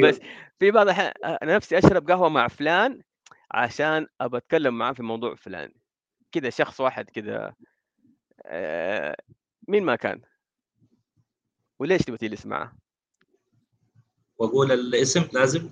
[0.08, 0.20] بس
[0.58, 1.12] في بعض الأحيان
[1.42, 3.02] نفسي أشرب قهوة مع فلان
[3.50, 5.72] عشان أبى أتكلم معاه في موضوع فلان.
[6.32, 7.10] كده شخص واحد
[8.46, 9.16] آه،
[9.68, 10.20] مين ما كان.
[11.78, 12.72] وليش تبغى تجلس معه؟
[14.38, 15.70] وأقول الاسم لازم؟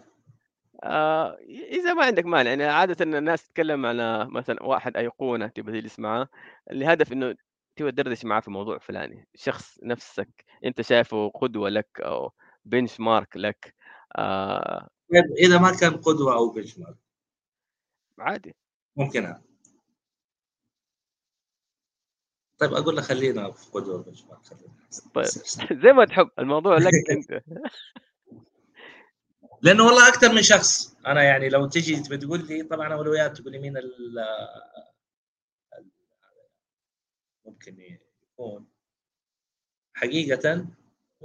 [0.82, 5.98] آه إذا ما عندك مانع يعني عادة الناس تتكلم على مثلا واحد أيقونة تبغى تجلس
[5.98, 6.28] معاه.
[6.70, 7.34] الهدف إنه
[7.76, 9.28] تبغى تدردش معاه في موضوع فلاني.
[9.34, 12.32] شخص نفسك أنت شايفه قدوة لك أو
[12.64, 13.74] بنش مارك لك.
[14.14, 14.88] آه.
[15.12, 16.78] طيب، إذا ما كان قدوة أو بنش
[18.18, 18.54] عادي.
[18.96, 19.34] ممكن
[22.58, 24.02] طيب أقول له خلينا في قدوة
[24.44, 24.74] خلينا.
[25.14, 25.24] طيب
[25.84, 27.42] زي ما تحب الموضوع لك أنت.
[29.62, 30.96] لأنه والله أكثر من شخص.
[31.06, 34.16] أنا يعني لو تجي بتقول لي طبعا اولويات تقول لي مين ال
[37.44, 38.66] ممكن يكون.
[39.94, 40.66] حقيقة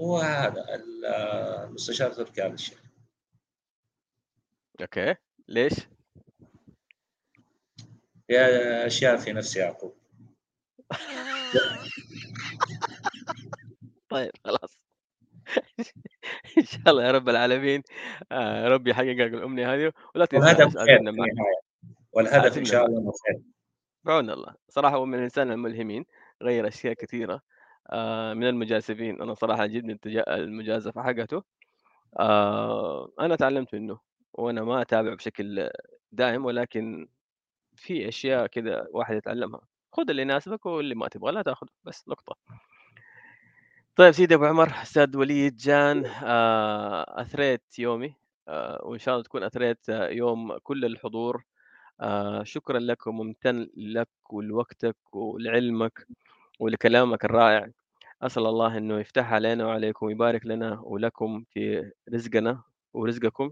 [0.02, 2.82] هو هذا المستشار تركي آل الشيخ.
[4.82, 5.16] أوكي.
[5.48, 5.74] ليش؟
[8.30, 9.96] يا أشياء في نفس يعقوب.
[14.10, 14.78] طيب خلاص.
[16.58, 17.84] إن شاء الله يا رب العالمين.
[18.32, 20.64] آه ربي يحقق الأمنية هذه ولا تنسى
[22.14, 23.42] والهدف إن شاء الله خير.
[24.04, 24.56] بعون الله.
[24.70, 26.06] صراحة هو من الإنسان الملهمين.
[26.42, 27.42] غير أشياء كثيرة.
[28.34, 29.22] من المجازفين.
[29.22, 31.44] أنا صراحة جدا المجازفة حقته.
[32.20, 34.00] آه أنا تعلمت منه
[34.34, 35.70] وأنا ما أتابع بشكل
[36.12, 37.08] دائم ولكن
[37.76, 39.62] في أشياء كذا واحد يتعلمها.
[39.94, 42.36] خذ اللي يناسبك واللي ما تبغى لا تأخذه بس نقطة.
[43.96, 48.16] طيب سيدي أبو عمر أستاذ وليد جان آه، أثريت يومي.
[48.48, 51.44] آه، وإن شاء الله تكون أثريت آه، يوم كل الحضور.
[52.02, 56.08] آه، شكرا لك وممتن لك ولوقتك ولعلمك
[56.60, 57.68] ولكلامك الرائع.
[58.22, 63.52] أسأل الله إنه يفتح علينا وعليكم ويبارك لنا ولكم في رزقنا ورزقكم.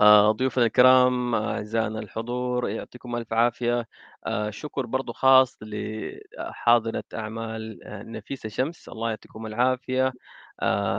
[0.00, 3.86] آه، ضيوفنا الكرام أعزائنا الحضور يعطيكم ألف عافية.
[4.26, 8.88] آه، شكر برضو خاص لحاضرة أعمال آه، نفيسة شمس.
[8.88, 10.12] الله يعطيكم العافية.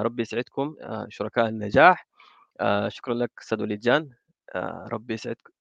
[0.01, 0.75] ربي يسعدكم
[1.09, 2.07] شركاء النجاح.
[2.87, 4.09] شكرا لك أستاذ وليد جان.
[4.93, 5.51] ربي يسعدك.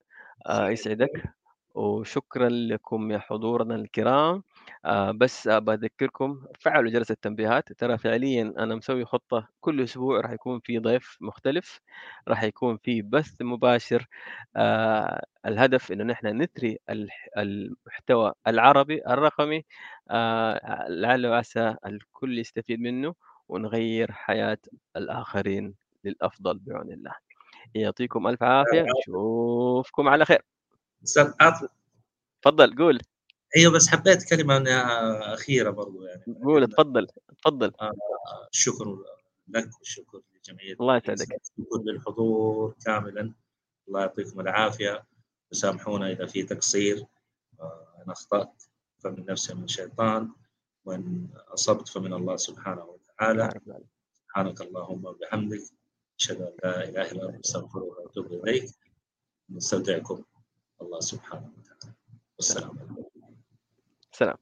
[0.51, 1.11] يسعدك.
[1.75, 4.43] وشكرا لكم يا حضورنا الكرام.
[4.85, 7.73] آه، بس بذكركم فعلوا جرس التنبيهات.
[7.73, 11.81] ترى فعليا أنا مسوي خطة كل أسبوع راح يكون في ضيف مختلف
[12.29, 14.07] راح يكون في بث مباشر.
[14.57, 16.79] آه، الهدف إنه نحن نثري
[17.39, 19.65] المحتوى العربي الرقمي.
[20.11, 23.15] آه، لعل وعسى الكل يستفيد منه
[23.49, 24.59] ونغير حياة
[24.97, 25.75] الآخرين
[26.05, 27.13] للأفضل بعون الله.
[27.75, 28.83] يعطيكم ألف عافية.
[29.09, 30.43] نشوفكم على خير.
[31.05, 31.33] أستاذ
[32.43, 33.01] تفضل قول.
[33.57, 36.23] أيوه بس حبيت كلمة إنها أخيرة برضو يعني.
[36.45, 37.07] قول تفضل
[37.39, 37.73] تفضل
[38.53, 39.05] الشكر
[39.49, 41.21] لك والشكر لجمعيه الله يسعدك.
[41.23, 43.33] الشكر للحضور كاملا.
[43.89, 45.05] الله يعطيكم العافية.
[45.53, 47.05] وسامحونا إذا في تقصير.
[47.61, 48.63] آه، أنا أخطأت
[48.99, 50.31] فمن نفسي ومن الشيطان.
[50.85, 53.61] وإن أصبت فمن الله سبحانه وتعالى.
[54.15, 55.63] سبحانك اللهم وبحمدك.
[56.21, 58.71] أشهد أن لا إله إلا أنت أستغفرك وأتوب إليك.
[59.51, 60.23] نستودعكم
[60.83, 61.95] الله سبحانه وتعالى.
[62.39, 63.04] والسلام عليكم.
[64.15, 64.39] سلام.